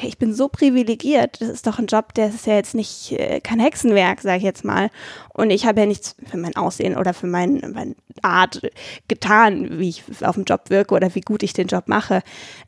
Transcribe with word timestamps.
hey, 0.00 0.08
ich 0.08 0.18
bin 0.18 0.34
so 0.34 0.48
privilegiert, 0.48 1.40
das 1.40 1.48
ist 1.48 1.66
doch 1.66 1.78
ein 1.78 1.86
Job, 1.86 2.14
der 2.14 2.28
ist 2.28 2.46
ja 2.46 2.54
jetzt 2.54 2.74
nicht 2.74 3.12
äh, 3.12 3.40
kein 3.40 3.60
Hexenwerk, 3.60 4.20
sage 4.20 4.38
ich 4.38 4.42
jetzt 4.42 4.64
mal. 4.64 4.90
Und 5.34 5.50
ich 5.50 5.66
habe 5.66 5.80
ja 5.80 5.86
nichts 5.86 6.16
für 6.26 6.36
mein 6.36 6.56
Aussehen 6.56 6.96
oder 6.96 7.14
für 7.14 7.26
mein, 7.26 7.72
meine 7.74 7.94
Art 8.22 8.62
getan, 9.08 9.78
wie 9.78 9.88
ich 9.88 10.04
auf 10.22 10.34
dem 10.34 10.44
Job 10.44 10.70
wirke 10.70 10.94
oder 10.94 11.14
wie 11.14 11.20
gut 11.20 11.42
ich 11.42 11.52
den 11.52 11.68
Job 11.68 11.88
mache. 11.88 12.22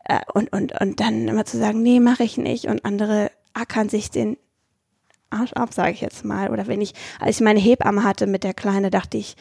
Äh, 0.04 0.21
und, 0.35 0.53
und, 0.53 0.79
und 0.80 1.01
dann 1.01 1.29
immer 1.29 1.45
zu 1.45 1.58
sagen, 1.58 1.82
nee, 1.82 2.01
mache 2.01 2.24
ich 2.24 2.38
nicht. 2.38 2.66
Und 2.66 2.85
andere 2.85 3.31
ackern 3.54 3.88
sich 3.88 4.10
den 4.10 4.37
Arsch 5.31 5.53
ab, 5.53 5.72
sage 5.72 5.92
ich 5.92 6.01
jetzt 6.01 6.24
mal. 6.24 6.51
Oder 6.51 6.67
wenn 6.67 6.81
ich, 6.81 6.94
als 7.19 7.37
ich 7.37 7.42
meine 7.42 7.60
Hebamme 7.60 8.04
hatte 8.04 8.26
mit 8.26 8.44
der 8.44 8.54
Kleine, 8.54 8.90
dachte 8.90 9.17
ich, 9.17 9.37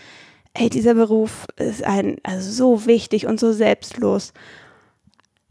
ey, 0.54 0.70
dieser 0.70 0.94
Beruf 0.94 1.46
ist 1.58 1.84
ein, 1.84 2.18
also 2.24 2.52
so 2.52 2.86
wichtig 2.86 3.28
und 3.28 3.40
so 3.40 3.52
selbstlos. 3.52 4.34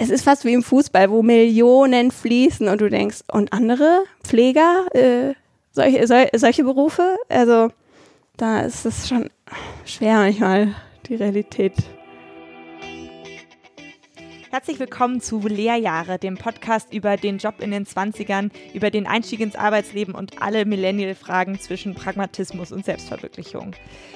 Es 0.01 0.11
ist 0.11 0.23
fast 0.23 0.45
wie 0.45 0.55
im 0.55 0.63
Fußball, 0.63 1.11
wo 1.11 1.23
Millionen 1.23 2.13
fließen 2.13 2.69
und 2.69 2.81
du 2.81 2.89
denkst, 2.89 3.23
und 3.33 3.53
andere 3.53 4.05
Pfleger, 4.23 4.87
äh, 4.95 5.35
solche, 5.73 6.07
sol, 6.07 6.27
solche 6.37 6.63
Berufe, 6.63 7.17
also 7.29 7.71
da 8.37 8.61
ist 8.61 8.87
es 8.87 9.09
schon 9.09 9.29
schwer 9.85 10.19
manchmal, 10.19 10.75
die 11.09 11.17
Realität 11.17 11.75
Herzlich 14.51 14.81
willkommen 14.81 15.21
zu 15.21 15.47
Lehrjahre, 15.47 16.19
dem 16.19 16.39
Podcast 16.39 16.95
über 16.95 17.19
den 17.19 17.37
Job 17.37 17.57
in 17.61 17.71
den 17.71 17.85
20ern, 17.85 18.51
über 18.73 18.91
den 18.91 19.07
Einstieg 19.07 19.41
ins 19.41 19.57
Arbeitsleben 19.57 20.15
und 20.15 20.41
alle 20.41 20.65
Millennial-Fragen 20.65 21.61
zwischen 21.61 21.95
Pragmatismus 21.95 22.73
und 22.73 22.87
Selbstverwirklichung. 22.87 23.73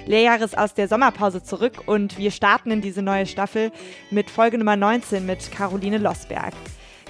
Lehrjahre 0.06 0.44
ist 0.44 0.56
aus 0.56 0.72
der 0.72 0.88
Sommerpause 0.88 1.42
zurück 1.42 1.82
und 1.84 2.16
wir 2.16 2.30
starten 2.30 2.70
in 2.70 2.80
diese 2.80 3.02
neue 3.02 3.26
Staffel 3.26 3.72
mit 4.10 4.30
Folge 4.30 4.56
Nummer 4.56 4.74
19 4.74 5.26
mit 5.26 5.52
Caroline 5.52 5.98
Losberg. 5.98 6.54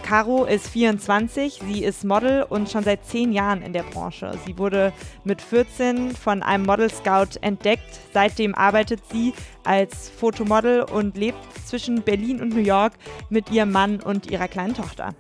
Caro 0.03 0.45
ist 0.45 0.69
24, 0.69 1.61
sie 1.67 1.85
ist 1.85 2.05
Model 2.05 2.43
und 2.43 2.69
schon 2.69 2.85
seit 2.85 3.05
zehn 3.07 3.33
Jahren 3.33 3.63
in 3.63 3.73
der 3.73 3.85
Branche. 3.85 4.33
Sie 4.45 4.59
wurde 4.59 4.93
mit 5.25 5.41
14 5.41 6.11
von 6.11 6.43
einem 6.43 6.67
Model 6.67 6.91
Scout 6.91 7.39
entdeckt. 7.41 8.01
Seitdem 8.13 8.55
arbeitet 8.55 9.01
sie 9.11 9.33
als 9.65 10.11
Fotomodel 10.11 10.83
und 10.83 11.17
lebt 11.17 11.39
zwischen 11.65 12.03
Berlin 12.03 12.41
und 12.43 12.51
New 12.51 12.63
York 12.63 12.93
mit 13.31 13.51
ihrem 13.51 13.71
Mann 13.73 14.01
und 14.01 14.31
ihrer 14.31 14.49
kleinen 14.49 14.75
Tochter. 14.75 15.15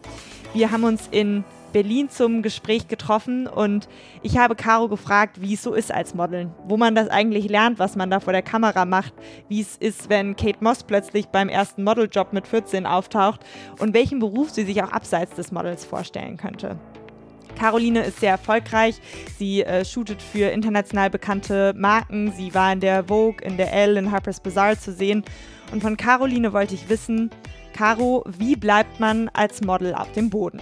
Wir 0.52 0.70
haben 0.70 0.84
uns 0.84 1.08
in 1.10 1.44
Berlin 1.72 2.08
zum 2.08 2.42
Gespräch 2.42 2.88
getroffen 2.88 3.46
und 3.46 3.88
ich 4.22 4.38
habe 4.38 4.54
Caro 4.54 4.88
gefragt, 4.88 5.40
wie 5.40 5.54
es 5.54 5.62
so 5.62 5.74
ist 5.74 5.92
als 5.92 6.14
Modeln, 6.14 6.52
wo 6.66 6.76
man 6.76 6.94
das 6.94 7.08
eigentlich 7.08 7.48
lernt, 7.48 7.78
was 7.78 7.96
man 7.96 8.10
da 8.10 8.20
vor 8.20 8.32
der 8.32 8.42
Kamera 8.42 8.84
macht, 8.84 9.14
wie 9.48 9.60
es 9.60 9.76
ist, 9.76 10.08
wenn 10.08 10.36
Kate 10.36 10.58
Moss 10.60 10.84
plötzlich 10.84 11.26
beim 11.26 11.48
ersten 11.48 11.84
Modeljob 11.84 12.32
mit 12.32 12.46
14 12.46 12.86
auftaucht 12.86 13.40
und 13.78 13.94
welchen 13.94 14.18
Beruf 14.18 14.50
sie 14.50 14.64
sich 14.64 14.82
auch 14.82 14.92
abseits 14.92 15.34
des 15.34 15.52
Models 15.52 15.84
vorstellen 15.84 16.36
könnte. 16.36 16.78
Caroline 17.54 18.02
ist 18.04 18.20
sehr 18.20 18.32
erfolgreich. 18.32 19.00
Sie 19.38 19.62
äh, 19.62 19.84
shootet 19.84 20.22
für 20.22 20.50
international 20.50 21.10
bekannte 21.10 21.74
Marken. 21.76 22.32
Sie 22.32 22.54
war 22.54 22.72
in 22.72 22.80
der 22.80 23.04
Vogue, 23.04 23.36
in 23.42 23.56
der 23.56 23.72
Elle, 23.72 23.98
in 23.98 24.10
Harper's 24.10 24.40
Bazaar 24.40 24.78
zu 24.78 24.92
sehen. 24.92 25.22
Und 25.70 25.82
von 25.82 25.96
Caroline 25.96 26.52
wollte 26.52 26.74
ich 26.74 26.88
wissen, 26.88 27.30
Caro, 27.72 28.24
wie 28.26 28.56
bleibt 28.56 29.00
man 29.00 29.28
als 29.32 29.62
Model 29.62 29.94
auf 29.94 30.10
dem 30.12 30.28
Boden? 30.28 30.60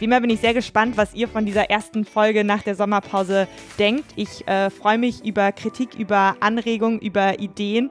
Wie 0.00 0.06
immer 0.06 0.20
bin 0.22 0.30
ich 0.30 0.40
sehr 0.40 0.54
gespannt, 0.54 0.96
was 0.96 1.12
ihr 1.12 1.28
von 1.28 1.44
dieser 1.44 1.68
ersten 1.68 2.06
Folge 2.06 2.42
nach 2.42 2.62
der 2.62 2.74
Sommerpause 2.74 3.46
denkt. 3.78 4.06
Ich 4.16 4.48
äh, 4.48 4.70
freue 4.70 4.96
mich 4.96 5.26
über 5.26 5.52
Kritik, 5.52 5.94
über 5.94 6.36
Anregungen, 6.40 7.00
über 7.00 7.38
Ideen 7.38 7.90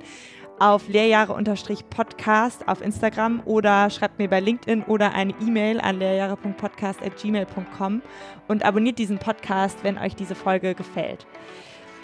auf 0.57 0.87
lehrjahre-podcast 0.87 2.67
auf 2.67 2.81
Instagram 2.81 3.43
oder 3.45 3.91
schreibt 3.91 4.17
mir 4.17 4.27
bei 4.27 4.39
LinkedIn 4.39 4.85
oder 4.85 5.13
eine 5.13 5.35
E-Mail 5.39 5.79
an 5.79 5.99
lehrjahre.podcast.gmail.com 5.99 8.01
und 8.47 8.65
abonniert 8.65 8.97
diesen 8.97 9.19
Podcast, 9.19 9.77
wenn 9.83 9.99
euch 9.99 10.15
diese 10.15 10.33
Folge 10.33 10.73
gefällt. 10.73 11.27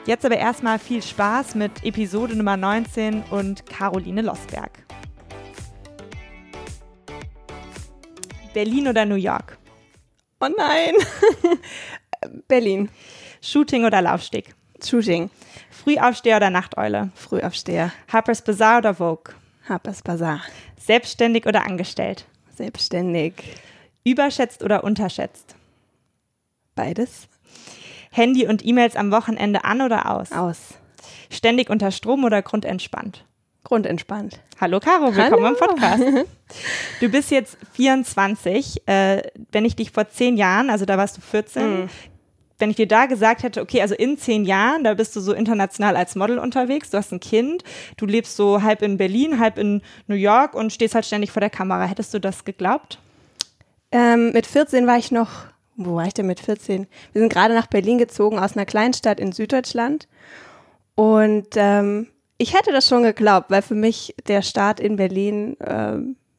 Jetzt 0.06 0.24
aber 0.24 0.38
erstmal 0.38 0.78
viel 0.78 1.02
Spaß 1.02 1.56
mit 1.56 1.84
Episode 1.84 2.36
Nummer 2.36 2.58
19 2.58 3.24
und 3.32 3.66
Caroline 3.66 4.22
Losberg. 4.22 4.86
Berlin 8.54 8.88
oder 8.88 9.06
New 9.06 9.16
York? 9.16 9.58
Oh 10.40 10.48
nein. 10.58 10.94
Berlin. 12.48 12.90
Shooting 13.42 13.86
oder 13.86 14.02
Laufsteg? 14.02 14.54
Shooting. 14.84 15.30
Frühaufsteher 15.72 16.38
oder 16.38 16.50
Nachteule? 16.50 17.12
Frühaufsteher. 17.16 17.92
Harper's 18.12 18.44
Bazaar 18.44 18.80
oder 18.80 18.96
Vogue? 18.96 19.34
Harper's 19.68 20.02
Bazaar. 20.02 20.42
Selbstständig 20.78 21.46
oder 21.46 21.66
angestellt? 21.66 22.26
Selbstständig. 22.56 23.34
Überschätzt 24.04 24.64
oder 24.64 24.84
unterschätzt? 24.84 25.56
Beides. 26.76 27.28
Handy 28.12 28.48
und 28.48 28.66
E-Mails 28.66 28.96
am 28.96 29.12
Wochenende 29.12 29.64
an 29.64 29.82
oder 29.82 30.12
aus? 30.12 30.32
Aus. 30.32 30.76
Ständig 31.30 31.70
unter 31.70 31.92
Strom 31.92 32.24
oder 32.24 32.42
grundentspannt? 32.42 33.26
Grundentspannt. 33.66 34.40
Hallo 34.62 34.80
Caro, 34.80 35.14
willkommen 35.16 35.44
Hallo. 35.44 35.48
im 35.48 35.56
Podcast. 35.58 36.04
Du 37.00 37.10
bist 37.10 37.32
jetzt 37.32 37.58
24. 37.74 38.88
Äh, 38.88 39.24
wenn 39.52 39.66
ich 39.66 39.76
dich 39.76 39.92
vor 39.92 40.08
zehn 40.08 40.38
Jahren, 40.38 40.70
also 40.70 40.86
da 40.86 40.98
warst 40.98 41.18
du 41.18 41.22
14, 41.22 41.64
mhm. 41.64 41.90
wenn 42.60 42.70
ich 42.70 42.76
dir 42.76 42.88
da 42.88 43.08
gesagt 43.08 43.42
hätte, 43.42 43.62
okay, 43.62 43.82
also 43.82 43.96
in 43.96 44.18
zehn 44.20 44.46
Jahren, 44.46 44.84
da 44.84 44.94
bist 44.94 45.16
du 45.16 45.20
so 45.20 45.34
international 45.34 45.98
als 45.98 46.16
Model 46.16 46.38
unterwegs, 46.38 46.92
du 46.92 46.98
hast 46.98 47.12
ein 47.12 47.20
Kind, 47.20 47.64
du 47.98 48.06
lebst 48.06 48.38
so 48.38 48.62
halb 48.62 48.84
in 48.84 48.98
Berlin, 48.98 49.40
halb 49.40 49.58
in 49.58 49.82
New 50.06 50.16
York 50.16 50.54
und 50.54 50.72
stehst 50.72 50.94
halt 50.94 51.06
ständig 51.06 51.32
vor 51.32 51.40
der 51.40 51.50
Kamera. 51.50 51.86
Hättest 51.86 52.14
du 52.14 52.20
das 52.20 52.46
geglaubt? 52.46 53.00
Ähm, 53.92 54.32
mit 54.32 54.46
14 54.46 54.86
war 54.86 55.00
ich 55.00 55.12
noch, 55.12 55.32
wo 55.76 55.96
war 55.96 56.06
ich 56.06 56.14
denn 56.14 56.28
mit 56.28 56.40
14? 56.40 56.86
Wir 57.12 57.22
sind 57.22 57.34
gerade 57.34 57.56
nach 57.56 57.68
Berlin 57.68 57.98
gezogen 57.98 58.38
aus 58.38 58.56
einer 58.56 58.68
Kleinstadt 58.68 59.20
in 59.20 59.32
Süddeutschland 59.32 60.08
und 60.94 61.48
ähm, 61.56 62.08
ich 62.38 62.54
hätte 62.54 62.72
das 62.72 62.88
schon 62.88 63.04
geglaubt, 63.04 63.50
weil 63.50 63.62
für 63.62 63.76
mich 63.76 64.16
der 64.28 64.42
Start 64.42 64.80
in 64.80 64.96
Berlin 64.96 65.60
äh, 65.60 65.98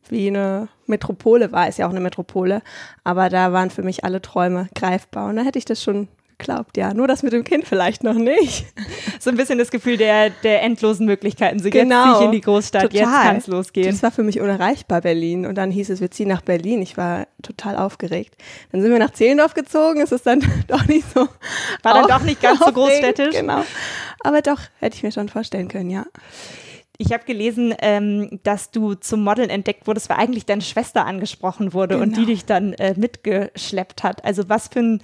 wie 0.08 0.28
eine 0.28 0.68
Metropole 0.86 1.52
war, 1.52 1.68
ist 1.68 1.78
ja 1.78 1.86
auch 1.86 1.90
eine 1.90 2.00
Metropole, 2.00 2.62
aber 3.02 3.28
da 3.28 3.52
waren 3.52 3.70
für 3.70 3.82
mich 3.82 4.04
alle 4.04 4.22
Träume 4.22 4.68
greifbar 4.74 5.28
und 5.28 5.36
da 5.36 5.42
hätte 5.42 5.58
ich 5.58 5.64
das 5.64 5.82
schon 5.82 6.08
geglaubt, 6.38 6.76
ja. 6.76 6.94
Nur 6.94 7.08
das 7.08 7.22
mit 7.22 7.32
dem 7.32 7.44
Kind 7.44 7.66
vielleicht 7.66 8.04
noch 8.04 8.14
nicht. 8.14 8.66
So 9.18 9.30
ein 9.30 9.36
bisschen 9.36 9.58
das 9.58 9.70
Gefühl 9.70 9.96
der, 9.96 10.30
der 10.30 10.62
endlosen 10.62 11.06
Möglichkeiten. 11.06 11.58
So 11.58 11.70
genau. 11.70 11.96
jetzt 11.96 12.04
ziehe 12.04 12.18
ich 12.18 12.24
in 12.26 12.32
die 12.32 12.40
Großstadt, 12.42 12.82
total. 12.82 12.98
jetzt 12.98 13.10
kann 13.10 13.36
es 13.36 13.46
losgehen. 13.46 13.90
Das 13.90 14.02
war 14.02 14.10
für 14.12 14.22
mich 14.22 14.40
unerreichbar, 14.40 15.00
Berlin. 15.00 15.46
Und 15.46 15.56
dann 15.56 15.70
hieß 15.70 15.90
es, 15.90 16.00
wir 16.00 16.10
ziehen 16.10 16.28
nach 16.28 16.42
Berlin. 16.42 16.80
Ich 16.82 16.96
war 16.96 17.26
total 17.42 17.76
aufgeregt. 17.76 18.36
Dann 18.70 18.82
sind 18.82 18.92
wir 18.92 18.98
nach 18.98 19.10
Zehlendorf 19.10 19.54
gezogen. 19.54 20.00
Es 20.00 20.12
ist 20.12 20.26
dann 20.26 20.44
doch 20.68 20.86
nicht 20.86 21.10
so. 21.12 21.26
War 21.82 21.94
dann 21.94 22.06
doch 22.06 22.22
nicht 22.22 22.40
ganz 22.40 22.60
so 22.60 22.70
großstädtisch. 22.72 23.34
Genau. 23.34 23.64
Aber 24.20 24.42
doch, 24.42 24.60
hätte 24.80 24.96
ich 24.96 25.02
mir 25.02 25.12
schon 25.12 25.28
vorstellen 25.28 25.68
können, 25.68 25.90
ja. 25.90 26.04
Ich 26.98 27.12
habe 27.12 27.24
gelesen, 27.24 27.74
ähm, 27.80 28.38
dass 28.42 28.70
du 28.70 28.94
zum 28.94 29.24
Modeln 29.24 29.50
entdeckt 29.50 29.86
wurdest, 29.86 30.08
weil 30.08 30.18
eigentlich 30.18 30.46
deine 30.46 30.62
Schwester 30.62 31.04
angesprochen 31.04 31.72
wurde 31.72 31.94
genau. 31.94 32.04
und 32.04 32.10
die 32.12 32.20
genau. 32.20 32.26
dich 32.26 32.44
dann 32.44 32.72
äh, 32.74 32.94
mitgeschleppt 32.96 34.02
hat. 34.02 34.24
Also 34.24 34.48
was 34.48 34.68
für 34.68 34.80
ein 34.80 35.02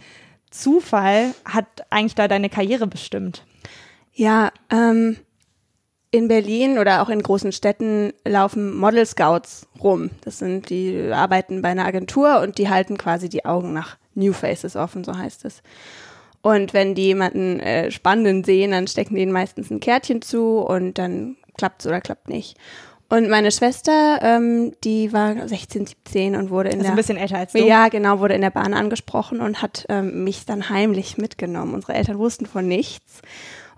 Zufall 0.52 1.34
hat 1.44 1.66
eigentlich 1.90 2.14
da 2.14 2.28
deine 2.28 2.48
Karriere 2.48 2.86
bestimmt? 2.86 3.44
Ja, 4.12 4.52
ähm, 4.70 5.16
in 6.10 6.28
Berlin 6.28 6.78
oder 6.78 7.02
auch 7.02 7.08
in 7.08 7.22
großen 7.22 7.52
Städten 7.52 8.12
laufen 8.26 8.76
Model 8.76 9.06
Scouts 9.06 9.66
rum. 9.82 10.10
Das 10.20 10.38
sind 10.38 10.68
die 10.68 11.10
arbeiten 11.10 11.62
bei 11.62 11.70
einer 11.70 11.86
Agentur 11.86 12.40
und 12.40 12.58
die 12.58 12.68
halten 12.68 12.98
quasi 12.98 13.30
die 13.30 13.46
Augen 13.46 13.72
nach 13.72 13.96
New 14.14 14.34
Faces 14.34 14.76
offen, 14.76 15.04
so 15.04 15.16
heißt 15.16 15.46
es. 15.46 15.62
Und 16.42 16.74
wenn 16.74 16.94
die 16.94 17.06
jemanden 17.06 17.60
äh, 17.60 17.90
spannenden 17.90 18.44
sehen, 18.44 18.72
dann 18.72 18.88
stecken 18.88 19.14
denen 19.14 19.32
meistens 19.32 19.70
ein 19.70 19.80
Kärtchen 19.80 20.20
zu 20.20 20.58
und 20.58 20.98
dann 20.98 21.36
klappt 21.56 21.80
es 21.80 21.86
oder 21.86 22.00
klappt 22.00 22.28
nicht. 22.28 22.58
Und 23.12 23.28
meine 23.28 23.52
Schwester, 23.52 24.20
ähm, 24.22 24.72
die 24.84 25.12
war 25.12 25.46
16, 25.46 25.84
17 25.84 26.34
und 26.34 26.48
wurde 26.48 26.70
in 26.70 26.76
also 26.76 26.84
der 26.84 26.92
ein 26.92 26.96
bisschen 26.96 27.18
älter 27.18 27.36
als 27.36 27.52
du. 27.52 27.58
Ja, 27.58 27.88
genau, 27.88 28.20
wurde 28.20 28.32
in 28.32 28.40
der 28.40 28.48
Bahn 28.48 28.72
angesprochen 28.72 29.42
und 29.42 29.60
hat 29.60 29.84
ähm, 29.90 30.24
mich 30.24 30.46
dann 30.46 30.70
heimlich 30.70 31.18
mitgenommen. 31.18 31.74
Unsere 31.74 31.92
Eltern 31.92 32.16
wussten 32.16 32.46
von 32.46 32.66
nichts. 32.66 33.20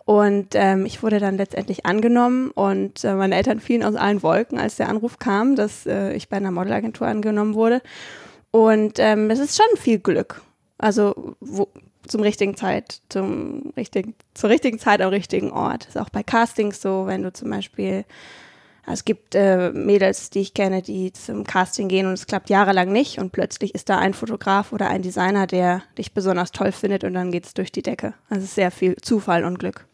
Und 0.04 0.50
ähm, 0.54 0.86
ich 0.86 1.02
wurde 1.02 1.19
dann 1.19 1.36
letztendlich 1.36 1.84
angenommen 1.84 2.52
und 2.52 3.02
äh, 3.02 3.16
meine 3.16 3.34
Eltern 3.34 3.58
fielen 3.58 3.82
aus 3.82 3.96
allen 3.96 4.22
Wolken, 4.22 4.56
als 4.56 4.76
der 4.76 4.88
Anruf 4.88 5.19
kam, 5.19 5.56
dass 5.56 5.84
äh, 5.84 6.12
ich 6.12 6.28
bei 6.28 6.37
einer 6.37 6.52
Modelagentur 6.52 7.08
angenommen 7.08 7.54
wurde. 7.54 7.82
Und 8.52 9.00
ähm, 9.00 9.30
es 9.30 9.40
ist 9.40 9.56
schon 9.56 9.76
viel 9.78 9.98
Glück. 9.98 10.42
Also 10.78 11.34
wo, 11.40 11.66
zum 12.06 12.20
richtigen 12.20 12.56
Zeit, 12.56 13.00
zum 13.08 13.72
richtigen, 13.76 14.14
zur 14.34 14.50
richtigen 14.50 14.78
Zeit 14.78 15.00
am 15.00 15.08
richtigen 15.08 15.50
Ort. 15.50 15.87
Ist 15.87 15.98
auch 15.98 16.10
bei 16.10 16.22
Castings 16.22 16.80
so, 16.80 17.06
wenn 17.06 17.25
du 17.25 17.32
zum 17.32 17.50
Beispiel 17.50 18.04
es 18.86 19.04
gibt 19.04 19.34
äh, 19.34 19.70
Mädels, 19.70 20.31
die 20.31 20.40
ich 20.40 20.54
kenne, 20.54 20.82
die 20.82 21.12
zum 21.12 21.44
Casting 21.44 21.88
gehen 21.88 22.06
und 22.06 22.12
es 22.12 22.26
klappt 22.26 22.50
jahrelang 22.50 22.92
nicht 22.92 23.19
und 23.19 23.32
plötzlich 23.32 23.75
ist 23.75 23.88
da 23.88 23.98
ein 23.98 24.14
Fotograf 24.14 24.72
oder 24.72 24.88
ein 24.88 25.02
Designer, 25.02 25.46
der 25.46 25.82
dich 25.96 26.12
besonders 26.12 26.52
toll 26.52 26.72
findet 26.72 27.04
und 27.04 27.14
dann 27.14 27.32
geht 27.32 27.46
es 27.46 27.54
durch 27.54 27.72
die 27.72 27.82
Decke. 27.82 28.14
Also 28.28 28.42
es 28.42 28.50
ist 28.50 28.54
sehr 28.56 28.70
viel 28.70 28.96
Zufall 28.96 29.44
und 29.44 29.58
Glück. 29.58 29.86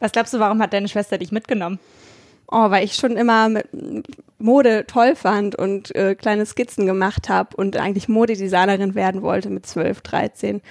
Was 0.00 0.12
glaubst 0.12 0.34
du, 0.34 0.38
warum 0.38 0.60
hat 0.60 0.74
deine 0.74 0.88
Schwester 0.88 1.16
dich 1.16 1.32
mitgenommen? 1.32 1.78
Oh, 2.48 2.70
weil 2.70 2.84
ich 2.84 2.94
schon 2.94 3.16
immer 3.16 3.48
mit 3.48 3.66
Mode 4.38 4.84
toll 4.86 5.16
fand 5.16 5.56
und 5.56 5.94
äh, 5.94 6.14
kleine 6.14 6.46
Skizzen 6.46 6.86
gemacht 6.86 7.28
habe 7.28 7.56
und 7.56 7.76
eigentlich 7.76 8.08
Modedesignerin 8.08 8.94
werden 8.94 9.22
wollte 9.22 9.50
mit 9.50 9.66
12, 9.66 10.02
13. 10.02 10.62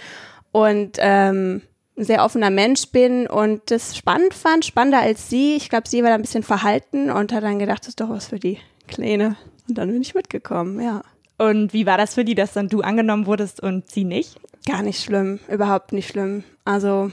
Und 0.51 0.97
ähm, 0.99 1.63
ein 1.97 2.03
sehr 2.03 2.23
offener 2.23 2.49
Mensch 2.49 2.87
bin 2.87 3.27
und 3.27 3.71
das 3.71 3.95
spannend 3.95 4.33
fand, 4.33 4.65
spannender 4.65 4.99
als 4.99 5.29
sie. 5.29 5.55
Ich 5.55 5.69
glaube, 5.69 5.87
sie 5.87 6.03
war 6.03 6.09
da 6.09 6.15
ein 6.15 6.21
bisschen 6.21 6.43
verhalten 6.43 7.09
und 7.09 7.31
hat 7.31 7.43
dann 7.43 7.59
gedacht, 7.59 7.81
das 7.81 7.89
ist 7.89 8.01
doch 8.01 8.09
was 8.09 8.27
für 8.27 8.39
die 8.39 8.59
Kleine. 8.87 9.37
Und 9.67 9.77
dann 9.77 9.91
bin 9.91 10.01
ich 10.01 10.13
mitgekommen, 10.13 10.79
ja. 10.81 11.01
Und 11.37 11.73
wie 11.73 11.85
war 11.85 11.97
das 11.97 12.13
für 12.13 12.25
die, 12.25 12.35
dass 12.35 12.53
dann 12.53 12.69
du 12.69 12.81
angenommen 12.81 13.25
wurdest 13.25 13.61
und 13.61 13.89
sie 13.89 14.03
nicht? 14.03 14.39
Gar 14.67 14.83
nicht 14.83 15.03
schlimm, 15.03 15.39
überhaupt 15.49 15.91
nicht 15.91 16.09
schlimm. 16.09 16.43
Also 16.63 17.11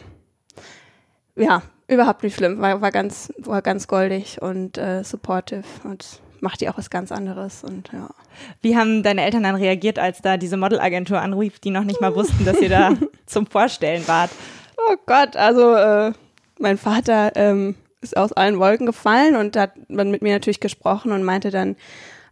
ja, 1.37 1.63
überhaupt 1.89 2.23
nicht 2.23 2.37
schlimm. 2.37 2.61
War, 2.61 2.81
war 2.81 2.91
ganz, 2.91 3.33
war 3.39 3.63
ganz 3.63 3.89
goldig 3.89 4.41
und 4.41 4.79
äh, 4.79 5.03
supportive 5.03 5.65
und 5.85 6.21
macht 6.41 6.61
die 6.61 6.69
auch 6.69 6.77
was 6.77 6.91
ganz 6.91 7.13
anderes 7.13 7.63
und 7.63 7.91
ja. 7.93 8.11
Wie 8.61 8.77
haben 8.77 9.03
deine 9.03 9.23
Eltern 9.23 9.45
dann 9.45 9.55
reagiert, 9.55 9.99
als 9.99 10.23
da 10.23 10.37
diese 10.37 10.57
Modelagentur 10.57 11.21
anrief, 11.21 11.61
die 11.61 11.71
noch 11.71 11.85
nicht 11.85 12.01
mal 12.01 12.15
wussten, 12.17 12.45
dass 12.45 12.61
ihr 12.61 12.69
da 12.69 12.97
zum 13.27 13.47
Vorstellen 13.47 14.07
wart? 14.09 14.31
Oh 14.89 14.97
Gott, 15.07 15.37
also 15.37 15.75
äh, 15.75 16.13
mein 16.59 16.79
Vater 16.79 17.33
ähm, 17.35 17.77
ist 18.01 18.17
aus 18.17 18.33
allen 18.33 18.59
Wolken 18.59 18.87
gefallen 18.87 19.37
und 19.37 19.57
hat 19.57 19.73
dann 19.89 20.11
mit 20.11 20.23
mir 20.23 20.33
natürlich 20.33 20.61
gesprochen 20.61 21.13
und 21.13 21.23
meinte 21.23 21.51
dann, 21.51 21.77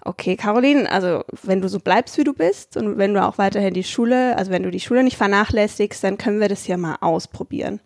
okay, 0.04 0.36
Caroline, 0.36 0.90
also 0.90 1.24
wenn 1.42 1.60
du 1.60 1.68
so 1.68 1.78
bleibst, 1.78 2.18
wie 2.18 2.24
du 2.24 2.32
bist 2.32 2.76
und 2.76 2.98
wenn 2.98 3.14
du 3.14 3.22
auch 3.22 3.38
weiterhin 3.38 3.74
die 3.74 3.84
Schule, 3.84 4.36
also 4.36 4.50
wenn 4.50 4.62
du 4.62 4.70
die 4.70 4.80
Schule 4.80 5.04
nicht 5.04 5.16
vernachlässigst, 5.16 6.02
dann 6.02 6.18
können 6.18 6.40
wir 6.40 6.48
das 6.48 6.64
hier 6.64 6.76
mal 6.76 6.96
ausprobieren. 7.00 7.80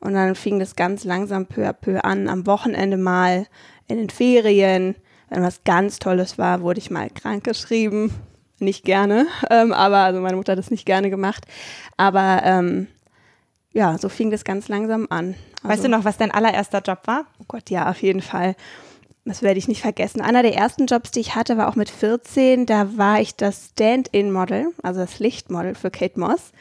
Und 0.00 0.14
dann 0.14 0.34
fing 0.34 0.58
das 0.58 0.76
ganz 0.76 1.04
langsam 1.04 1.46
peu 1.46 1.68
à 1.68 1.72
peu 1.72 2.02
an, 2.02 2.28
am 2.28 2.46
Wochenende 2.46 2.96
mal, 2.96 3.46
in 3.86 3.98
den 3.98 4.10
Ferien, 4.10 4.94
wenn 5.28 5.42
was 5.42 5.64
ganz 5.64 5.98
Tolles 5.98 6.38
war, 6.38 6.62
wurde 6.62 6.78
ich 6.78 6.90
mal 6.90 7.10
krank 7.10 7.44
geschrieben. 7.44 8.12
Nicht 8.58 8.84
gerne, 8.84 9.26
ähm, 9.50 9.72
aber 9.72 9.98
also 9.98 10.20
meine 10.20 10.36
Mutter 10.36 10.52
hat 10.52 10.58
das 10.58 10.70
nicht 10.70 10.86
gerne 10.86 11.10
gemacht. 11.10 11.44
Aber 11.96 12.42
ähm, 12.44 12.88
ja, 13.72 13.98
so 13.98 14.08
fing 14.08 14.30
das 14.30 14.44
ganz 14.44 14.68
langsam 14.68 15.06
an. 15.10 15.34
Also, 15.62 15.68
weißt 15.68 15.84
du 15.84 15.88
noch, 15.88 16.04
was 16.04 16.16
dein 16.16 16.30
allererster 16.30 16.80
Job 16.80 17.00
war? 17.06 17.26
Oh 17.38 17.44
Gott, 17.46 17.70
ja, 17.70 17.88
auf 17.90 18.02
jeden 18.02 18.22
Fall 18.22 18.56
das 19.24 19.42
werde 19.42 19.58
ich 19.58 19.68
nicht 19.68 19.82
vergessen. 19.82 20.20
Einer 20.20 20.42
der 20.42 20.54
ersten 20.54 20.86
Jobs, 20.86 21.10
die 21.10 21.20
ich 21.20 21.34
hatte, 21.34 21.56
war 21.56 21.68
auch 21.68 21.76
mit 21.76 21.90
14. 21.90 22.66
Da 22.66 22.96
war 22.96 23.20
ich 23.20 23.36
das 23.36 23.70
Stand-in-Model, 23.72 24.72
also 24.82 25.00
das 25.00 25.18
Lichtmodel 25.18 25.74
für 25.74 25.90
Kate 25.90 26.18
Moss. 26.18 26.52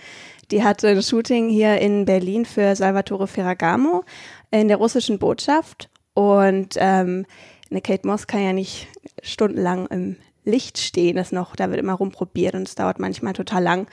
Die 0.52 0.64
hatte 0.64 0.90
ein 0.90 1.02
Shooting 1.02 1.50
hier 1.50 1.80
in 1.80 2.06
Berlin 2.06 2.46
für 2.46 2.76
Salvatore 2.76 3.28
Ferragamo 3.28 4.04
in 4.52 4.68
der 4.68 4.78
russischen 4.78 5.20
Botschaft. 5.20 5.90
Und 6.14 6.76
ähm, 6.78 7.26
eine 7.72 7.82
Kate 7.82 8.06
Moss 8.06 8.28
kann 8.28 8.44
ja 8.44 8.52
nicht 8.52 8.88
stundenlang 9.22 9.88
im 9.88 10.18
Licht 10.44 10.80
stehen. 10.80 11.16
Das 11.16 11.32
noch, 11.32 11.56
da 11.56 11.70
wird 11.70 11.80
immer 11.80 11.94
rumprobiert 11.94 12.56
und 12.56 12.68
es 12.68 12.76
dauert 12.76 13.00
manchmal 13.00 13.34
total 13.34 13.64
lang. 13.64 13.88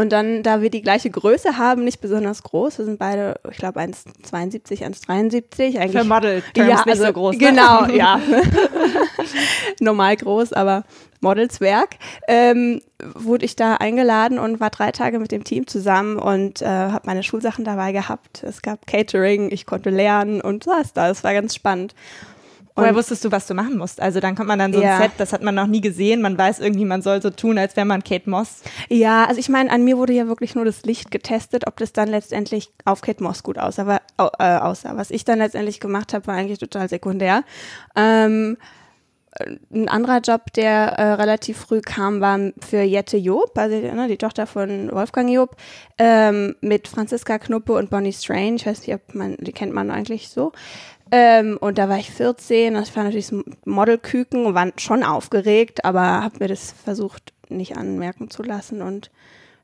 Und 0.00 0.10
dann, 0.12 0.42
da 0.42 0.62
wir 0.62 0.70
die 0.70 0.80
gleiche 0.80 1.10
Größe 1.10 1.58
haben, 1.58 1.84
nicht 1.84 2.00
besonders 2.00 2.42
groß, 2.42 2.78
wir 2.78 2.86
sind 2.86 2.98
beide, 2.98 3.38
ich 3.50 3.58
glaube, 3.58 3.80
1,72, 3.80 4.82
1,73. 4.82 5.78
Eigentlich, 5.78 5.92
Für 5.92 6.04
Model 6.04 6.42
ja, 6.56 6.64
nicht 6.64 6.88
also, 6.88 7.04
so 7.04 7.12
groß. 7.12 7.36
Ne? 7.36 7.48
Genau, 7.48 7.84
ja. 7.92 8.18
Normal 9.80 10.16
groß, 10.16 10.54
aber 10.54 10.84
Modelswerk. 11.20 11.90
Ähm, 12.28 12.80
wurde 13.14 13.44
ich 13.44 13.56
da 13.56 13.74
eingeladen 13.74 14.38
und 14.38 14.58
war 14.58 14.70
drei 14.70 14.90
Tage 14.90 15.18
mit 15.18 15.32
dem 15.32 15.44
Team 15.44 15.66
zusammen 15.66 16.18
und 16.18 16.62
äh, 16.62 16.66
habe 16.66 17.06
meine 17.06 17.22
Schulsachen 17.22 17.66
dabei 17.66 17.92
gehabt. 17.92 18.42
Es 18.42 18.62
gab 18.62 18.86
Catering, 18.86 19.50
ich 19.50 19.66
konnte 19.66 19.90
lernen 19.90 20.40
und 20.40 20.64
saß 20.64 20.94
da. 20.94 21.08
Das 21.08 21.24
war 21.24 21.34
ganz 21.34 21.54
spannend. 21.54 21.94
Woher 22.76 22.94
wusstest 22.94 23.24
du, 23.24 23.32
was 23.32 23.46
du 23.46 23.54
machen 23.54 23.76
musst? 23.76 24.00
Also 24.00 24.20
dann 24.20 24.34
kommt 24.34 24.48
man 24.48 24.58
dann 24.58 24.72
so 24.72 24.80
ja. 24.80 24.96
ein 24.96 25.02
Set, 25.02 25.12
das 25.18 25.32
hat 25.32 25.42
man 25.42 25.54
noch 25.54 25.66
nie 25.66 25.80
gesehen. 25.80 26.22
Man 26.22 26.38
weiß 26.38 26.60
irgendwie, 26.60 26.84
man 26.84 27.02
soll 27.02 27.20
so 27.20 27.30
tun, 27.30 27.58
als 27.58 27.76
wäre 27.76 27.86
man 27.86 28.02
Kate 28.02 28.28
Moss. 28.28 28.62
Ja, 28.88 29.24
also 29.24 29.38
ich 29.38 29.48
meine, 29.48 29.70
an 29.70 29.84
mir 29.84 29.98
wurde 29.98 30.12
ja 30.12 30.26
wirklich 30.28 30.54
nur 30.54 30.64
das 30.64 30.84
Licht 30.84 31.10
getestet, 31.10 31.66
ob 31.66 31.76
das 31.76 31.92
dann 31.92 32.08
letztendlich 32.08 32.70
auf 32.84 33.00
Kate 33.00 33.22
Moss 33.22 33.42
gut 33.42 33.58
aussah. 33.58 33.82
Aber, 33.82 34.00
äh, 34.38 34.58
aussah. 34.58 34.96
Was 34.96 35.10
ich 35.10 35.24
dann 35.24 35.38
letztendlich 35.38 35.80
gemacht 35.80 36.14
habe, 36.14 36.26
war 36.26 36.34
eigentlich 36.34 36.58
total 36.58 36.88
sekundär. 36.88 37.44
Ähm, 37.96 38.56
ein 39.72 39.88
anderer 39.88 40.20
Job, 40.20 40.52
der 40.54 40.98
äh, 40.98 41.12
relativ 41.12 41.58
früh 41.58 41.80
kam, 41.80 42.20
war 42.20 42.38
für 42.60 42.82
Jette 42.82 43.16
Job, 43.16 43.52
also 43.56 43.76
ne, 43.76 44.08
die 44.08 44.16
Tochter 44.16 44.46
von 44.46 44.90
Wolfgang 44.90 45.30
Job, 45.30 45.56
ähm, 45.98 46.56
mit 46.60 46.88
Franziska 46.88 47.38
Knuppe 47.38 47.74
und 47.74 47.90
Bonnie 47.90 48.12
Strange. 48.12 48.56
Ich 48.56 48.66
weiß 48.66 48.86
nicht, 48.86 48.94
ob 48.94 49.14
man, 49.14 49.36
die 49.38 49.52
kennt 49.52 49.72
man 49.72 49.90
eigentlich 49.90 50.28
so. 50.28 50.52
Ähm, 51.12 51.58
und 51.60 51.78
da 51.78 51.88
war 51.88 51.98
ich 51.98 52.10
14 52.10 52.76
und 52.76 52.82
ich 52.82 52.94
war 52.94 53.04
natürlich 53.04 53.26
so 53.26 53.42
Modelküken 53.64 54.46
und 54.46 54.54
war 54.54 54.68
schon 54.76 55.02
aufgeregt, 55.02 55.84
aber 55.84 56.00
habe 56.00 56.36
mir 56.40 56.48
das 56.48 56.72
versucht 56.72 57.32
nicht 57.48 57.76
anmerken 57.76 58.30
zu 58.30 58.42
lassen 58.42 58.80
und 58.82 59.10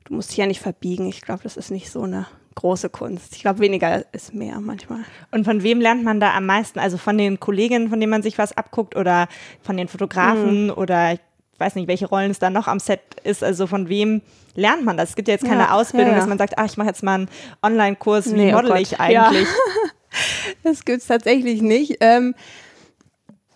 du 0.05 0.13
musst 0.13 0.31
dich 0.31 0.37
ja 0.37 0.45
nicht 0.45 0.59
verbiegen. 0.59 1.07
Ich 1.07 1.21
glaube, 1.21 1.43
das 1.43 1.57
ist 1.57 1.71
nicht 1.71 1.89
so 1.89 2.03
eine 2.03 2.27
große 2.55 2.89
Kunst. 2.89 3.35
Ich 3.35 3.41
glaube, 3.41 3.59
weniger 3.59 4.03
ist 4.13 4.33
mehr 4.33 4.59
manchmal. 4.59 5.05
Und 5.31 5.45
von 5.45 5.63
wem 5.63 5.79
lernt 5.79 6.03
man 6.03 6.19
da 6.19 6.33
am 6.35 6.45
meisten? 6.47 6.79
Also 6.79 6.97
von 6.97 7.17
den 7.17 7.39
Kolleginnen, 7.39 7.89
von 7.89 7.99
denen 7.99 8.09
man 8.09 8.23
sich 8.23 8.37
was 8.37 8.57
abguckt 8.57 8.95
oder 8.95 9.27
von 9.61 9.77
den 9.77 9.87
Fotografen 9.87 10.65
mhm. 10.65 10.71
oder 10.71 11.13
ich 11.13 11.19
weiß 11.59 11.75
nicht, 11.75 11.87
welche 11.87 12.07
Rollen 12.07 12.31
es 12.31 12.39
da 12.39 12.49
noch 12.49 12.67
am 12.67 12.79
Set 12.79 13.01
ist. 13.23 13.43
Also 13.43 13.67
von 13.67 13.89
wem 13.89 14.21
lernt 14.55 14.83
man 14.83 14.97
das? 14.97 15.09
Es 15.09 15.15
gibt 15.15 15.27
ja 15.27 15.35
jetzt 15.35 15.45
keine 15.45 15.63
ja, 15.63 15.71
Ausbildung, 15.71 16.09
ja, 16.09 16.13
ja. 16.13 16.19
dass 16.19 16.29
man 16.29 16.37
sagt, 16.37 16.57
ach, 16.57 16.65
ich 16.65 16.77
mache 16.77 16.87
jetzt 16.87 17.03
mal 17.03 17.15
einen 17.15 17.29
Online-Kurs, 17.63 18.31
wie 18.31 18.37
nee, 18.37 18.53
oh 18.53 18.57
model 18.57 18.71
oh 18.71 18.75
ich 18.75 18.99
eigentlich? 18.99 19.47
das 20.63 20.85
gibt 20.85 21.01
es 21.01 21.07
tatsächlich 21.07 21.61
nicht. 21.61 21.97
Ähm, 22.01 22.35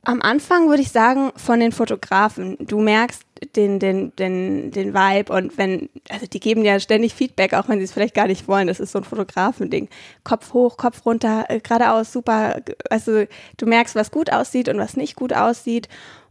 am 0.04 0.22
Anfang 0.22 0.68
würde 0.68 0.82
ich 0.82 0.92
sagen, 0.92 1.32
von 1.36 1.60
den 1.60 1.72
Fotografen. 1.72 2.58
Du 2.60 2.80
merkst 2.80 3.24
den, 3.56 3.80
den, 3.80 4.16
den, 4.16 4.72
den 4.72 4.94
Vibe 4.94 5.32
und 5.32 5.58
wenn, 5.58 5.90
also 6.10 6.26
die 6.26 6.40
geben 6.40 6.66
ja 6.66 6.80
ständig 6.80 7.14
Feedback, 7.14 7.54
auch 7.54 7.68
wenn 7.68 7.78
sie 7.78 7.86
es 7.86 7.92
vielleicht 7.92 8.16
gar 8.16 8.28
nicht 8.28 8.48
wollen. 8.48 8.68
Das 8.68 8.80
ist 8.80 8.92
so 8.92 9.00
ein 9.00 9.04
Fotografending. 9.04 9.90
Kopf 10.24 10.54
hoch, 10.54 10.78
Kopf 10.78 11.06
runter, 11.06 11.46
äh, 11.50 11.60
geradeaus, 11.60 12.12
super. 12.12 12.62
Also 12.90 13.26
du 13.58 13.66
merkst, 13.66 13.96
was 13.96 14.12
gut 14.12 14.32
aussieht 14.32 14.70
und 14.70 14.80
was 14.80 14.98
nicht 14.98 15.16
gut 15.16 15.34
aussieht. 15.34 15.88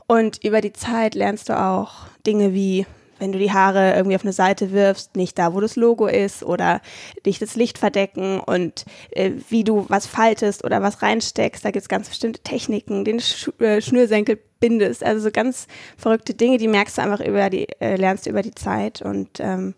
Und 0.09 0.43
über 0.43 0.61
die 0.61 0.73
Zeit 0.73 1.15
lernst 1.15 1.49
du 1.49 1.59
auch 1.59 1.93
Dinge 2.27 2.53
wie, 2.53 2.87
wenn 3.21 3.33
du 3.33 3.39
die 3.39 3.53
Haare 3.53 3.95
irgendwie 3.95 4.17
auf 4.17 4.25
eine 4.25 4.33
Seite 4.33 4.73
wirfst, 4.73 5.15
nicht 5.15 5.39
da, 5.39 5.55
wo 5.55 5.61
das 5.61 5.77
Logo 5.77 6.07
ist 6.07 6.43
oder 6.43 6.81
dich 7.25 7.39
das 7.39 7.55
Licht 7.55 7.79
verdecken 7.79 8.41
und 8.41 8.85
äh, 9.11 9.33
wie 9.49 9.63
du 9.63 9.87
was 9.89 10.07
faltest 10.07 10.65
oder 10.65 10.83
was 10.83 11.03
reinsteckst. 11.03 11.65
Da 11.65 11.71
gibt 11.71 11.83
es 11.83 11.89
ganz 11.89 12.09
bestimmte 12.09 12.43
Techniken, 12.43 13.05
den 13.05 13.21
Sch 13.21 13.51
äh, 13.61 13.81
Schnürsenkel 13.81 14.39
bindest. 14.59 15.05
Also 15.05 15.23
so 15.23 15.31
ganz 15.31 15.67
verrückte 15.97 16.35
Dinge, 16.35 16.59
die 16.59 16.69
merkst 16.69 16.99
du 16.99 17.03
einfach 17.03 17.21
über 17.21 17.51
die, 17.51 17.69
äh, 17.81 17.97
lernst 17.97 18.27
du 18.27 18.31
über 18.31 18.43
die 18.43 18.55
Zeit 18.55 19.03
und 19.03 19.41
ähm, 19.41 19.75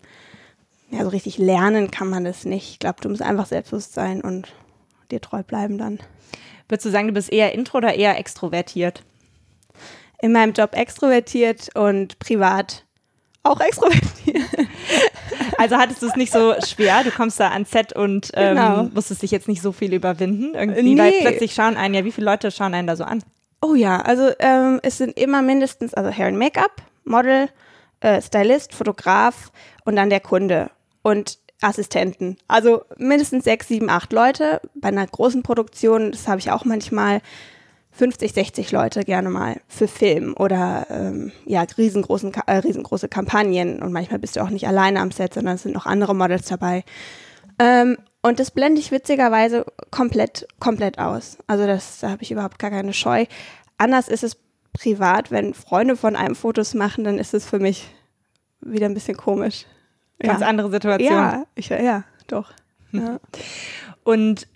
ja, 0.89 1.03
so 1.03 1.09
richtig 1.09 1.37
lernen 1.37 1.91
kann 1.91 2.09
man 2.09 2.23
das 2.23 2.45
nicht. 2.45 2.69
Ich 2.71 2.79
glaube, 2.79 3.01
du 3.01 3.09
musst 3.09 3.21
einfach 3.21 3.47
selbstbewusst 3.47 3.93
sein 3.93 4.21
und 4.21 4.53
dir 5.11 5.21
treu 5.21 5.43
bleiben 5.43 5.77
dann. 5.77 5.99
Würdest 6.67 6.85
du 6.85 6.91
sagen, 6.91 7.07
du 7.07 7.13
bist 7.13 7.31
eher 7.31 7.53
intro 7.53 7.79
oder 7.79 7.95
eher 7.95 8.17
extrovertiert? 8.17 9.03
In 10.21 10.31
meinem 10.31 10.53
Job 10.53 10.75
extrovertiert 10.75 11.75
und 11.75 12.17
privat 12.19 12.85
auch 13.43 13.59
extrovertiert. 13.59 14.43
Also 15.57 15.77
hattest 15.77 16.01
du 16.01 16.07
es 16.07 16.15
nicht 16.15 16.33
so 16.33 16.55
schwer? 16.65 17.03
Du 17.03 17.11
kommst 17.11 17.39
da 17.39 17.49
ans 17.49 17.71
Set 17.71 17.93
und 17.93 18.31
ähm, 18.33 18.55
genau. 18.55 18.83
musstest 18.93 19.21
dich 19.21 19.31
jetzt 19.31 19.47
nicht 19.47 19.61
so 19.61 19.71
viel 19.71 19.93
überwinden 19.93 20.55
irgendwie, 20.55 20.95
nee. 20.95 20.97
weil 20.99 21.13
plötzlich 21.21 21.53
schauen 21.53 21.77
einen 21.77 21.93
ja, 21.93 22.03
wie 22.03 22.11
viele 22.11 22.25
Leute 22.25 22.51
schauen 22.51 22.73
einen 22.73 22.87
da 22.87 22.95
so 22.95 23.03
an? 23.03 23.23
Oh 23.61 23.75
ja, 23.75 24.01
also 24.01 24.31
ähm, 24.39 24.79
es 24.83 24.97
sind 24.97 25.17
immer 25.17 25.41
mindestens, 25.41 25.93
also 25.93 26.11
Hair 26.11 26.27
and 26.27 26.37
Make-up, 26.37 26.81
Model, 27.05 27.49
äh, 28.01 28.21
Stylist, 28.21 28.73
Fotograf 28.73 29.51
und 29.85 29.95
dann 29.95 30.09
der 30.09 30.19
Kunde 30.19 30.69
und 31.01 31.37
Assistenten. 31.61 32.37
Also 32.47 32.83
mindestens 32.97 33.45
sechs, 33.45 33.67
sieben, 33.67 33.89
acht 33.89 34.11
Leute. 34.11 34.59
Bei 34.75 34.89
einer 34.89 35.07
großen 35.07 35.43
Produktion, 35.43 36.11
das 36.11 36.27
habe 36.27 36.39
ich 36.39 36.51
auch 36.51 36.65
manchmal, 36.65 37.21
50, 37.93 38.33
60 38.33 38.71
Leute 38.71 39.03
gerne 39.03 39.29
mal 39.29 39.61
für 39.67 39.87
Film 39.87 40.33
oder 40.37 40.87
ähm, 40.89 41.31
ja, 41.45 41.61
riesengroßen, 41.61 42.33
äh, 42.47 42.57
riesengroße 42.57 43.07
Kampagnen 43.07 43.81
und 43.81 43.93
manchmal 43.93 44.19
bist 44.19 44.35
du 44.35 44.41
auch 44.41 44.49
nicht 44.49 44.67
alleine 44.67 44.99
am 44.99 45.11
Set, 45.11 45.35
sondern 45.35 45.55
es 45.55 45.63
sind 45.63 45.75
noch 45.75 45.85
andere 45.85 46.15
Models 46.15 46.47
dabei. 46.47 46.83
Ähm, 47.59 47.97
und 48.23 48.39
das 48.39 48.51
blende 48.51 48.81
ich 48.81 48.91
witzigerweise 48.91 49.65
komplett, 49.91 50.47
komplett 50.59 50.97
aus. 50.97 51.37
Also 51.45 51.67
das, 51.67 51.99
da 51.99 52.09
habe 52.09 52.23
ich 52.23 52.31
überhaupt 52.31 52.57
gar 52.57 52.71
keine 52.71 52.93
Scheu. 52.93 53.25
Anders 53.77 54.07
ist 54.07 54.23
es 54.23 54.37
privat, 54.73 55.29
wenn 55.29 55.53
Freunde 55.53 55.95
von 55.95 56.15
einem 56.15 56.35
Fotos 56.35 56.73
machen, 56.73 57.03
dann 57.03 57.19
ist 57.19 57.35
es 57.35 57.45
für 57.45 57.59
mich 57.59 57.93
wieder 58.59 58.87
ein 58.87 58.95
bisschen 58.95 59.17
komisch. 59.17 59.65
Ganz 60.19 60.41
ja. 60.41 60.47
andere 60.47 60.71
Situation. 60.71 61.11
Ja, 61.11 61.45
ich, 61.55 61.69
ja 61.69 62.03
doch. 62.27 62.51
Ja. 62.95 63.19
Und 64.03 64.47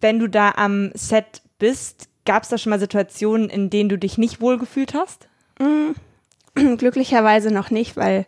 wenn 0.00 0.18
du 0.18 0.26
da 0.26 0.54
am 0.56 0.90
Set 0.94 1.42
bist, 1.60 2.08
Gab 2.24 2.42
es 2.42 2.48
da 2.48 2.58
schon 2.58 2.70
mal 2.70 2.80
Situationen, 2.80 3.50
in 3.50 3.70
denen 3.70 3.88
du 3.88 3.98
dich 3.98 4.18
nicht 4.18 4.40
wohl 4.40 4.58
gefühlt 4.58 4.94
hast? 4.94 5.28
Mm, 5.58 5.92
glücklicherweise 6.76 7.50
noch 7.50 7.70
nicht, 7.70 7.96
weil 7.96 8.26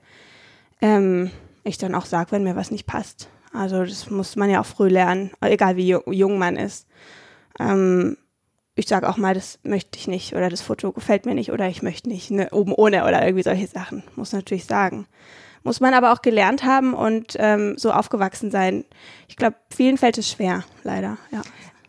ähm, 0.83 1.31
ich 1.65 1.79
dann 1.79 1.95
auch 1.95 2.07
sage, 2.07 2.33
wenn 2.33 2.45
mir 2.45 2.57
was 2.57 2.71
nicht 2.71 2.87
passt. 2.87 3.29
Also 3.53 3.85
das 3.85 4.11
muss 4.11 4.37
man 4.37 4.51
ja 4.51 4.61
auch 4.61 4.67
früh 4.67 4.89
lernen, 4.89 5.31
egal 5.41 5.77
wie 5.77 5.97
jung 6.07 6.39
man 6.39 6.57
ist. 6.57 6.87
Ähm, 7.59 8.19
ich 8.75 8.87
sage 8.87 9.09
auch 9.09 9.17
mal, 9.17 9.33
das 9.33 9.59
möchte 9.63 9.99
ich 9.99 10.07
nicht 10.07 10.35
oder 10.35 10.51
das 10.51 10.61
Foto 10.61 10.93
gefällt 10.93 11.25
mir 11.25 11.35
nicht 11.35 11.51
oder 11.51 11.67
ich 11.67 11.83
möchte 11.83 12.11
nicht 12.11 12.31
ne, 12.31 12.51
oben 12.53 12.75
ohne 12.75 13.05
oder 13.05 13.25
irgendwie 13.25 13.43
solche 13.43 13.67
Sachen. 13.67 14.03
Muss 14.15 14.33
natürlich 14.33 14.67
sagen. 14.67 15.07
Muss 15.63 15.81
man 15.81 15.95
aber 15.95 16.13
auch 16.13 16.21
gelernt 16.21 16.63
haben 16.65 16.93
und 16.93 17.35
ähm, 17.39 17.79
so 17.79 17.91
aufgewachsen 17.91 18.51
sein. 18.51 18.85
Ich 19.27 19.37
glaube, 19.37 19.57
vielen 19.75 19.97
fällt 19.97 20.19
es 20.19 20.31
schwer, 20.31 20.65
leider, 20.85 21.17
ja. 21.33 21.41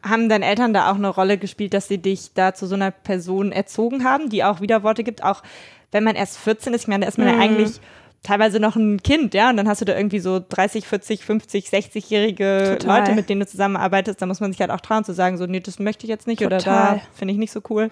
Haben 0.04 0.30
deine 0.30 0.46
Eltern 0.46 0.74
da 0.74 0.92
auch 0.92 0.96
eine 0.96 1.10
Rolle 1.10 1.38
gespielt, 1.38 1.74
dass 1.74 1.88
sie 1.88 1.98
dich 1.98 2.34
da 2.34 2.54
zu 2.54 2.68
so 2.68 2.76
einer 2.76 2.92
Person 2.92 3.52
erzogen 3.52 4.04
haben, 4.04 4.30
die 4.30 4.44
auch 4.44 4.62
Widerworte 4.62 5.04
gibt, 5.04 5.24
auch 5.24 5.44
wenn 5.92 6.04
man 6.04 6.16
erst 6.16 6.38
14 6.38 6.74
ist? 6.74 6.84
Ich 6.84 6.88
meine, 6.88 7.06
da 7.06 7.10
ist 7.10 7.18
man 7.18 7.28
mhm. 7.28 7.34
ja 7.34 7.40
eigentlich 7.40 7.80
teilweise 8.24 8.60
noch 8.60 8.76
ein 8.76 9.02
Kind, 9.02 9.34
ja, 9.34 9.50
und 9.50 9.58
dann 9.58 9.68
hast 9.68 9.82
du 9.82 9.86
da 9.86 9.96
irgendwie 9.96 10.20
so 10.20 10.44
30, 10.48 10.88
40, 10.88 11.24
50, 11.24 11.68
60-jährige 11.68 12.78
Leute, 12.84 13.14
mit 13.14 13.30
denen 13.30 13.42
du 13.42 13.48
zusammenarbeitest, 13.48 14.22
da 14.22 14.26
muss 14.26 14.40
man 14.40 14.52
sich 14.52 14.60
halt 14.60 14.72
auch 14.72 14.82
trauen 14.82 15.04
zu 15.04 15.14
sagen, 15.14 15.38
so, 15.38 15.46
nee, 15.46 15.60
das 15.60 15.80
möchte 15.80 16.06
ich 16.06 16.10
jetzt 16.10 16.28
nicht 16.28 16.42
Total. 16.42 16.58
oder 16.58 16.66
da 16.66 17.02
finde 17.14 17.34
ich 17.34 17.38
nicht 17.38 17.52
so 17.52 17.62
cool. 17.70 17.90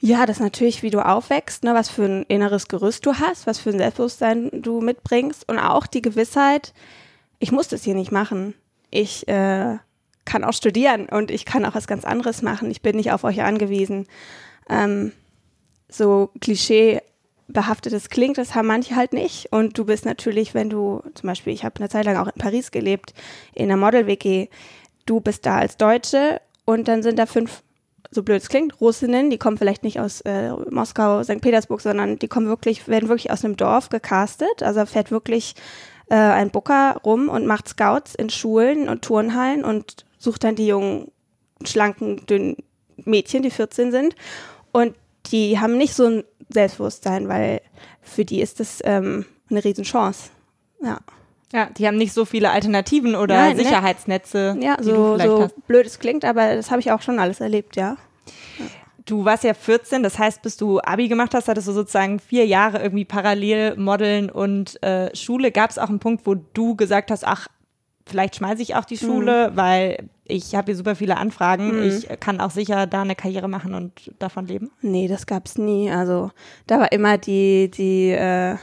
Ja, 0.00 0.24
das 0.24 0.38
ist 0.38 0.42
natürlich, 0.42 0.82
wie 0.82 0.90
du 0.90 1.04
aufwächst, 1.04 1.62
ne, 1.62 1.74
was 1.74 1.90
für 1.90 2.04
ein 2.04 2.24
inneres 2.28 2.68
Gerüst 2.68 3.04
du 3.04 3.14
hast, 3.14 3.46
was 3.46 3.58
für 3.58 3.70
ein 3.70 3.78
Selbstbewusstsein 3.78 4.50
du 4.52 4.80
mitbringst 4.80 5.46
und 5.48 5.58
auch 5.58 5.86
die 5.86 6.02
Gewissheit, 6.02 6.72
ich 7.38 7.52
muss 7.52 7.68
das 7.68 7.84
hier 7.84 7.94
nicht 7.94 8.10
machen. 8.10 8.54
Ich 8.90 9.28
äh, 9.28 9.76
kann 10.24 10.44
auch 10.44 10.52
studieren 10.52 11.06
und 11.08 11.30
ich 11.30 11.44
kann 11.44 11.64
auch 11.64 11.74
was 11.74 11.86
ganz 11.86 12.04
anderes 12.04 12.42
machen. 12.42 12.70
Ich 12.70 12.82
bin 12.82 12.96
nicht 12.96 13.12
auf 13.12 13.24
euch 13.24 13.42
angewiesen. 13.42 14.06
Ähm, 14.68 15.12
so 15.88 16.30
Klischee 16.40 17.00
behaftetes 17.48 18.10
klingt, 18.10 18.38
das 18.38 18.54
haben 18.54 18.68
manche 18.68 18.96
halt 18.96 19.12
nicht. 19.12 19.52
Und 19.52 19.76
du 19.76 19.84
bist 19.84 20.04
natürlich, 20.04 20.54
wenn 20.54 20.70
du, 20.70 21.02
zum 21.14 21.26
Beispiel, 21.26 21.52
ich 21.52 21.64
habe 21.64 21.76
eine 21.78 21.88
Zeit 21.88 22.06
lang 22.06 22.16
auch 22.16 22.28
in 22.28 22.38
Paris 22.40 22.70
gelebt, 22.70 23.12
in 23.54 23.64
einer 23.64 23.76
Model-WG, 23.76 24.48
du 25.06 25.20
bist 25.20 25.46
da 25.46 25.58
als 25.58 25.76
Deutsche 25.76 26.40
und 26.64 26.88
dann 26.88 27.02
sind 27.02 27.18
da 27.18 27.26
fünf, 27.26 27.62
so 28.10 28.22
blöd 28.22 28.42
es 28.42 28.48
klingt, 28.48 28.80
Russinnen, 28.80 29.30
die 29.30 29.38
kommen 29.38 29.58
vielleicht 29.58 29.82
nicht 29.82 30.00
aus 30.00 30.20
äh, 30.22 30.52
Moskau, 30.70 31.22
St. 31.22 31.40
Petersburg, 31.40 31.80
sondern 31.80 32.18
die 32.18 32.28
kommen 32.28 32.46
wirklich, 32.46 32.86
werden 32.88 33.08
wirklich 33.08 33.30
aus 33.30 33.44
einem 33.44 33.56
Dorf 33.56 33.88
gecastet. 33.88 34.62
Also 34.62 34.84
fährt 34.86 35.10
wirklich 35.10 35.54
äh, 36.08 36.14
ein 36.14 36.50
Booker 36.50 36.96
rum 37.04 37.28
und 37.28 37.46
macht 37.46 37.68
Scouts 37.68 38.14
in 38.14 38.30
Schulen 38.30 38.88
und 38.88 39.02
Turnhallen 39.02 39.64
und 39.64 40.04
sucht 40.20 40.44
dann 40.44 40.54
die 40.54 40.68
jungen, 40.68 41.10
schlanken, 41.64 42.24
dünnen 42.26 42.56
Mädchen, 43.04 43.42
die 43.42 43.50
14 43.50 43.90
sind. 43.90 44.14
Und 44.70 44.94
die 45.26 45.58
haben 45.58 45.76
nicht 45.76 45.94
so 45.94 46.06
ein 46.06 46.24
Selbstbewusstsein, 46.48 47.28
weil 47.28 47.60
für 48.02 48.24
die 48.24 48.40
ist 48.40 48.60
das 48.60 48.80
ähm, 48.84 49.24
eine 49.50 49.64
Riesenchance. 49.64 50.30
Ja. 50.82 50.98
Ja, 51.52 51.66
die 51.66 51.86
haben 51.88 51.96
nicht 51.96 52.12
so 52.12 52.24
viele 52.24 52.50
Alternativen 52.50 53.16
oder 53.16 53.34
Nein, 53.34 53.56
ne? 53.56 53.64
Sicherheitsnetze. 53.64 54.54
Ne? 54.56 54.64
Ja, 54.64 54.76
so, 54.80 55.18
so 55.18 55.48
blöd 55.66 55.84
es 55.84 55.98
klingt, 55.98 56.24
aber 56.24 56.54
das 56.54 56.70
habe 56.70 56.80
ich 56.80 56.92
auch 56.92 57.02
schon 57.02 57.18
alles 57.18 57.40
erlebt, 57.40 57.74
ja. 57.74 57.96
ja. 58.58 58.66
Du 59.04 59.24
warst 59.24 59.42
ja 59.42 59.54
14, 59.54 60.04
das 60.04 60.16
heißt, 60.16 60.42
bis 60.42 60.56
du 60.56 60.80
Abi 60.80 61.08
gemacht 61.08 61.34
hast, 61.34 61.48
hattest 61.48 61.66
du 61.66 61.72
sozusagen 61.72 62.20
vier 62.20 62.46
Jahre 62.46 62.80
irgendwie 62.80 63.04
parallel 63.04 63.74
Modeln 63.76 64.30
und 64.30 64.80
äh, 64.84 65.14
Schule. 65.16 65.50
Gab 65.50 65.70
es 65.70 65.78
auch 65.78 65.88
einen 65.88 65.98
Punkt, 65.98 66.24
wo 66.24 66.36
du 66.36 66.76
gesagt 66.76 67.10
hast, 67.10 67.26
ach, 67.26 67.48
vielleicht 68.10 68.36
schmeiße 68.36 68.62
ich 68.62 68.74
auch 68.74 68.84
die 68.84 68.96
Schule, 68.98 69.50
mhm. 69.50 69.56
weil 69.56 70.10
ich 70.24 70.54
habe 70.54 70.66
hier 70.66 70.76
super 70.76 70.94
viele 70.94 71.16
Anfragen. 71.16 71.78
Mhm. 71.78 71.82
Ich 71.82 72.08
kann 72.20 72.40
auch 72.40 72.50
sicher 72.50 72.86
da 72.86 73.02
eine 73.02 73.16
Karriere 73.16 73.48
machen 73.48 73.74
und 73.74 74.12
davon 74.18 74.46
leben. 74.46 74.70
Nee, 74.82 75.08
das 75.08 75.26
gab 75.26 75.46
es 75.46 75.58
nie. 75.58 75.90
Also 75.90 76.30
da 76.66 76.80
war 76.80 76.92
immer 76.92 77.18
die, 77.18 77.70
die, 77.70 78.10
äh, 78.10 78.56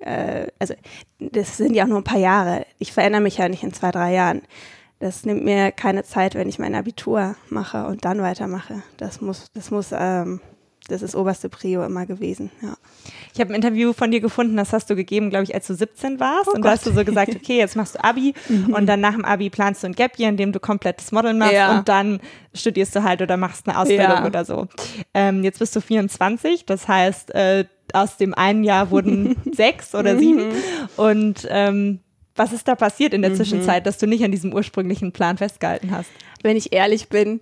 äh, 0.00 0.46
also 0.58 0.74
das 1.18 1.56
sind 1.56 1.74
ja 1.74 1.84
auch 1.84 1.88
nur 1.88 1.98
ein 1.98 2.04
paar 2.04 2.18
Jahre. 2.18 2.66
Ich 2.78 2.92
verändere 2.92 3.22
mich 3.22 3.38
ja 3.38 3.48
nicht 3.48 3.62
in 3.62 3.72
zwei, 3.72 3.90
drei 3.90 4.14
Jahren. 4.14 4.42
Das 4.98 5.24
nimmt 5.24 5.44
mir 5.44 5.72
keine 5.72 6.04
Zeit, 6.04 6.34
wenn 6.34 6.48
ich 6.48 6.58
mein 6.58 6.74
Abitur 6.74 7.34
mache 7.48 7.86
und 7.86 8.04
dann 8.04 8.20
weitermache. 8.20 8.82
Das 8.98 9.20
muss, 9.20 9.50
das 9.54 9.70
muss 9.70 9.88
ähm, 9.92 10.40
das 10.90 11.02
ist 11.02 11.14
oberste 11.14 11.48
Prio 11.48 11.84
immer 11.84 12.06
gewesen, 12.06 12.50
ja. 12.62 12.74
Ich 13.32 13.40
habe 13.40 13.52
ein 13.52 13.56
Interview 13.56 13.92
von 13.92 14.10
dir 14.10 14.20
gefunden, 14.20 14.56
das 14.56 14.72
hast 14.72 14.90
du 14.90 14.96
gegeben, 14.96 15.30
glaube 15.30 15.44
ich, 15.44 15.54
als 15.54 15.66
du 15.66 15.74
17 15.74 16.18
warst. 16.18 16.48
Oh 16.48 16.54
und 16.54 16.64
da 16.64 16.70
hast 16.70 16.84
du 16.84 16.92
so 16.92 17.04
gesagt, 17.04 17.34
okay, 17.34 17.58
jetzt 17.58 17.76
machst 17.76 17.94
du 17.94 18.04
Abi 18.04 18.34
mhm. 18.48 18.74
und 18.74 18.86
dann 18.86 19.00
nach 19.00 19.14
dem 19.14 19.24
Abi 19.24 19.50
planst 19.50 19.82
du 19.82 19.86
ein 19.86 19.94
Gap 19.94 20.18
Year, 20.18 20.28
in 20.28 20.36
dem 20.36 20.52
du 20.52 20.60
komplettes 20.60 21.12
Modeln 21.12 21.38
machst 21.38 21.54
ja. 21.54 21.78
und 21.78 21.88
dann 21.88 22.20
studierst 22.54 22.94
du 22.96 23.04
halt 23.04 23.22
oder 23.22 23.36
machst 23.36 23.68
eine 23.68 23.78
Ausbildung 23.78 24.06
ja. 24.06 24.26
oder 24.26 24.44
so. 24.44 24.66
Ähm, 25.14 25.44
jetzt 25.44 25.60
bist 25.60 25.74
du 25.76 25.80
24, 25.80 26.66
das 26.66 26.88
heißt, 26.88 27.34
äh, 27.34 27.64
aus 27.92 28.16
dem 28.16 28.34
einen 28.34 28.64
Jahr 28.64 28.90
wurden 28.90 29.36
sechs 29.52 29.94
oder 29.94 30.18
sieben. 30.18 30.48
Mhm. 30.48 30.54
Und 30.96 31.48
ähm, 31.50 32.00
was 32.36 32.52
ist 32.52 32.68
da 32.68 32.74
passiert 32.74 33.14
in 33.14 33.22
der 33.22 33.32
mhm. 33.32 33.36
Zwischenzeit, 33.36 33.86
dass 33.86 33.98
du 33.98 34.06
nicht 34.06 34.24
an 34.24 34.30
diesem 34.32 34.52
ursprünglichen 34.52 35.12
Plan 35.12 35.36
festgehalten 35.36 35.90
hast? 35.90 36.10
Wenn 36.42 36.56
ich 36.56 36.72
ehrlich 36.72 37.08
bin, 37.08 37.40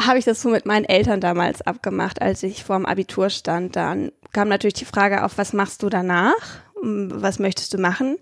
habe 0.00 0.18
ich 0.18 0.24
das 0.24 0.42
so 0.42 0.48
mit 0.48 0.66
meinen 0.66 0.84
Eltern 0.84 1.20
damals 1.20 1.62
abgemacht, 1.62 2.20
als 2.20 2.42
ich 2.42 2.64
vor 2.64 2.76
dem 2.76 2.86
Abitur 2.86 3.30
stand. 3.30 3.76
Dann 3.76 4.12
kam 4.32 4.48
natürlich 4.48 4.74
die 4.74 4.84
Frage 4.84 5.24
auf, 5.24 5.38
was 5.38 5.52
machst 5.52 5.82
du 5.82 5.88
danach? 5.88 6.60
Was 6.82 7.38
möchtest 7.38 7.74
du 7.74 7.78
machen? 7.78 8.16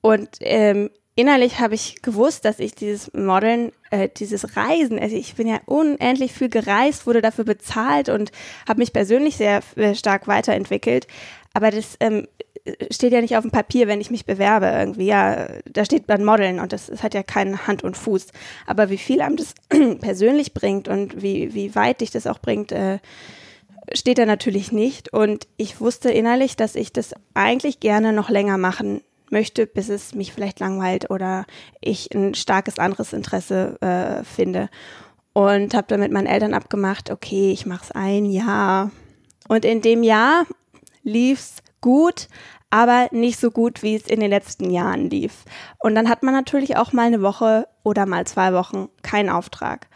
Und 0.00 0.28
ähm, 0.40 0.90
innerlich 1.14 1.60
habe 1.60 1.74
ich 1.74 2.02
gewusst, 2.02 2.44
dass 2.44 2.58
ich 2.58 2.74
dieses 2.74 3.12
Modeln, 3.12 3.72
äh, 3.90 4.08
dieses 4.08 4.56
Reisen, 4.56 4.98
also 4.98 5.16
ich 5.16 5.34
bin 5.34 5.46
ja 5.46 5.60
unendlich 5.66 6.32
viel 6.32 6.48
gereist, 6.48 7.06
wurde 7.06 7.20
dafür 7.20 7.44
bezahlt 7.44 8.08
und 8.08 8.32
habe 8.68 8.78
mich 8.78 8.92
persönlich 8.92 9.36
sehr, 9.36 9.60
sehr 9.76 9.94
stark 9.94 10.26
weiterentwickelt. 10.26 11.06
Aber 11.54 11.70
das 11.70 11.96
ähm, 12.00 12.26
steht 12.90 13.12
ja 13.12 13.20
nicht 13.20 13.36
auf 13.36 13.42
dem 13.42 13.50
Papier, 13.50 13.88
wenn 13.88 14.00
ich 14.00 14.10
mich 14.10 14.26
bewerbe 14.26 14.66
irgendwie. 14.66 15.06
Ja, 15.06 15.48
da 15.70 15.84
steht 15.84 16.08
dann 16.08 16.24
Modeln 16.24 16.60
und 16.60 16.72
das, 16.72 16.86
das 16.86 17.02
hat 17.02 17.14
ja 17.14 17.22
keinen 17.22 17.66
Hand 17.66 17.84
und 17.84 17.96
Fuß. 17.96 18.28
Aber 18.66 18.90
wie 18.90 18.98
viel 18.98 19.20
einem 19.20 19.36
das 19.36 19.54
persönlich 20.00 20.54
bringt 20.54 20.88
und 20.88 21.22
wie, 21.22 21.54
wie 21.54 21.74
weit 21.74 22.00
dich 22.00 22.10
das 22.10 22.26
auch 22.26 22.38
bringt, 22.38 22.72
äh, 22.72 22.98
steht 23.92 24.18
da 24.18 24.26
natürlich 24.26 24.72
nicht. 24.72 25.12
Und 25.12 25.46
ich 25.56 25.80
wusste 25.80 26.10
innerlich, 26.10 26.56
dass 26.56 26.74
ich 26.74 26.92
das 26.92 27.14
eigentlich 27.34 27.80
gerne 27.80 28.12
noch 28.12 28.30
länger 28.30 28.58
machen 28.58 29.02
möchte, 29.30 29.66
bis 29.66 29.88
es 29.88 30.14
mich 30.14 30.32
vielleicht 30.32 30.60
langweilt 30.60 31.10
oder 31.10 31.44
ich 31.80 32.14
ein 32.14 32.34
starkes 32.34 32.78
anderes 32.78 33.12
Interesse 33.12 33.78
äh, 33.80 34.24
finde. 34.24 34.68
Und 35.32 35.74
habe 35.74 35.86
dann 35.88 36.00
mit 36.00 36.10
meinen 36.10 36.26
Eltern 36.26 36.54
abgemacht, 36.54 37.10
okay, 37.10 37.52
ich 37.52 37.66
mache 37.66 37.84
es 37.84 37.92
ein 37.92 38.24
Jahr. 38.24 38.90
Und 39.46 39.64
in 39.64 39.82
dem 39.82 40.02
Jahr 40.02 40.46
lief's 41.02 41.62
gut, 41.80 42.28
aber 42.70 43.08
nicht 43.12 43.40
so 43.40 43.50
gut, 43.50 43.82
wie 43.82 43.94
es 43.94 44.06
in 44.06 44.20
den 44.20 44.30
letzten 44.30 44.70
Jahren 44.70 45.10
lief. 45.10 45.44
Und 45.78 45.94
dann 45.94 46.08
hat 46.08 46.22
man 46.22 46.34
natürlich 46.34 46.76
auch 46.76 46.92
mal 46.92 47.06
eine 47.06 47.22
Woche 47.22 47.66
oder 47.82 48.06
mal 48.06 48.26
zwei 48.26 48.52
Wochen 48.52 48.88
keinen 49.02 49.30
Auftrag. 49.30 49.88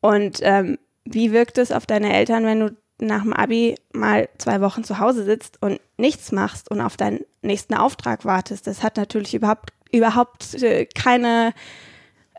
Und 0.00 0.40
ähm, 0.42 0.78
wie 1.04 1.32
wirkt 1.32 1.58
es 1.58 1.72
auf 1.72 1.86
deine 1.86 2.12
Eltern, 2.12 2.44
wenn 2.44 2.60
du 2.60 2.76
nach 3.00 3.22
dem 3.22 3.32
Abi 3.32 3.76
mal 3.92 4.28
zwei 4.38 4.60
Wochen 4.60 4.84
zu 4.84 4.98
Hause 4.98 5.24
sitzt 5.24 5.62
und 5.62 5.80
nichts 5.96 6.32
machst 6.32 6.70
und 6.70 6.80
auf 6.80 6.96
deinen 6.96 7.20
nächsten 7.42 7.74
Auftrag 7.74 8.24
wartest? 8.24 8.66
Das 8.66 8.82
hat 8.82 8.96
natürlich 8.96 9.34
überhaupt 9.34 9.70
überhaupt 9.92 10.54
äh, 10.62 10.86
keine 10.86 11.52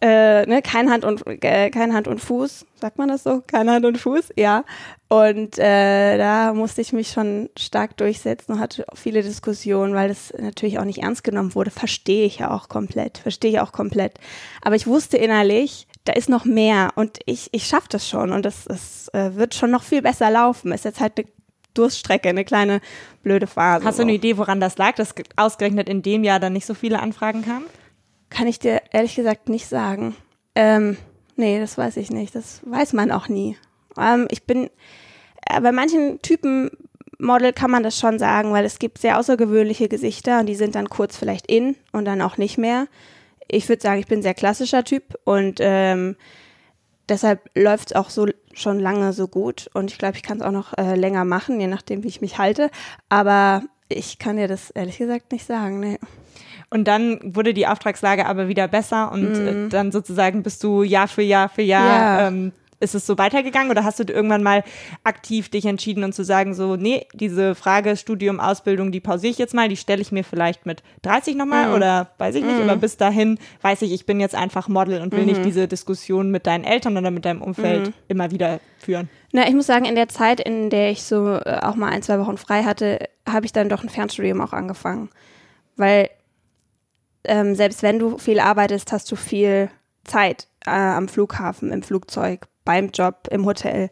äh, 0.03 0.45
ne, 0.47 0.61
kein 0.61 0.91
Hand 0.91 1.05
und 1.05 1.25
äh, 1.25 1.69
kein 1.69 1.93
Hand 1.93 2.09
und 2.09 2.19
Fuß, 2.19 2.65
sagt 2.81 2.97
man 2.97 3.07
das 3.07 3.23
so? 3.23 3.41
Kein 3.47 3.69
Hand 3.69 3.85
und 3.85 3.97
Fuß, 3.97 4.33
ja. 4.35 4.65
Und 5.07 5.57
äh, 5.57 6.17
da 6.17 6.53
musste 6.53 6.81
ich 6.81 6.91
mich 6.91 7.11
schon 7.11 7.49
stark 7.57 7.95
durchsetzen 7.95 8.53
und 8.53 8.59
hatte 8.59 8.85
viele 8.95 9.23
Diskussionen, 9.23 9.93
weil 9.93 10.09
das 10.09 10.33
natürlich 10.37 10.77
auch 10.77 10.83
nicht 10.83 11.01
ernst 11.01 11.23
genommen 11.23 11.55
wurde. 11.55 11.71
Verstehe 11.71 12.25
ich 12.25 12.39
ja 12.39 12.51
auch 12.51 12.67
komplett, 12.67 13.17
verstehe 13.17 13.51
ich 13.51 13.59
auch 13.61 13.71
komplett. 13.71 14.15
Aber 14.61 14.75
ich 14.75 14.87
wusste 14.87 15.15
innerlich, 15.15 15.87
da 16.03 16.11
ist 16.11 16.27
noch 16.27 16.43
mehr 16.43 16.91
und 16.95 17.19
ich, 17.25 17.47
ich 17.53 17.65
schaffe 17.65 17.87
das 17.89 18.09
schon 18.09 18.33
und 18.33 18.43
das, 18.43 19.07
äh, 19.13 19.35
wird 19.35 19.55
schon 19.55 19.71
noch 19.71 19.83
viel 19.83 20.01
besser 20.01 20.29
laufen. 20.29 20.73
Ist 20.73 20.83
jetzt 20.83 20.99
halt 20.99 21.17
eine 21.17 21.27
Durststrecke, 21.75 22.27
eine 22.27 22.43
kleine 22.43 22.81
blöde 23.21 23.47
Phase. 23.47 23.85
Hast 23.85 23.99
du 23.99 24.03
eine 24.03 24.13
Idee, 24.13 24.37
woran 24.37 24.59
das 24.59 24.77
lag, 24.77 24.95
dass 24.95 25.15
ausgerechnet 25.37 25.87
in 25.87 26.01
dem 26.01 26.25
Jahr 26.25 26.41
dann 26.41 26.51
nicht 26.51 26.65
so 26.65 26.73
viele 26.73 26.99
Anfragen 26.99 27.45
kamen? 27.45 27.67
Kann 28.33 28.47
ich 28.47 28.57
dir 28.57 28.81
ehrlich 28.91 29.15
gesagt 29.15 29.47
nicht 29.47 29.67
sagen. 29.67 30.15
Ähm, 30.55 30.97
nee, 31.35 31.59
das 31.59 31.77
weiß 31.77 31.97
ich 31.97 32.09
nicht. 32.09 32.33
Das 32.33 32.61
weiß 32.65 32.93
man 32.93 33.11
auch 33.11 33.27
nie. 33.27 33.57
Ähm, 33.97 34.27
ich 34.31 34.43
bin, 34.43 34.71
äh, 35.47 35.61
bei 35.61 35.71
manchen 35.71 36.19
Typen 36.23 36.71
Model 37.19 37.53
kann 37.53 37.69
man 37.69 37.83
das 37.83 37.99
schon 37.99 38.17
sagen, 38.17 38.51
weil 38.51 38.65
es 38.65 38.79
gibt 38.79 38.97
sehr 38.97 39.19
außergewöhnliche 39.19 39.87
Gesichter 39.87 40.39
und 40.39 40.47
die 40.47 40.55
sind 40.55 40.73
dann 40.73 40.89
kurz 40.89 41.15
vielleicht 41.15 41.45
in 41.47 41.75
und 41.91 42.05
dann 42.05 42.21
auch 42.23 42.37
nicht 42.37 42.57
mehr. 42.57 42.87
Ich 43.47 43.69
würde 43.69 43.83
sagen, 43.83 43.99
ich 43.99 44.07
bin 44.07 44.19
ein 44.19 44.23
sehr 44.23 44.33
klassischer 44.33 44.83
Typ 44.83 45.15
und 45.25 45.59
ähm, 45.61 46.15
deshalb 47.07 47.51
läuft 47.55 47.91
es 47.91 47.95
auch 47.95 48.09
so 48.09 48.25
schon 48.53 48.79
lange 48.79 49.13
so 49.13 49.27
gut 49.27 49.69
und 49.73 49.91
ich 49.91 49.99
glaube, 49.99 50.17
ich 50.17 50.23
kann 50.23 50.39
es 50.39 50.43
auch 50.43 50.51
noch 50.51 50.75
äh, 50.77 50.95
länger 50.95 51.23
machen, 51.23 51.59
je 51.59 51.67
nachdem, 51.67 52.03
wie 52.03 52.07
ich 52.07 52.21
mich 52.21 52.39
halte. 52.39 52.71
Aber 53.09 53.61
ich 53.89 54.17
kann 54.17 54.37
dir 54.37 54.47
das 54.47 54.71
ehrlich 54.71 54.97
gesagt 54.97 55.31
nicht 55.31 55.45
sagen. 55.45 55.79
Nee. 55.79 55.99
Und 56.73 56.85
dann 56.85 57.19
wurde 57.23 57.53
die 57.53 57.67
Auftragslage 57.67 58.25
aber 58.25 58.47
wieder 58.47 58.67
besser 58.67 59.11
und 59.11 59.35
äh, 59.35 59.51
mhm. 59.51 59.69
dann 59.69 59.91
sozusagen 59.91 60.41
bist 60.41 60.63
du 60.63 60.81
Jahr 60.81 61.07
für 61.07 61.21
Jahr 61.21 61.47
für 61.47 61.61
Jahr 61.61 62.21
ja. 62.21 62.27
ähm, 62.27 62.51
ist 62.79 62.95
es 62.95 63.05
so 63.05 63.19
weitergegangen 63.19 63.69
oder 63.69 63.83
hast 63.83 63.99
du 63.99 64.11
irgendwann 64.11 64.41
mal 64.41 64.63
aktiv 65.03 65.49
dich 65.49 65.67
entschieden 65.67 66.03
und 66.03 66.13
zu 66.13 66.23
sagen, 66.23 66.55
so, 66.55 66.75
nee, 66.75 67.05
diese 67.13 67.53
Frage 67.53 67.95
Studium, 67.95 68.39
Ausbildung, 68.39 68.91
die 68.91 69.01
pausiere 69.01 69.29
ich 69.29 69.37
jetzt 69.37 69.53
mal, 69.53 69.69
die 69.69 69.77
stelle 69.77 70.01
ich 70.01 70.11
mir 70.11 70.23
vielleicht 70.23 70.65
mit 70.65 70.81
30 71.03 71.35
nochmal 71.35 71.69
mhm. 71.69 71.75
oder 71.75 72.09
weiß 72.17 72.33
ich 72.33 72.43
nicht, 72.43 72.57
mhm. 72.57 72.63
aber 72.63 72.75
bis 72.75 72.97
dahin 72.97 73.37
weiß 73.61 73.83
ich, 73.83 73.93
ich 73.93 74.07
bin 74.07 74.19
jetzt 74.19 74.33
einfach 74.33 74.67
Model 74.67 74.99
und 75.01 75.13
will 75.13 75.21
mhm. 75.21 75.27
nicht 75.27 75.45
diese 75.45 75.67
Diskussion 75.67 76.31
mit 76.31 76.47
deinen 76.47 76.63
Eltern 76.63 76.97
oder 76.97 77.11
mit 77.11 77.23
deinem 77.23 77.43
Umfeld 77.43 77.87
mhm. 77.87 77.93
immer 78.07 78.31
wieder 78.31 78.59
führen. 78.79 79.09
Na, 79.31 79.47
ich 79.47 79.53
muss 79.53 79.67
sagen, 79.67 79.85
in 79.85 79.95
der 79.95 80.09
Zeit, 80.09 80.39
in 80.39 80.71
der 80.71 80.89
ich 80.89 81.03
so 81.03 81.35
äh, 81.35 81.59
auch 81.61 81.75
mal 81.75 81.89
ein, 81.89 82.01
zwei 82.01 82.19
Wochen 82.19 82.37
frei 82.37 82.63
hatte, 82.63 83.07
habe 83.29 83.45
ich 83.45 83.53
dann 83.53 83.69
doch 83.69 83.83
ein 83.83 83.89
Fernstudium 83.89 84.41
auch 84.41 84.53
angefangen. 84.53 85.09
Weil 85.75 86.09
ähm, 87.23 87.55
selbst 87.55 87.83
wenn 87.83 87.99
du 87.99 88.17
viel 88.17 88.39
arbeitest, 88.39 88.91
hast 88.91 89.11
du 89.11 89.15
viel 89.15 89.69
Zeit 90.03 90.47
äh, 90.65 90.71
am 90.71 91.07
Flughafen, 91.07 91.71
im 91.71 91.83
Flugzeug, 91.83 92.47
beim 92.65 92.89
Job, 92.89 93.27
im 93.31 93.45
Hotel. 93.45 93.89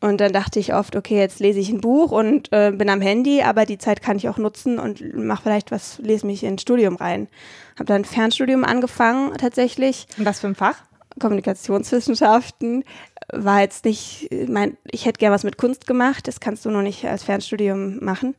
Und 0.00 0.20
dann 0.20 0.32
dachte 0.32 0.60
ich 0.60 0.74
oft, 0.74 0.94
okay, 0.94 1.18
jetzt 1.18 1.40
lese 1.40 1.58
ich 1.58 1.70
ein 1.70 1.80
Buch 1.80 2.12
und 2.12 2.52
äh, 2.52 2.70
bin 2.70 2.90
am 2.90 3.00
Handy, 3.00 3.42
aber 3.42 3.64
die 3.64 3.78
Zeit 3.78 4.02
kann 4.02 4.18
ich 4.18 4.28
auch 4.28 4.36
nutzen 4.36 4.78
und 4.78 5.14
mache 5.14 5.42
vielleicht 5.42 5.70
was, 5.70 5.98
lese 5.98 6.26
mich 6.26 6.44
ins 6.44 6.62
Studium 6.62 6.96
rein. 6.96 7.28
Habe 7.76 7.86
dann 7.86 8.02
ein 8.02 8.04
Fernstudium 8.04 8.64
angefangen 8.64 9.36
tatsächlich. 9.38 10.06
Und 10.18 10.26
was 10.26 10.40
für 10.40 10.48
ein 10.48 10.54
Fach? 10.54 10.82
Kommunikationswissenschaften 11.18 12.84
war 13.32 13.62
jetzt 13.62 13.86
nicht, 13.86 14.28
mein, 14.48 14.76
ich 14.84 15.06
hätte 15.06 15.18
gern 15.18 15.32
was 15.32 15.44
mit 15.44 15.56
Kunst 15.56 15.86
gemacht, 15.86 16.28
das 16.28 16.40
kannst 16.40 16.66
du 16.66 16.70
noch 16.70 16.82
nicht 16.82 17.06
als 17.06 17.22
Fernstudium 17.22 18.04
machen. 18.04 18.34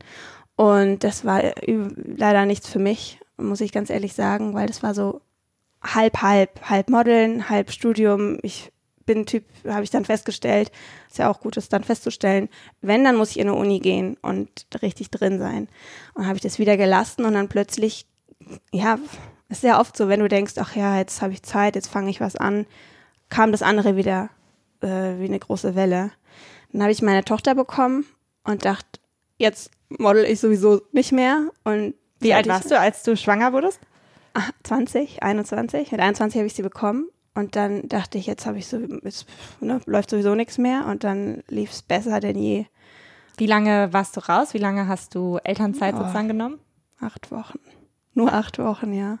Und 0.54 1.02
das 1.02 1.24
war 1.24 1.42
leider 1.56 2.46
nichts 2.46 2.68
für 2.68 2.78
mich, 2.78 3.20
muss 3.38 3.60
ich 3.60 3.72
ganz 3.72 3.90
ehrlich 3.90 4.12
sagen, 4.12 4.54
weil 4.54 4.66
das 4.66 4.82
war 4.82 4.94
so 4.94 5.20
halb, 5.82 6.22
halb, 6.22 6.60
halb 6.68 6.90
Modeln, 6.90 7.48
halb 7.48 7.70
Studium. 7.70 8.38
Ich 8.42 8.72
bin 9.06 9.26
Typ, 9.26 9.44
habe 9.66 9.84
ich 9.84 9.90
dann 9.90 10.04
festgestellt, 10.04 10.70
ist 11.08 11.18
ja 11.18 11.30
auch 11.30 11.40
gut, 11.40 11.56
das 11.56 11.68
dann 11.68 11.82
festzustellen. 11.82 12.48
Wenn, 12.82 13.04
dann 13.04 13.16
muss 13.16 13.30
ich 13.30 13.38
in 13.38 13.48
eine 13.48 13.56
Uni 13.56 13.80
gehen 13.80 14.16
und 14.20 14.66
richtig 14.82 15.10
drin 15.10 15.38
sein. 15.38 15.68
Und 16.14 16.26
habe 16.26 16.36
ich 16.36 16.42
das 16.42 16.58
wieder 16.58 16.76
gelassen 16.76 17.24
und 17.24 17.34
dann 17.34 17.48
plötzlich, 17.48 18.06
ja, 18.70 18.98
ist 19.48 19.62
sehr 19.62 19.80
oft 19.80 19.96
so, 19.96 20.08
wenn 20.08 20.20
du 20.20 20.28
denkst, 20.28 20.54
ach 20.58 20.76
ja, 20.76 20.98
jetzt 20.98 21.22
habe 21.22 21.32
ich 21.32 21.42
Zeit, 21.42 21.74
jetzt 21.74 21.88
fange 21.88 22.10
ich 22.10 22.20
was 22.20 22.36
an, 22.36 22.66
kam 23.30 23.50
das 23.50 23.62
andere 23.62 23.96
wieder 23.96 24.28
äh, 24.82 25.18
wie 25.18 25.24
eine 25.24 25.38
große 25.38 25.74
Welle. 25.74 26.10
Dann 26.72 26.82
habe 26.82 26.92
ich 26.92 27.00
meine 27.00 27.24
Tochter 27.24 27.54
bekommen 27.54 28.04
und 28.44 28.64
dachte, 28.64 29.00
jetzt 29.38 29.70
model 29.88 30.24
ich 30.24 30.40
sowieso 30.40 30.82
nicht 30.92 31.12
mehr. 31.12 31.50
Und 31.64 31.94
wie 32.20 32.34
alt 32.34 32.48
warst 32.48 32.70
du, 32.70 32.78
als 32.78 33.02
du 33.02 33.16
schwanger 33.16 33.52
wurdest? 33.52 33.80
20, 34.64 35.22
21. 35.22 35.92
Mit 35.92 36.00
21 36.00 36.38
habe 36.38 36.46
ich 36.46 36.54
sie 36.54 36.62
bekommen. 36.62 37.08
Und 37.34 37.54
dann 37.54 37.88
dachte 37.88 38.18
ich, 38.18 38.26
jetzt 38.26 38.46
habe 38.46 38.58
ich 38.58 38.66
so, 38.66 38.78
jetzt 39.02 39.26
ne, 39.60 39.80
läuft 39.86 40.10
sowieso 40.10 40.34
nichts 40.34 40.58
mehr. 40.58 40.86
Und 40.86 41.04
dann 41.04 41.42
lief 41.48 41.70
es 41.70 41.82
besser 41.82 42.20
denn 42.20 42.36
je. 42.36 42.66
Wie 43.36 43.46
lange 43.46 43.92
warst 43.92 44.16
du 44.16 44.20
raus? 44.20 44.54
Wie 44.54 44.58
lange 44.58 44.88
hast 44.88 45.14
du 45.14 45.38
Elternzeit 45.44 45.94
oh, 45.94 45.98
sozusagen 45.98 46.28
genommen? 46.28 46.58
Acht 47.00 47.30
Wochen. 47.30 47.60
Nur 48.14 48.32
acht 48.32 48.58
Wochen, 48.58 48.92
ja. 48.92 49.20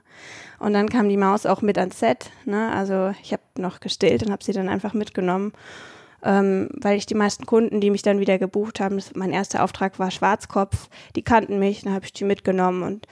Und 0.58 0.72
dann 0.72 0.88
kam 0.88 1.08
die 1.08 1.16
Maus 1.16 1.46
auch 1.46 1.62
mit 1.62 1.78
ans 1.78 2.00
Set. 2.00 2.30
Ne? 2.44 2.72
Also 2.72 3.14
ich 3.22 3.32
habe 3.32 3.42
noch 3.56 3.78
gestillt 3.78 4.24
und 4.24 4.32
habe 4.32 4.42
sie 4.42 4.52
dann 4.52 4.68
einfach 4.68 4.94
mitgenommen. 4.94 5.52
Ähm, 6.22 6.68
weil 6.72 6.96
ich 6.96 7.06
die 7.06 7.14
meisten 7.14 7.46
Kunden, 7.46 7.80
die 7.80 7.90
mich 7.90 8.02
dann 8.02 8.18
wieder 8.18 8.38
gebucht 8.38 8.80
haben, 8.80 9.00
mein 9.14 9.32
erster 9.32 9.62
Auftrag 9.62 9.98
war 9.98 10.10
Schwarzkopf, 10.10 10.88
die 11.14 11.22
kannten 11.22 11.58
mich, 11.58 11.82
dann 11.82 11.94
habe 11.94 12.06
ich 12.06 12.12
die 12.12 12.24
mitgenommen 12.24 12.82
und 12.82 13.06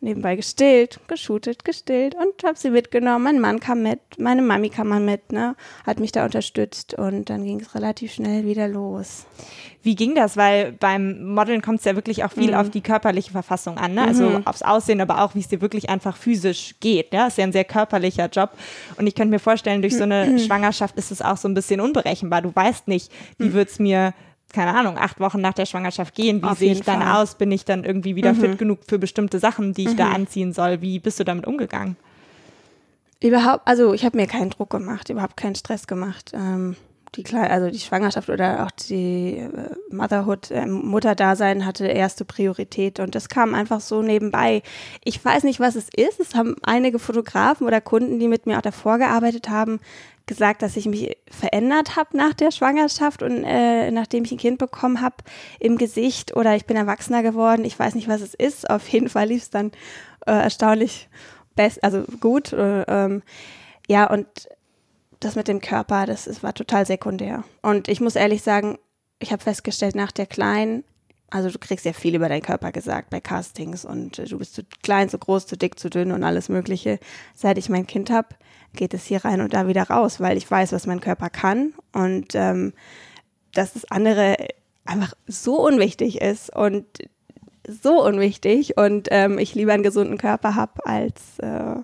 nebenbei 0.00 0.36
gestillt, 0.36 1.00
geshootet, 1.08 1.64
gestillt 1.64 2.14
und 2.14 2.44
habe 2.44 2.58
sie 2.58 2.70
mitgenommen. 2.70 3.24
Mein 3.24 3.40
Mann 3.40 3.60
kam 3.60 3.82
mit, 3.82 4.00
meine 4.18 4.42
Mami 4.42 4.68
kam 4.68 4.88
mal 4.88 5.00
mit, 5.00 5.32
ne, 5.32 5.56
hat 5.86 6.00
mich 6.00 6.12
da 6.12 6.24
unterstützt 6.24 6.94
und 6.94 7.30
dann 7.30 7.44
ging 7.44 7.60
es 7.60 7.74
relativ 7.74 8.12
schnell 8.12 8.44
wieder 8.44 8.68
los. 8.68 9.26
Wie 9.82 9.94
ging 9.94 10.14
das? 10.14 10.36
Weil 10.36 10.72
beim 10.72 11.32
Modeln 11.34 11.62
kommt 11.62 11.78
es 11.78 11.84
ja 11.84 11.94
wirklich 11.94 12.24
auch 12.24 12.32
viel 12.32 12.50
mhm. 12.50 12.56
auf 12.56 12.70
die 12.70 12.82
körperliche 12.82 13.30
Verfassung 13.30 13.78
an, 13.78 13.94
ne? 13.94 14.02
also 14.02 14.24
mhm. 14.24 14.46
aufs 14.46 14.62
Aussehen, 14.62 15.00
aber 15.00 15.22
auch 15.22 15.34
wie 15.34 15.40
es 15.40 15.48
dir 15.48 15.60
wirklich 15.60 15.88
einfach 15.88 16.16
physisch 16.16 16.74
geht. 16.80 17.12
Ja, 17.14 17.28
ist 17.28 17.38
ja 17.38 17.44
ein 17.44 17.52
sehr 17.52 17.64
körperlicher 17.64 18.28
Job 18.28 18.50
und 18.98 19.06
ich 19.06 19.14
könnte 19.14 19.30
mir 19.30 19.38
vorstellen, 19.38 19.80
durch 19.80 19.96
so 19.96 20.02
eine 20.02 20.26
mhm. 20.26 20.38
Schwangerschaft 20.46 20.96
ist 20.96 21.10
es 21.10 21.22
auch 21.22 21.36
so 21.36 21.48
ein 21.48 21.54
bisschen 21.54 21.80
unberechenbar. 21.80 22.42
Du 22.42 22.54
weißt 22.54 22.88
nicht, 22.88 23.10
wie 23.38 23.48
mhm. 23.48 23.52
wird 23.54 23.70
es 23.70 23.78
mir 23.78 24.12
keine 24.56 24.74
Ahnung, 24.74 24.96
acht 24.96 25.20
Wochen 25.20 25.42
nach 25.42 25.52
der 25.52 25.66
Schwangerschaft 25.66 26.14
gehen. 26.14 26.42
Wie 26.42 26.54
sehe 26.54 26.72
ich 26.72 26.80
dann 26.80 27.02
Fall. 27.02 27.22
aus? 27.22 27.34
Bin 27.34 27.52
ich 27.52 27.66
dann 27.66 27.84
irgendwie 27.84 28.16
wieder 28.16 28.32
mhm. 28.32 28.40
fit 28.40 28.58
genug 28.58 28.78
für 28.88 28.98
bestimmte 28.98 29.38
Sachen, 29.38 29.74
die 29.74 29.84
ich 29.84 29.92
mhm. 29.92 29.96
da 29.98 30.10
anziehen 30.12 30.54
soll? 30.54 30.80
Wie 30.80 30.98
bist 30.98 31.20
du 31.20 31.24
damit 31.24 31.46
umgegangen? 31.46 31.96
Überhaupt, 33.22 33.68
also 33.68 33.92
ich 33.92 34.06
habe 34.06 34.16
mir 34.16 34.26
keinen 34.26 34.48
Druck 34.48 34.70
gemacht, 34.70 35.10
überhaupt 35.10 35.36
keinen 35.36 35.56
Stress 35.56 35.86
gemacht. 35.86 36.32
Ähm, 36.34 36.74
die 37.16 37.22
Kle 37.22 37.48
also 37.50 37.70
die 37.70 37.78
Schwangerschaft 37.78 38.28
oder 38.28 38.64
auch 38.64 38.70
die 38.70 39.38
äh, 39.38 39.50
Motherhood, 39.90 40.50
äh, 40.50 40.66
Mutterdasein 40.66 41.64
hatte 41.64 41.86
erste 41.86 42.24
Priorität 42.24 43.00
und 43.00 43.14
das 43.14 43.28
kam 43.28 43.54
einfach 43.54 43.80
so 43.80 44.02
nebenbei. 44.02 44.62
Ich 45.04 45.24
weiß 45.24 45.44
nicht, 45.44 45.60
was 45.60 45.76
es 45.76 45.88
ist. 45.94 46.20
Es 46.20 46.34
haben 46.34 46.56
einige 46.62 46.98
Fotografen 46.98 47.66
oder 47.66 47.80
Kunden, 47.80 48.18
die 48.18 48.28
mit 48.28 48.46
mir 48.46 48.58
auch 48.58 48.62
davor 48.62 48.98
gearbeitet 48.98 49.48
haben, 49.48 49.80
gesagt, 50.26 50.62
dass 50.62 50.76
ich 50.76 50.86
mich 50.86 51.16
verändert 51.30 51.96
habe 51.96 52.16
nach 52.16 52.34
der 52.34 52.50
Schwangerschaft 52.50 53.22
und 53.22 53.44
äh, 53.44 53.90
nachdem 53.90 54.24
ich 54.24 54.32
ein 54.32 54.38
Kind 54.38 54.58
bekommen 54.58 55.00
habe 55.00 55.16
im 55.60 55.78
Gesicht 55.78 56.36
oder 56.36 56.56
ich 56.56 56.66
bin 56.66 56.76
erwachsener 56.76 57.22
geworden. 57.22 57.64
Ich 57.64 57.78
weiß 57.78 57.94
nicht, 57.94 58.08
was 58.08 58.20
es 58.20 58.34
ist. 58.34 58.68
Auf 58.68 58.86
jeden 58.88 59.08
Fall 59.08 59.28
lief 59.28 59.42
es 59.42 59.50
dann 59.50 59.72
äh, 60.26 60.32
erstaunlich 60.32 61.08
best, 61.54 61.82
also 61.82 62.04
gut. 62.20 62.52
Äh, 62.52 62.82
ähm, 62.82 63.22
ja, 63.88 64.10
und 64.10 64.26
das 65.20 65.36
mit 65.36 65.48
dem 65.48 65.60
Körper, 65.60 66.06
das, 66.06 66.24
das 66.24 66.42
war 66.42 66.54
total 66.54 66.86
sekundär. 66.86 67.44
Und 67.62 67.88
ich 67.88 68.00
muss 68.00 68.16
ehrlich 68.16 68.42
sagen, 68.42 68.78
ich 69.18 69.32
habe 69.32 69.42
festgestellt, 69.42 69.94
nach 69.94 70.12
der 70.12 70.26
Kleinen, 70.26 70.84
also 71.30 71.50
du 71.50 71.58
kriegst 71.58 71.84
ja 71.84 71.92
viel 71.92 72.14
über 72.14 72.28
deinen 72.28 72.42
Körper 72.42 72.70
gesagt 72.72 73.10
bei 73.10 73.20
Castings 73.20 73.84
und 73.84 74.18
du 74.30 74.38
bist 74.38 74.54
zu 74.54 74.62
klein, 74.82 75.08
zu 75.08 75.18
groß, 75.18 75.46
zu 75.46 75.56
dick, 75.56 75.78
zu 75.78 75.90
dünn 75.90 76.12
und 76.12 76.22
alles 76.22 76.48
Mögliche. 76.48 76.98
Seit 77.34 77.58
ich 77.58 77.68
mein 77.68 77.86
Kind 77.86 78.10
habe, 78.10 78.28
geht 78.74 78.94
es 78.94 79.04
hier 79.04 79.24
rein 79.24 79.40
und 79.40 79.54
da 79.54 79.66
wieder 79.66 79.84
raus, 79.84 80.20
weil 80.20 80.36
ich 80.36 80.50
weiß, 80.50 80.72
was 80.72 80.86
mein 80.86 81.00
Körper 81.00 81.30
kann 81.30 81.72
und 81.92 82.34
ähm, 82.34 82.74
dass 83.52 83.72
das 83.72 83.90
andere 83.90 84.36
einfach 84.84 85.14
so 85.26 85.66
unwichtig 85.66 86.20
ist 86.20 86.54
und 86.54 86.84
so 87.66 88.04
unwichtig 88.04 88.76
und 88.76 89.08
ähm, 89.10 89.38
ich 89.38 89.54
lieber 89.54 89.72
einen 89.72 89.82
gesunden 89.82 90.18
Körper 90.18 90.54
habe 90.54 90.86
als 90.86 91.38
äh, 91.40 91.76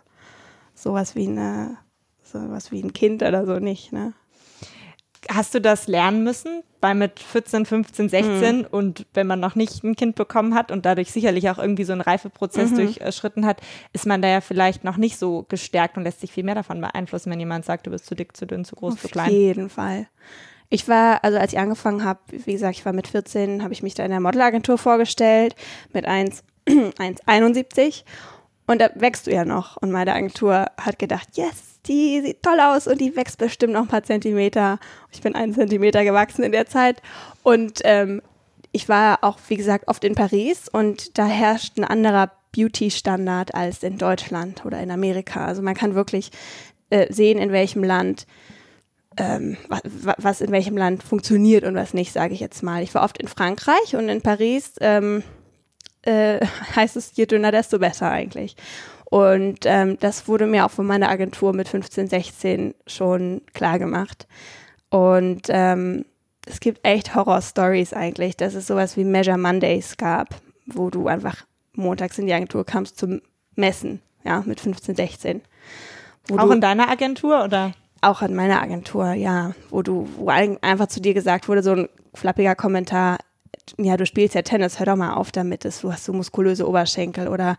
sowas 0.75 1.17
wie 1.17 1.27
eine 1.27 1.79
sowas 2.41 2.73
wie 2.73 2.83
ein 2.83 2.93
Kind 2.93 3.23
oder 3.23 3.47
so 3.47 3.59
nicht, 3.59 3.93
ne? 3.93 4.13
Hast 5.31 5.55
du 5.55 5.61
das 5.61 5.87
lernen 5.87 6.25
müssen 6.25 6.65
bei 6.81 6.95
mit 6.95 7.21
14, 7.21 7.65
15, 7.65 8.09
16 8.09 8.59
mhm. 8.59 8.67
und 8.73 9.07
wenn 9.15 9.29
man 9.29 9.39
noch 9.39 9.55
nicht 9.55 9.85
ein 9.85 9.95
Kind 9.95 10.17
bekommen 10.17 10.55
hat 10.55 10.73
und 10.73 10.85
dadurch 10.85 11.13
sicherlich 11.13 11.49
auch 11.49 11.59
irgendwie 11.59 11.85
so 11.85 11.93
einen 11.93 12.01
Reifeprozess 12.01 12.73
mhm. 12.73 12.77
durchschritten 12.77 13.47
hat, 13.47 13.61
ist 13.93 14.05
man 14.05 14.21
da 14.21 14.27
ja 14.27 14.41
vielleicht 14.41 14.83
noch 14.83 14.97
nicht 14.97 15.17
so 15.17 15.47
gestärkt 15.49 15.97
und 15.97 16.03
lässt 16.03 16.21
sich 16.21 16.33
viel 16.33 16.43
mehr 16.43 16.57
davon 16.57 16.81
beeinflussen, 16.81 17.31
wenn 17.31 17.39
jemand 17.39 17.65
sagt, 17.65 17.87
du 17.87 17.93
bist 17.93 18.07
zu 18.07 18.17
dick, 18.17 18.37
zu 18.37 18.47
dünn, 18.47 18.65
zu 18.65 18.75
groß, 18.75 18.95
Auf 18.95 19.03
zu 19.03 19.09
klein. 19.09 19.27
Auf 19.27 19.33
jeden 19.33 19.71
Fall. 19.71 20.09
Ich 20.71 20.89
war, 20.89 21.23
also 21.23 21.39
als 21.39 21.53
ich 21.53 21.59
angefangen 21.59 22.03
habe, 22.03 22.19
wie 22.31 22.53
gesagt, 22.53 22.77
ich 22.77 22.85
war 22.85 22.93
mit 22.93 23.07
14, 23.07 23.63
habe 23.63 23.73
ich 23.73 23.83
mich 23.83 23.95
da 23.95 24.05
in 24.05 24.11
der 24.11 24.21
Modelagentur 24.21 24.77
vorgestellt 24.77 25.55
mit 25.93 26.09
1,71 26.09 28.03
und 28.67 28.81
da 28.81 28.89
wächst 28.95 29.27
du 29.29 29.33
ja 29.33 29.45
noch. 29.45 29.77
Und 29.77 29.93
meine 29.93 30.15
Agentur 30.15 30.67
hat 30.81 30.99
gedacht, 30.99 31.29
yes, 31.35 31.72
die 31.87 32.21
sieht 32.21 32.43
toll 32.43 32.61
aus 32.61 32.87
und 32.87 33.01
die 33.01 33.17
wächst 33.17 33.39
bestimmt 33.39 33.73
noch 33.73 33.83
ein 33.83 33.89
paar 33.89 34.03
Zentimeter. 34.03 34.79
Ich 35.11 35.21
bin 35.21 35.35
einen 35.35 35.55
Zentimeter 35.55 36.05
gewachsen 36.05 36.45
in 36.45 36.53
der 36.53 36.67
Zeit. 36.67 37.03
Und 37.43 37.81
ähm, 37.85 38.23
ich 38.73 38.89
war 38.89 39.19
auch, 39.23 39.39
wie 39.49 39.57
gesagt, 39.57 39.89
oft 39.89 40.05
in 40.05 40.15
Paris 40.15 40.69
und 40.69 41.19
da 41.19 41.27
herrscht 41.27 41.77
ein 41.79 41.85
anderer 41.85 42.31
Beauty-Standard 42.55 43.55
als 43.55 43.83
in 43.83 43.99
Deutschland 43.99 44.65
oder 44.65 44.81
in 44.81 44.91
Amerika. 44.91 45.45
Also 45.45 45.63
man 45.63 45.75
kann 45.75 45.95
wirklich 45.95 46.31
äh, 46.91 47.13
sehen, 47.13 47.39
in 47.39 47.53
welchem 47.53 47.83
Land 47.83 48.27
ähm, 49.17 49.57
was, 49.69 49.83
was, 50.19 50.41
in 50.41 50.53
welchem 50.53 50.77
Land 50.77 51.03
funktioniert 51.03 51.65
und 51.65 51.75
was 51.75 51.95
nicht, 51.95 52.13
sage 52.13 52.35
ich 52.35 52.41
jetzt 52.41 52.63
mal. 52.63 52.83
Ich 52.83 52.95
war 52.95 53.05
oft 53.05 53.19
in 53.19 53.29
Frankreich 53.29 53.95
und 53.95 54.09
in 54.09 54.23
Paris 54.23 54.73
ähm, 54.81 55.23
äh, 56.03 56.41
heißt 56.77 56.97
es, 56.97 57.15
je 57.15 57.27
dünner, 57.27 57.53
desto 57.53 57.79
besser 57.79 58.11
eigentlich. 58.11 58.57
Und 59.13 59.67
ähm, 59.67 59.99
das 60.01 60.27
wurde 60.27 60.47
mir 60.47 60.65
auch 60.65 60.71
von 60.71 60.87
meiner 60.87 61.11
Agentur 61.11 61.53
mit 61.53 61.69
15, 61.69 62.09
16 62.09 62.75
schon 62.87 63.43
klar 63.53 63.79
gemacht. 63.79 64.27
Und 64.89 65.49
ähm, 65.51 66.07
es 66.47 66.61
gibt 66.61 66.81
echt 66.83 67.15
Horror-Stories 67.15 67.93
eigentlich, 67.93 68.39
dass 68.39 68.55
es 68.55 68.67
sowas 68.67 68.97
wie 68.97 69.05
Measure 69.05 69.37
Mondays 69.37 69.99
gab, 69.99 70.29
wo 70.65 70.89
du 70.89 71.09
einfach 71.09 71.45
montags 71.75 72.19
in 72.19 72.25
die 72.25 72.33
Agentur 72.33 72.65
kamst 72.65 72.97
zum 72.97 73.21
Messen, 73.55 74.01
ja, 74.25 74.43
mit 74.47 74.61
15, 74.61 74.97
16. 74.97 75.43
auch 76.39 76.51
in 76.51 76.63
deiner 76.63 76.89
Agentur 76.89 77.45
oder? 77.45 77.73
Auch 78.01 78.23
in 78.23 78.35
meiner 78.35 78.63
Agentur, 78.63 79.13
ja, 79.13 79.53
wo 79.69 79.83
du, 79.83 80.09
wo 80.17 80.29
einfach 80.29 80.87
zu 80.87 81.03
dir 81.03 81.13
gesagt 81.13 81.51
wurde, 81.51 81.63
so 81.63 81.73
ein 81.73 81.89
flappiger 82.15 82.55
Kommentar, 82.55 83.19
ja, 83.77 83.99
du 83.99 84.07
spielst 84.07 84.35
ja 84.35 84.41
Tennis, 84.41 84.79
hör 84.79 84.87
doch 84.87 84.97
mal 84.97 85.13
auf 85.13 85.33
damit, 85.33 85.67
du 85.67 85.93
hast 85.93 86.05
so 86.05 86.15
muskulöse 86.15 86.67
Oberschenkel 86.67 87.29
oder 87.29 87.59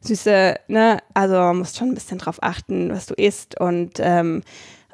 süße, 0.00 0.56
ne, 0.68 0.98
also 1.14 1.52
musst 1.52 1.76
schon 1.76 1.88
ein 1.88 1.94
bisschen 1.94 2.18
drauf 2.18 2.38
achten, 2.42 2.90
was 2.90 3.06
du 3.06 3.14
isst 3.14 3.60
und 3.60 3.94
ähm, 3.98 4.42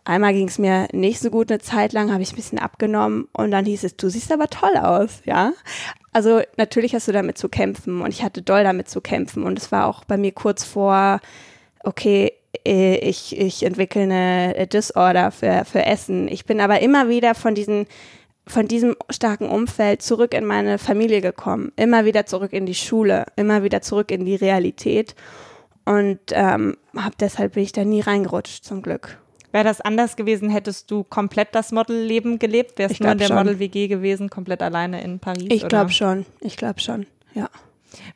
einmal 0.05 0.33
ging 0.33 0.49
es 0.49 0.59
mir 0.59 0.88
nicht 0.92 1.21
so 1.21 1.31
gut 1.31 1.51
eine 1.51 1.61
Zeit 1.61 1.92
lang, 1.92 2.12
habe 2.12 2.23
ich 2.23 2.33
ein 2.33 2.37
bisschen 2.37 2.59
abgenommen 2.59 3.29
und 3.33 3.51
dann 3.51 3.64
hieß 3.64 3.85
es, 3.85 3.97
du 3.97 4.09
siehst 4.09 4.33
aber 4.33 4.49
toll 4.49 4.77
aus, 4.77 5.23
ja. 5.25 5.53
Also 6.12 6.40
natürlich 6.57 6.95
hast 6.95 7.09
du 7.09 7.12
damit 7.12 7.38
zu 7.38 7.49
kämpfen 7.49 8.01
und 8.01 8.11
ich 8.11 8.23
hatte 8.23 8.42
doll 8.42 8.64
damit 8.64 8.88
zu 8.88 9.01
kämpfen 9.01 9.42
und 9.42 9.59
es 9.59 9.71
war 9.71 9.87
auch 9.87 10.05
bei 10.05 10.16
mir 10.16 10.33
kurz 10.33 10.64
vor, 10.64 11.21
okay, 11.85 12.33
äh, 12.64 12.97
ich, 12.97 13.38
ich 13.38 13.62
entwickle 13.62 14.03
eine 14.03 14.66
Disorder 14.66 15.31
für, 15.31 15.64
für 15.64 15.85
Essen. 15.85 16.29
Ich 16.29 16.47
bin 16.47 16.61
aber 16.61 16.81
immer 16.81 17.09
wieder 17.09 17.35
von 17.35 17.55
diesen 17.55 17.87
von 18.48 18.68
diesem 18.68 18.96
starken 19.11 19.48
Umfeld 19.48 20.02
zurück 20.02 20.32
in 20.32 20.44
meine 20.44 20.78
Familie 20.78 21.20
gekommen, 21.20 21.72
immer 21.76 22.04
wieder 22.04 22.26
zurück 22.26 22.52
in 22.52 22.66
die 22.66 22.74
Schule, 22.74 23.26
immer 23.37 23.62
wieder 23.62 23.82
zurück 23.82 24.11
in 24.11 24.24
die 24.24 24.37
Realität 24.37 25.14
und 25.85 26.20
ähm, 26.30 26.76
hab 26.96 27.18
deshalb 27.18 27.54
bin 27.54 27.62
ich 27.64 27.72
da 27.72 27.85
nie 27.85 28.00
reingerutscht 28.00 28.64
zum 28.64 28.82
Glück. 28.82 29.18
Wäre 29.52 29.64
das 29.64 29.80
anders 29.80 30.16
gewesen, 30.16 30.50
hättest 30.50 30.90
du 30.90 31.02
komplett 31.02 31.54
das 31.54 31.72
Modelleben 31.72 32.38
gelebt? 32.38 32.78
Wärst 32.78 33.00
du 33.00 33.04
nur 33.04 33.12
in 33.12 33.18
der 33.18 33.32
Model-WG 33.32 33.88
gewesen, 33.88 34.28
komplett 34.28 34.62
alleine 34.62 35.02
in 35.02 35.18
Paris? 35.18 35.46
Ich 35.48 35.66
glaube 35.66 35.90
schon, 35.90 36.26
ich 36.40 36.56
glaube 36.56 36.80
schon, 36.80 37.06
ja. 37.35 37.48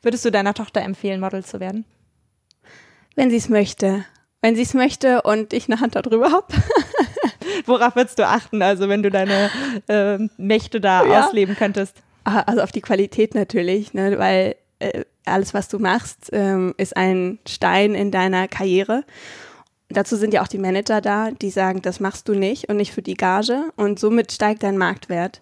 Würdest 0.01 0.23
du 0.25 0.31
deiner 0.31 0.53
Tochter 0.53 0.81
empfehlen, 0.81 1.19
Model 1.19 1.43
zu 1.43 1.59
werden? 1.59 1.85
Wenn 3.15 3.29
sie 3.29 3.37
es 3.37 3.49
möchte. 3.49 4.05
Wenn 4.41 4.55
sie 4.55 4.61
es 4.61 4.73
möchte 4.73 5.21
und 5.23 5.53
ich 5.53 5.69
eine 5.69 5.79
Hand 5.79 5.95
darüber 5.95 6.31
habe. 6.31 6.47
Worauf 7.65 7.95
würdest 7.95 8.19
du 8.19 8.27
achten, 8.27 8.61
also 8.61 8.89
wenn 8.89 9.03
du 9.03 9.09
deine 9.09 9.49
äh, 9.87 10.17
Mächte 10.37 10.81
da 10.81 11.05
ja. 11.05 11.25
ausleben 11.25 11.55
könntest? 11.55 11.97
Ah, 12.23 12.41
also 12.41 12.61
auf 12.61 12.71
die 12.71 12.81
Qualität 12.81 13.35
natürlich, 13.35 13.93
ne? 13.93 14.17
weil 14.19 14.55
äh, 14.79 15.03
alles, 15.25 15.53
was 15.53 15.67
du 15.67 15.79
machst, 15.79 16.29
ähm, 16.33 16.73
ist 16.77 16.95
ein 16.95 17.39
Stein 17.47 17.95
in 17.95 18.11
deiner 18.11 18.47
Karriere. 18.47 19.03
Dazu 19.89 20.15
sind 20.15 20.33
ja 20.33 20.41
auch 20.41 20.47
die 20.47 20.57
Manager 20.57 21.01
da, 21.01 21.31
die 21.31 21.49
sagen, 21.49 21.81
das 21.81 21.99
machst 21.99 22.27
du 22.29 22.33
nicht 22.33 22.69
und 22.69 22.77
nicht 22.77 22.93
für 22.93 23.01
die 23.01 23.15
Gage 23.15 23.65
und 23.75 23.99
somit 23.99 24.31
steigt 24.31 24.63
dein 24.63 24.77
Marktwert. 24.77 25.41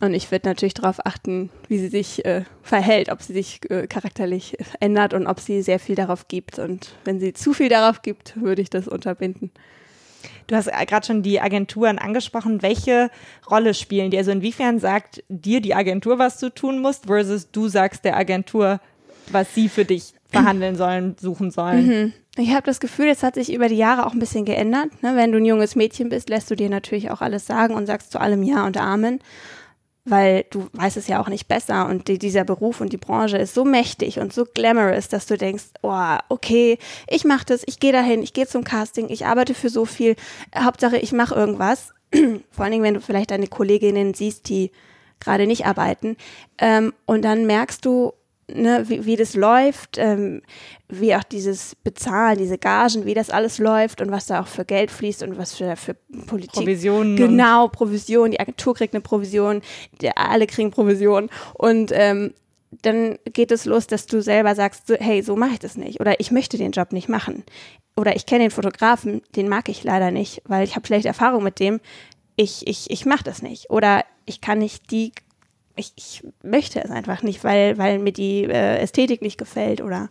Und 0.00 0.14
ich 0.14 0.30
würde 0.30 0.48
natürlich 0.48 0.74
darauf 0.74 1.04
achten, 1.04 1.50
wie 1.66 1.78
sie 1.78 1.88
sich 1.88 2.24
äh, 2.24 2.44
verhält, 2.62 3.10
ob 3.10 3.20
sie 3.20 3.32
sich 3.32 3.60
äh, 3.68 3.86
charakterlich 3.88 4.56
ändert 4.80 5.12
und 5.12 5.26
ob 5.26 5.40
sie 5.40 5.60
sehr 5.62 5.80
viel 5.80 5.96
darauf 5.96 6.28
gibt. 6.28 6.58
Und 6.58 6.94
wenn 7.04 7.18
sie 7.18 7.32
zu 7.32 7.52
viel 7.52 7.68
darauf 7.68 8.02
gibt, 8.02 8.40
würde 8.40 8.62
ich 8.62 8.70
das 8.70 8.86
unterbinden. 8.86 9.50
Du 10.48 10.56
hast 10.56 10.68
gerade 10.68 11.06
schon 11.06 11.22
die 11.22 11.40
Agenturen 11.40 11.98
angesprochen. 11.98 12.62
Welche 12.62 13.10
Rolle 13.50 13.74
spielen 13.74 14.10
die? 14.10 14.18
Also 14.18 14.32
inwiefern 14.32 14.80
sagt 14.80 15.22
dir 15.28 15.60
die 15.60 15.74
Agentur, 15.74 16.18
was 16.18 16.40
du 16.40 16.48
tun 16.48 16.80
musst, 16.80 17.06
versus 17.06 17.50
du 17.52 17.68
sagst 17.68 18.04
der 18.04 18.16
Agentur, 18.16 18.80
was 19.30 19.54
sie 19.54 19.68
für 19.68 19.84
dich 19.84 20.14
verhandeln 20.30 20.76
sollen, 20.76 21.16
suchen 21.20 21.50
sollen? 21.50 21.86
Mhm. 21.86 22.12
Ich 22.36 22.50
habe 22.50 22.66
das 22.66 22.80
Gefühl, 22.80 23.08
es 23.08 23.22
hat 23.22 23.34
sich 23.34 23.52
über 23.52 23.68
die 23.68 23.76
Jahre 23.76 24.06
auch 24.06 24.12
ein 24.12 24.20
bisschen 24.20 24.44
geändert. 24.44 25.02
Ne? 25.02 25.16
Wenn 25.16 25.32
du 25.32 25.38
ein 25.38 25.44
junges 25.44 25.76
Mädchen 25.76 26.08
bist, 26.08 26.28
lässt 26.28 26.50
du 26.50 26.54
dir 26.54 26.70
natürlich 26.70 27.10
auch 27.10 27.20
alles 27.20 27.46
sagen 27.46 27.74
und 27.74 27.86
sagst 27.86 28.10
zu 28.10 28.20
allem 28.20 28.42
Ja 28.42 28.64
und 28.64 28.76
Amen 28.76 29.20
weil 30.08 30.44
du 30.50 30.68
weißt 30.72 30.96
es 30.96 31.08
ja 31.08 31.20
auch 31.20 31.28
nicht 31.28 31.48
besser 31.48 31.86
und 31.86 32.08
die, 32.08 32.18
dieser 32.18 32.44
Beruf 32.44 32.80
und 32.80 32.92
die 32.92 32.96
Branche 32.96 33.38
ist 33.38 33.54
so 33.54 33.64
mächtig 33.64 34.18
und 34.18 34.32
so 34.32 34.44
glamorous, 34.44 35.08
dass 35.08 35.26
du 35.26 35.36
denkst, 35.36 35.64
oh, 35.82 36.16
okay, 36.28 36.78
ich 37.08 37.24
mache 37.24 37.46
das, 37.46 37.62
ich 37.66 37.80
gehe 37.80 37.92
dahin, 37.92 38.22
ich 38.22 38.32
gehe 38.32 38.46
zum 38.46 38.64
Casting, 38.64 39.08
ich 39.10 39.26
arbeite 39.26 39.54
für 39.54 39.68
so 39.68 39.84
viel, 39.84 40.16
Hauptsache 40.56 40.98
ich 40.98 41.12
mache 41.12 41.34
irgendwas. 41.34 41.92
Vor 42.50 42.64
allen 42.64 42.72
Dingen, 42.72 42.84
wenn 42.84 42.94
du 42.94 43.00
vielleicht 43.00 43.30
deine 43.30 43.48
Kolleginnen 43.48 44.14
siehst, 44.14 44.48
die 44.48 44.70
gerade 45.20 45.46
nicht 45.46 45.66
arbeiten 45.66 46.16
ähm, 46.58 46.92
und 47.06 47.22
dann 47.22 47.46
merkst 47.46 47.84
du, 47.84 48.12
ne, 48.52 48.84
wie, 48.88 49.04
wie 49.04 49.16
das 49.16 49.34
läuft, 49.34 49.98
ähm, 49.98 50.42
wie 50.88 51.14
auch 51.14 51.24
dieses 51.24 51.74
Bezahlen, 51.76 52.38
diese 52.38 52.58
Gagen, 52.58 53.04
wie 53.04 53.14
das 53.14 53.30
alles 53.30 53.58
läuft 53.58 54.00
und 54.00 54.10
was 54.10 54.26
da 54.26 54.40
auch 54.40 54.46
für 54.46 54.64
Geld 54.64 54.90
fließt 54.90 55.22
und 55.22 55.38
was 55.38 55.54
für, 55.54 55.76
für 55.76 55.94
Politik. 56.26 56.54
Provisionen. 56.54 57.16
Genau, 57.16 57.68
Provision. 57.68 58.30
Die 58.30 58.40
Agentur 58.40 58.74
kriegt 58.74 58.94
eine 58.94 59.02
Provision, 59.02 59.62
die, 60.00 60.10
alle 60.16 60.46
kriegen 60.46 60.70
Provision. 60.70 61.28
Und 61.54 61.90
ähm, 61.92 62.32
dann 62.82 63.18
geht 63.32 63.50
es 63.50 63.64
los, 63.64 63.86
dass 63.86 64.06
du 64.06 64.20
selber 64.20 64.54
sagst, 64.54 64.92
hey, 64.98 65.22
so 65.22 65.36
mache 65.36 65.52
ich 65.54 65.58
das 65.58 65.76
nicht. 65.76 66.00
Oder 66.00 66.20
ich 66.20 66.30
möchte 66.30 66.58
den 66.58 66.72
Job 66.72 66.92
nicht 66.92 67.08
machen. 67.08 67.44
Oder 67.96 68.14
ich 68.14 68.26
kenne 68.26 68.44
den 68.44 68.50
Fotografen, 68.50 69.22
den 69.34 69.48
mag 69.48 69.68
ich 69.68 69.84
leider 69.84 70.10
nicht, 70.10 70.42
weil 70.46 70.64
ich 70.64 70.76
habe 70.76 70.86
schlechte 70.86 71.08
Erfahrung 71.08 71.42
mit 71.42 71.58
dem. 71.60 71.80
Ich, 72.36 72.66
ich, 72.66 72.90
ich 72.90 73.06
mache 73.06 73.24
das 73.24 73.42
nicht. 73.42 73.70
Oder 73.70 74.04
ich 74.24 74.40
kann 74.40 74.58
nicht 74.58 74.90
die 74.90 75.12
ich, 75.78 75.92
ich 75.96 76.24
möchte 76.42 76.82
es 76.82 76.90
einfach 76.90 77.22
nicht, 77.22 77.44
weil, 77.44 77.78
weil 77.78 77.98
mir 77.98 78.12
die 78.12 78.44
äh, 78.44 78.78
Ästhetik 78.78 79.22
nicht 79.22 79.38
gefällt 79.38 79.80
oder 79.80 80.08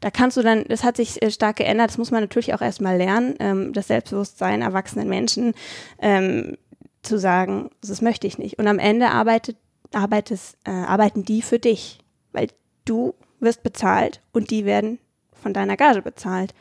da 0.00 0.10
kannst 0.10 0.36
du 0.36 0.42
dann, 0.42 0.64
das 0.68 0.82
hat 0.82 0.96
sich 0.96 1.22
äh, 1.22 1.30
stark 1.30 1.56
geändert, 1.56 1.90
das 1.90 1.98
muss 1.98 2.10
man 2.10 2.22
natürlich 2.22 2.54
auch 2.54 2.62
erstmal 2.62 2.96
lernen, 2.96 3.34
ähm, 3.38 3.72
das 3.72 3.88
Selbstbewusstsein 3.88 4.62
erwachsenen 4.62 5.08
Menschen 5.08 5.54
ähm, 5.98 6.56
zu 7.02 7.18
sagen, 7.18 7.70
das 7.82 8.02
möchte 8.02 8.26
ich 8.26 8.38
nicht. 8.38 8.58
Und 8.58 8.66
am 8.66 8.78
Ende 8.78 9.10
arbeitet, 9.10 9.56
arbeitest, 9.92 10.56
äh, 10.64 10.70
arbeiten 10.70 11.24
die 11.24 11.42
für 11.42 11.58
dich, 11.58 11.98
weil 12.32 12.48
du 12.84 13.14
wirst 13.40 13.62
bezahlt 13.62 14.20
und 14.32 14.50
die 14.50 14.64
werden 14.64 14.98
von 15.32 15.52
deiner 15.52 15.76
Gage 15.76 16.02
bezahlt. 16.02 16.54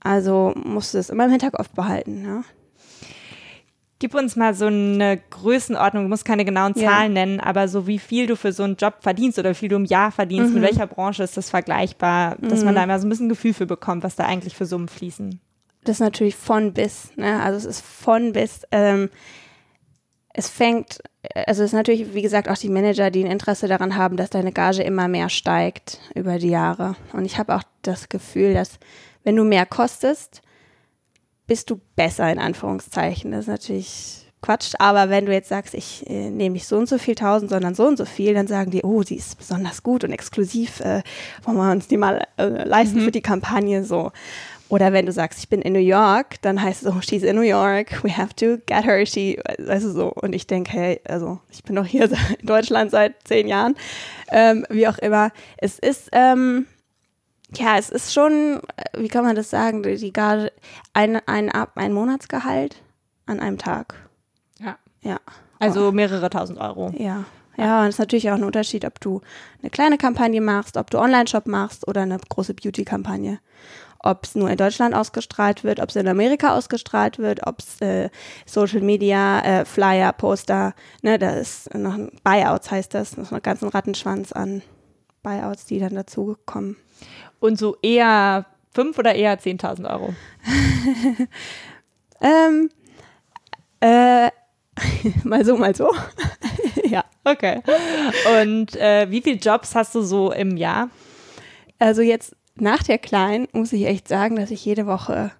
Also 0.00 0.52
musst 0.56 0.94
du 0.94 0.98
es 0.98 1.10
immer 1.10 1.24
im 1.24 1.30
Hinterkopf 1.30 1.70
behalten. 1.70 2.24
Ja? 2.24 2.44
Gib 4.00 4.14
uns 4.14 4.36
mal 4.36 4.54
so 4.54 4.66
eine 4.66 5.20
Größenordnung, 5.30 6.04
du 6.04 6.08
musst 6.08 6.24
keine 6.24 6.44
genauen 6.44 6.74
Zahlen 6.74 7.14
ja. 7.14 7.24
nennen, 7.24 7.40
aber 7.40 7.68
so 7.68 7.86
wie 7.86 7.98
viel 7.98 8.26
du 8.26 8.36
für 8.36 8.52
so 8.52 8.64
einen 8.64 8.76
Job 8.76 8.96
verdienst 9.00 9.38
oder 9.38 9.50
wie 9.50 9.54
viel 9.54 9.68
du 9.68 9.76
im 9.76 9.84
Jahr 9.84 10.10
verdienst, 10.10 10.48
mhm. 10.48 10.60
mit 10.60 10.70
welcher 10.70 10.86
Branche 10.86 11.22
ist 11.22 11.36
das 11.36 11.48
vergleichbar, 11.48 12.36
dass 12.40 12.60
mhm. 12.60 12.66
man 12.66 12.74
da 12.74 12.84
immer 12.84 12.98
so 12.98 13.06
ein 13.06 13.10
bisschen 13.10 13.28
Gefühl 13.28 13.54
für 13.54 13.66
bekommt, 13.66 14.02
was 14.02 14.16
da 14.16 14.24
eigentlich 14.24 14.56
für 14.56 14.66
Summen 14.66 14.88
fließen. 14.88 15.40
Das 15.84 15.96
ist 15.96 16.00
natürlich 16.00 16.34
von 16.34 16.72
bis, 16.72 17.16
ne? 17.16 17.40
also 17.42 17.56
es 17.56 17.64
ist 17.64 17.84
von 17.84 18.32
bis. 18.32 18.62
Ähm, 18.72 19.10
es 20.36 20.48
fängt, 20.48 20.98
also 21.46 21.62
es 21.62 21.70
ist 21.70 21.74
natürlich, 21.74 22.12
wie 22.12 22.22
gesagt, 22.22 22.48
auch 22.48 22.58
die 22.58 22.68
Manager, 22.68 23.10
die 23.10 23.24
ein 23.24 23.30
Interesse 23.30 23.68
daran 23.68 23.96
haben, 23.96 24.16
dass 24.16 24.30
deine 24.30 24.50
Gage 24.50 24.82
immer 24.82 25.06
mehr 25.06 25.28
steigt 25.28 26.00
über 26.14 26.38
die 26.38 26.48
Jahre. 26.48 26.96
Und 27.12 27.24
ich 27.24 27.38
habe 27.38 27.54
auch 27.54 27.62
das 27.82 28.08
Gefühl, 28.08 28.52
dass 28.52 28.80
wenn 29.22 29.36
du 29.36 29.44
mehr 29.44 29.64
kostest, 29.64 30.42
bist 31.46 31.70
du 31.70 31.80
besser 31.96 32.30
in 32.30 32.38
Anführungszeichen. 32.38 33.32
Das 33.32 33.42
ist 33.42 33.48
natürlich 33.48 34.24
Quatsch, 34.44 34.74
aber 34.78 35.08
wenn 35.08 35.24
du 35.24 35.32
jetzt 35.32 35.48
sagst, 35.48 35.72
ich 35.72 36.08
äh, 36.08 36.28
nehme 36.28 36.52
nicht 36.52 36.66
so 36.66 36.76
und 36.76 36.86
so 36.86 36.98
viel 36.98 37.14
tausend, 37.14 37.50
sondern 37.50 37.74
so 37.74 37.86
und 37.86 37.96
so 37.96 38.04
viel, 38.04 38.34
dann 38.34 38.46
sagen 38.46 38.70
die, 38.70 38.82
oh, 38.82 39.02
sie 39.02 39.16
ist 39.16 39.38
besonders 39.38 39.82
gut 39.82 40.04
und 40.04 40.12
exklusiv, 40.12 40.80
äh, 40.80 41.02
wollen 41.44 41.56
wir 41.56 41.72
uns 41.72 41.88
die 41.88 41.96
mal 41.96 42.26
äh, 42.36 42.44
leisten 42.64 43.00
mhm. 43.00 43.04
für 43.04 43.10
die 43.10 43.22
Kampagne 43.22 43.84
so. 43.84 44.12
Oder 44.68 44.92
wenn 44.92 45.06
du 45.06 45.12
sagst, 45.12 45.38
ich 45.38 45.48
bin 45.48 45.62
in 45.62 45.72
New 45.72 45.78
York, 45.78 46.42
dann 46.42 46.60
heißt 46.60 46.82
es, 46.84 46.92
oh, 46.92 47.00
she's 47.00 47.22
in 47.22 47.36
New 47.36 47.42
York, 47.42 48.02
we 48.02 48.14
have 48.14 48.34
to 48.34 48.58
get 48.66 48.84
her, 48.84 49.06
she, 49.06 49.38
also 49.66 49.90
so. 49.90 50.12
Und 50.12 50.34
ich 50.34 50.46
denke, 50.46 50.72
hey, 50.72 51.00
also 51.04 51.38
ich 51.50 51.62
bin 51.62 51.76
doch 51.76 51.86
hier 51.86 52.10
in 52.40 52.46
Deutschland 52.46 52.90
seit 52.90 53.14
zehn 53.24 53.48
Jahren, 53.48 53.76
ähm, 54.30 54.66
wie 54.68 54.88
auch 54.88 54.98
immer. 54.98 55.30
Es 55.56 55.78
ist, 55.78 56.08
ähm, 56.12 56.66
ja, 57.56 57.78
es 57.78 57.90
ist 57.90 58.12
schon, 58.12 58.60
äh, 58.76 58.98
wie 58.98 59.08
kann 59.08 59.24
man 59.24 59.36
das 59.36 59.50
sagen, 59.50 59.82
die 59.82 60.12
Gage, 60.12 60.52
ein, 60.92 61.20
ein, 61.26 61.50
ein 61.50 61.92
Monatsgehalt 61.92 62.76
an 63.26 63.40
einem 63.40 63.58
Tag. 63.58 63.94
Ja. 64.58 64.76
Ja. 65.02 65.20
Also 65.58 65.92
mehrere 65.92 66.30
tausend 66.30 66.58
Euro. 66.60 66.92
Ja. 66.96 67.24
Ja, 67.56 67.82
und 67.82 67.86
es 67.86 67.94
ist 67.94 67.98
natürlich 68.00 68.30
auch 68.30 68.34
ein 68.34 68.44
Unterschied, 68.44 68.84
ob 68.84 69.00
du 69.00 69.20
eine 69.62 69.70
kleine 69.70 69.96
Kampagne 69.96 70.40
machst, 70.40 70.76
ob 70.76 70.90
du 70.90 70.98
Online-Shop 70.98 71.46
machst 71.46 71.86
oder 71.86 72.02
eine 72.02 72.18
große 72.28 72.54
Beauty-Kampagne. 72.54 73.38
Ob 74.00 74.24
es 74.24 74.34
nur 74.34 74.50
in 74.50 74.56
Deutschland 74.56 74.94
ausgestrahlt 74.94 75.64
wird, 75.64 75.80
ob 75.80 75.88
es 75.88 75.96
in 75.96 76.08
Amerika 76.08 76.56
ausgestrahlt 76.56 77.18
wird, 77.18 77.46
ob 77.46 77.60
es 77.60 77.80
äh, 77.80 78.10
Social 78.44 78.80
Media, 78.80 79.40
äh, 79.40 79.64
Flyer, 79.64 80.12
Poster, 80.12 80.74
ne, 81.02 81.18
da 81.18 81.30
ist 81.30 81.72
noch 81.74 81.94
ein 81.94 82.10
Buyouts 82.22 82.70
heißt 82.70 82.92
das, 82.92 83.16
noch 83.16 83.30
ganz 83.42 83.62
ein 83.62 83.68
Rattenschwanz 83.68 84.32
an 84.32 84.62
Buyouts, 85.22 85.64
die 85.66 85.78
dann 85.78 85.94
dazukommen. 85.94 86.76
Und 87.44 87.58
so 87.58 87.76
eher 87.82 88.46
5 88.72 88.98
oder 88.98 89.14
eher 89.14 89.38
10.000 89.38 89.90
Euro? 89.90 90.14
ähm, 92.22 92.70
äh, 93.80 94.30
mal 95.24 95.44
so, 95.44 95.54
mal 95.58 95.74
so. 95.76 95.92
ja. 96.84 97.04
Okay. 97.22 97.60
Und 98.40 98.74
äh, 98.76 99.10
wie 99.10 99.20
viele 99.20 99.36
Jobs 99.36 99.74
hast 99.74 99.94
du 99.94 100.00
so 100.00 100.32
im 100.32 100.56
Jahr? 100.56 100.88
Also 101.78 102.00
jetzt 102.00 102.34
nach 102.54 102.82
der 102.82 102.96
Kleinen 102.96 103.46
muss 103.52 103.74
ich 103.74 103.84
echt 103.84 104.08
sagen, 104.08 104.36
dass 104.36 104.50
ich 104.50 104.64
jede 104.64 104.86
Woche, 104.86 105.30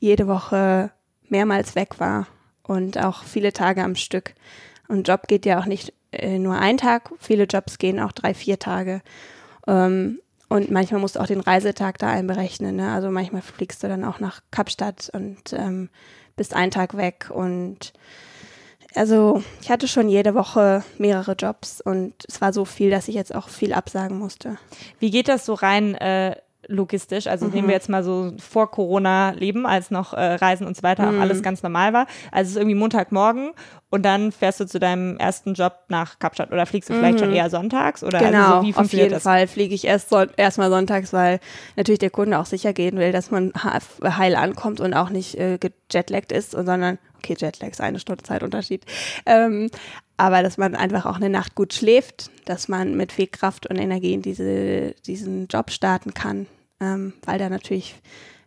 jede 0.00 0.26
Woche 0.26 0.92
mehrmals 1.28 1.74
weg 1.74 2.00
war 2.00 2.26
und 2.62 2.96
auch 2.96 3.22
viele 3.22 3.52
Tage 3.52 3.84
am 3.84 3.96
Stück. 3.96 4.32
Und 4.88 5.06
Job 5.06 5.28
geht 5.28 5.44
ja 5.44 5.60
auch 5.60 5.66
nicht 5.66 5.92
äh, 6.10 6.38
nur 6.38 6.56
ein 6.56 6.78
Tag, 6.78 7.10
viele 7.18 7.44
Jobs 7.44 7.76
gehen 7.76 8.00
auch 8.00 8.12
drei, 8.12 8.32
vier 8.32 8.58
Tage. 8.58 9.02
Ähm, 9.66 10.20
und 10.54 10.70
manchmal 10.70 11.00
musst 11.00 11.16
du 11.16 11.20
auch 11.20 11.26
den 11.26 11.40
Reisetag 11.40 11.98
da 11.98 12.10
einberechnen. 12.10 12.76
Ne? 12.76 12.92
Also 12.92 13.10
manchmal 13.10 13.42
fliegst 13.42 13.82
du 13.82 13.88
dann 13.88 14.04
auch 14.04 14.20
nach 14.20 14.40
Kapstadt 14.52 15.10
und 15.12 15.52
ähm, 15.52 15.90
bist 16.36 16.54
einen 16.54 16.70
Tag 16.70 16.96
weg. 16.96 17.28
Und 17.34 17.92
also 18.94 19.42
ich 19.60 19.72
hatte 19.72 19.88
schon 19.88 20.08
jede 20.08 20.36
Woche 20.36 20.84
mehrere 20.96 21.32
Jobs 21.32 21.80
und 21.80 22.14
es 22.28 22.40
war 22.40 22.52
so 22.52 22.64
viel, 22.64 22.88
dass 22.88 23.08
ich 23.08 23.16
jetzt 23.16 23.34
auch 23.34 23.48
viel 23.48 23.72
absagen 23.72 24.16
musste. 24.16 24.56
Wie 25.00 25.10
geht 25.10 25.26
das 25.26 25.44
so 25.44 25.54
rein? 25.54 25.96
Äh 25.96 26.36
logistisch. 26.68 27.26
Also 27.26 27.46
mhm. 27.46 27.52
nehmen 27.52 27.68
wir 27.68 27.74
jetzt 27.74 27.88
mal 27.88 28.02
so 28.02 28.32
vor 28.38 28.70
Corona-Leben, 28.70 29.66
als 29.66 29.90
noch 29.90 30.12
äh, 30.12 30.34
Reisen 30.34 30.66
und 30.66 30.76
so 30.76 30.82
weiter 30.82 31.10
mhm. 31.10 31.18
auch 31.18 31.22
alles 31.22 31.42
ganz 31.42 31.62
normal 31.62 31.92
war. 31.92 32.06
Also 32.30 32.48
es 32.48 32.50
ist 32.50 32.56
irgendwie 32.56 32.76
Montagmorgen 32.76 33.52
und 33.90 34.02
dann 34.04 34.32
fährst 34.32 34.60
du 34.60 34.66
zu 34.66 34.78
deinem 34.78 35.16
ersten 35.18 35.54
Job 35.54 35.72
nach 35.88 36.18
Kapstadt 36.18 36.52
oder 36.52 36.66
fliegst 36.66 36.90
du 36.90 36.94
vielleicht 36.94 37.14
mhm. 37.14 37.24
schon 37.24 37.32
eher 37.32 37.50
sonntags 37.50 38.02
oder 38.02 38.18
genau, 38.18 38.38
also 38.38 38.56
so, 38.56 38.66
wie 38.66 38.74
auf 38.74 38.92
jeden 38.92 39.10
das? 39.10 39.22
Fall 39.22 39.46
fliege 39.46 39.74
ich 39.74 39.86
erst 39.86 40.10
so, 40.10 40.24
erstmal 40.36 40.70
sonntags, 40.70 41.12
weil 41.12 41.40
natürlich 41.76 42.00
der 42.00 42.10
Kunde 42.10 42.38
auch 42.38 42.46
sicher 42.46 42.72
gehen 42.72 42.98
will, 42.98 43.12
dass 43.12 43.30
man 43.30 43.52
heil 43.54 44.34
ankommt 44.36 44.80
und 44.80 44.94
auch 44.94 45.10
nicht 45.10 45.36
äh, 45.38 45.58
gejetlaggt 45.58 46.32
ist, 46.32 46.52
sondern 46.52 46.98
okay, 47.24 47.36
Jetlag 47.38 47.70
ist 47.70 47.80
eine 47.80 47.98
Stunde 47.98 48.22
Zeitunterschied. 48.22 48.84
Ähm, 49.26 49.70
aber 50.16 50.42
dass 50.42 50.58
man 50.58 50.74
einfach 50.74 51.06
auch 51.06 51.16
eine 51.16 51.30
Nacht 51.30 51.54
gut 51.54 51.74
schläft, 51.74 52.30
dass 52.44 52.68
man 52.68 52.96
mit 52.96 53.12
viel 53.12 53.26
Kraft 53.26 53.66
und 53.66 53.76
Energie 53.76 54.14
in 54.14 54.22
diese, 54.22 54.94
diesen 55.06 55.48
Job 55.48 55.70
starten 55.70 56.14
kann, 56.14 56.46
ähm, 56.80 57.14
weil 57.24 57.38
da 57.38 57.48
natürlich 57.48 57.96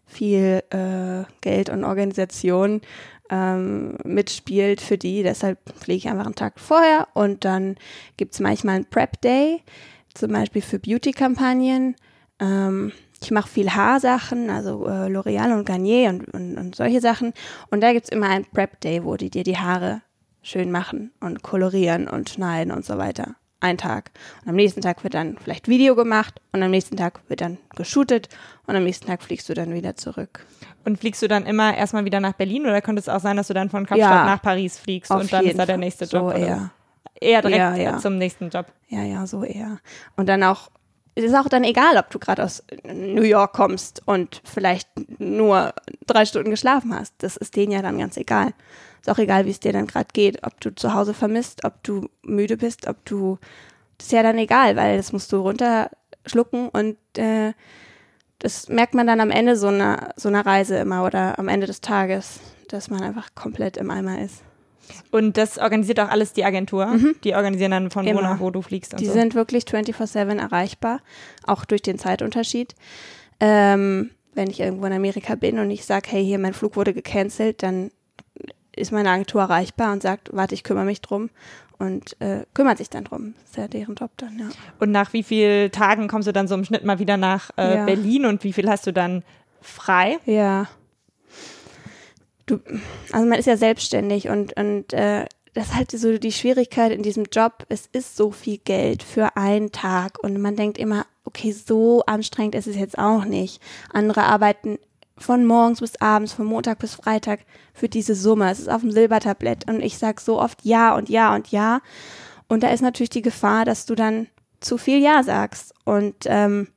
viel 0.06 0.64
äh, 0.70 1.24
Geld 1.42 1.70
und 1.70 1.84
Organisation 1.84 2.82
ähm, 3.30 3.98
mitspielt 4.06 4.80
für 4.80 4.98
die. 4.98 5.24
Deshalb 5.24 5.60
fliege 5.78 5.98
ich 5.98 6.10
einfach 6.10 6.26
einen 6.26 6.36
Tag 6.36 6.60
vorher 6.60 7.10
und 7.14 7.44
dann 7.44 7.76
gibt 8.16 8.34
es 8.34 8.40
manchmal 8.40 8.76
einen 8.76 8.86
Prep-Day, 8.86 9.62
zum 10.14 10.32
Beispiel 10.32 10.62
für 10.62 10.80
Beauty-Kampagnen. 10.80 11.96
Ähm, 12.40 12.94
ich 13.22 13.32
mache 13.32 13.50
viel 13.50 13.72
Haarsachen, 13.72 14.50
also 14.50 14.86
äh, 14.86 15.10
L'Oreal 15.10 15.58
und 15.58 15.66
Garnier 15.66 16.10
und, 16.10 16.34
und, 16.34 16.58
und 16.58 16.76
solche 16.76 17.02
Sachen. 17.02 17.34
Und 17.70 17.82
da 17.82 17.92
gibt 17.92 18.06
es 18.06 18.12
immer 18.12 18.30
einen 18.30 18.46
Prep-Day, 18.46 19.04
wo 19.04 19.16
die 19.18 19.30
dir 19.30 19.44
die 19.44 19.58
Haare 19.58 20.02
schön 20.48 20.72
machen 20.72 21.12
und 21.20 21.44
kolorieren 21.44 22.08
und 22.08 22.30
schneiden 22.30 22.72
und 22.72 22.86
so 22.86 22.98
weiter. 22.98 23.36
Ein 23.60 23.78
Tag. 23.78 24.12
Und 24.44 24.50
am 24.50 24.56
nächsten 24.56 24.82
Tag 24.82 25.04
wird 25.04 25.16
dann 25.16 25.38
vielleicht 25.38 25.68
Video 25.68 25.96
gemacht 25.96 26.40
und 26.54 26.62
am 26.62 26.70
nächsten 26.70 26.96
Tag 26.96 27.22
wird 27.28 27.42
dann 27.42 27.58
geshootet 27.76 28.30
und 28.68 28.76
am 28.76 28.84
nächsten 28.84 29.08
Tag 29.08 29.24
fliegst 29.24 29.50
du 29.50 29.56
dann 29.56 29.74
wieder 29.74 29.96
zurück. 29.96 30.46
Und 30.86 31.00
fliegst 31.00 31.22
du 31.22 31.28
dann 31.28 31.46
immer 31.46 31.76
erstmal 31.76 32.06
wieder 32.06 32.20
nach 32.20 32.34
Berlin 32.34 32.66
oder 32.66 32.82
könnte 32.82 33.00
es 33.00 33.10
auch 33.10 33.20
sein, 33.20 33.36
dass 33.36 33.48
du 33.48 33.54
dann 33.54 33.70
von 33.70 33.86
Kapstadt 33.86 34.12
ja, 34.12 34.26
nach 34.26 34.42
Paris 34.42 34.78
fliegst 34.78 35.12
und 35.12 35.32
dann 35.34 35.46
ist 35.46 35.58
da 35.58 35.66
der 35.66 35.78
nächste 35.78 36.06
Job? 36.06 36.32
So 36.32 36.38
eher. 36.38 36.72
Eher 37.20 37.42
direkt 37.42 37.58
ja, 37.58 37.76
ja. 37.76 37.98
zum 37.98 38.18
nächsten 38.18 38.50
Job. 38.50 38.68
Ja, 38.90 39.02
ja, 39.02 39.26
so 39.26 39.44
eher. 39.44 39.80
Und 40.16 40.30
dann 40.30 40.44
auch 40.44 40.70
es 41.18 41.24
ist 41.24 41.34
auch 41.34 41.50
dann 41.50 41.64
egal, 41.64 41.98
ob 41.98 42.12
du 42.12 42.20
gerade 42.20 42.44
aus 42.44 42.64
New 42.84 43.24
York 43.24 43.54
kommst 43.54 44.04
und 44.06 44.40
vielleicht 44.44 44.88
nur 45.18 45.74
drei 46.06 46.26
Stunden 46.26 46.52
geschlafen 46.52 46.94
hast. 46.94 47.16
Das 47.18 47.38
ist 47.38 47.56
denen 47.56 47.72
ja 47.72 47.82
dann 47.82 47.98
ganz 47.98 48.18
egal. 48.18 48.54
Ist 49.08 49.14
auch 49.14 49.20
egal, 49.20 49.46
wie 49.46 49.52
es 49.52 49.62
dir 49.62 49.72
dann 49.72 49.88
gerade 49.88 50.10
geht, 50.12 50.46
ob 50.46 50.60
du 50.60 50.76
zu 50.76 50.94
Hause 50.94 51.14
vermisst, 51.14 51.64
ob 51.64 51.82
du 51.84 52.10
müde 52.24 52.58
bist, 52.58 52.88
ob 52.88 53.06
du. 53.06 53.38
Das 53.98 54.08
ist 54.08 54.12
ja 54.12 54.22
dann 54.22 54.38
egal, 54.38 54.76
weil 54.76 54.98
das 54.98 55.14
musst 55.14 55.32
du 55.32 55.38
runterschlucken 55.38 56.68
und 56.70 56.98
äh, 57.18 57.54
das 58.40 58.68
merkt 58.68 58.94
man 58.94 59.08
dann 59.08 59.22
am 59.22 59.32
Ende 59.32 59.56
so 59.56 59.68
einer, 59.68 60.14
so 60.18 60.28
einer 60.28 60.46
Reise 60.46 60.78
immer 60.78 61.06
oder 61.06 61.40
am 61.40 61.48
Ende 61.48 61.68
des 61.68 61.80
Tages, 61.80 62.42
dass 62.68 62.90
man 62.90 63.02
einfach 63.02 63.34
komplett 63.34 63.78
im 63.78 63.90
Eimer 63.90 64.22
ist. 64.22 64.44
Und 65.10 65.38
das 65.38 65.58
organisiert 65.58 66.02
auch 66.02 66.10
alles 66.10 66.34
die 66.34 66.44
Agentur. 66.44 66.86
Mhm. 66.88 67.16
Die 67.24 67.34
organisieren 67.34 67.72
dann 67.72 67.90
von 67.90 68.06
Immer. 68.06 68.20
wo 68.20 68.24
nach 68.24 68.40
wo 68.42 68.52
du 68.52 68.62
fliegst. 68.62 69.00
Die 69.00 69.06
so. 69.06 69.14
sind 69.14 69.36
wirklich 69.36 69.64
24-7 69.64 70.38
erreichbar, 70.38 71.00
auch 71.46 71.64
durch 71.64 71.82
den 71.82 71.98
Zeitunterschied. 71.98 72.76
Ähm, 73.40 74.12
wenn 74.34 74.50
ich 74.50 74.60
irgendwo 74.60 74.86
in 74.86 74.94
Amerika 74.94 75.36
bin 75.36 75.60
und 75.60 75.72
ich 75.72 75.86
sage, 75.86 76.10
hey, 76.12 76.26
hier, 76.26 76.40
mein 76.40 76.54
Flug 76.54 76.76
wurde 76.76 76.94
gecancelt, 76.94 77.64
dann 77.64 77.90
ist 78.78 78.92
meine 78.92 79.10
Agentur 79.10 79.42
erreichbar 79.42 79.94
und 79.94 80.02
sagt, 80.02 80.30
warte, 80.34 80.54
ich 80.56 80.64
kümmere 80.64 80.86
mich 80.86 81.02
drum 81.02 81.30
und 81.78 82.20
äh, 82.22 82.46
kümmert 82.54 82.78
sich 82.78 82.90
dann 82.90 83.04
drum. 83.04 83.36
Das 83.42 83.52
ist 83.52 83.58
ja 83.58 83.68
deren 83.68 83.96
Job 83.96 84.12
dann, 84.18 84.40
ja. 84.40 84.50
Und 84.80 84.92
nach 84.92 85.14
wie 85.14 85.24
vielen 85.24 85.72
Tagen 85.72 86.08
kommst 86.08 86.28
du 86.28 86.34
dann 86.34 86.48
so 86.48 86.56
im 86.56 86.66
Schnitt 86.66 86.84
mal 86.84 87.00
wieder 87.00 87.18
nach 87.18 87.52
äh, 87.58 87.76
ja. 87.76 87.86
Berlin 87.86 88.26
und 88.26 88.44
wie 88.44 88.54
viel 88.54 88.70
hast 88.70 88.88
du 88.88 88.94
dann 88.94 89.24
frei? 89.62 90.18
Ja, 90.26 90.68
du, 92.48 92.60
also 93.12 93.28
man 93.28 93.38
ist 93.38 93.46
ja 93.46 93.58
selbstständig 93.58 94.30
und, 94.30 94.58
und 94.58 94.94
äh, 94.94 95.26
das 95.54 95.68
ist 95.68 95.76
halt 95.76 95.92
so 95.92 96.18
die 96.18 96.32
Schwierigkeit 96.32 96.92
in 96.92 97.04
diesem 97.04 97.26
Job. 97.32 97.66
Es 97.70 97.88
ist 97.92 98.16
so 98.16 98.32
viel 98.32 98.58
Geld 98.58 99.04
für 99.04 99.38
einen 99.38 99.72
Tag 99.72 100.24
und 100.24 100.40
man 100.40 100.56
denkt 100.56 100.78
immer, 100.78 101.06
okay, 101.26 101.52
so 101.52 102.04
anstrengend 102.06 102.56
ist 102.56 102.68
es 102.68 102.76
jetzt 102.76 102.98
auch 102.98 103.26
nicht. 103.26 103.62
Andere 103.92 104.24
arbeiten 104.24 104.80
von 105.18 105.46
morgens 105.46 105.80
bis 105.80 105.96
abends, 106.00 106.34
von 106.34 106.46
Montag 106.46 106.80
bis 106.80 106.96
Freitag 106.96 107.42
für 107.74 107.90
diese 107.90 108.16
Summe. 108.16 108.52
Es 108.52 108.60
ist 108.60 108.70
auf 108.70 108.82
dem 108.82 108.92
Silbertablett 108.92 109.70
und 109.70 109.82
ich 109.82 109.98
sage 109.98 110.22
so 110.22 110.40
oft 110.40 110.64
ja 110.64 110.96
und 110.96 111.10
ja 111.10 111.34
und 111.34 111.50
ja. 111.52 111.82
Und 112.48 112.64
da 112.64 112.70
ist 112.70 112.82
natürlich 112.82 113.10
die 113.10 113.22
Gefahr, 113.22 113.66
dass 113.66 113.86
du 113.86 113.96
dann 113.96 114.28
zu 114.60 114.78
viel 114.78 115.00
Ja 115.02 115.24
sagst. 115.24 115.74
Und 115.86 116.16
ähm, 116.26 116.68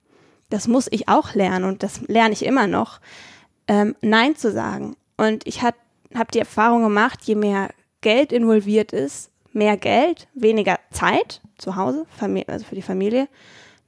das 0.49 0.69
muss 0.69 0.89
ich 0.91 1.09
auch 1.09 1.35
lernen 1.35 1.65
und 1.65 1.83
das 1.83 2.01
lerne 2.09 2.33
ich 2.33 2.45
immer 2.45 2.67
noch, 2.67 3.01
ähm, 3.69 3.95
Nein 4.01 4.37
zu 4.37 4.51
sagen. 4.51 4.97
Und 5.17 5.47
ich 5.47 5.63
habe 5.63 5.77
hab 6.15 6.33
die 6.33 6.41
Erfahrung 6.41 6.83
gemacht, 6.83 7.21
je 7.23 7.37
mehr 7.37 7.71
Geld 8.01 8.33
involviert 8.33 8.93
ist, 8.93 9.31
mehr 9.53 9.77
Geld, 9.77 10.29
weniger 10.35 10.79
Zeit 10.91 11.41
zu 11.59 11.77
Hause, 11.77 12.07
also 12.47 12.65
für 12.65 12.75
die 12.75 12.83
Familie, 12.83 13.29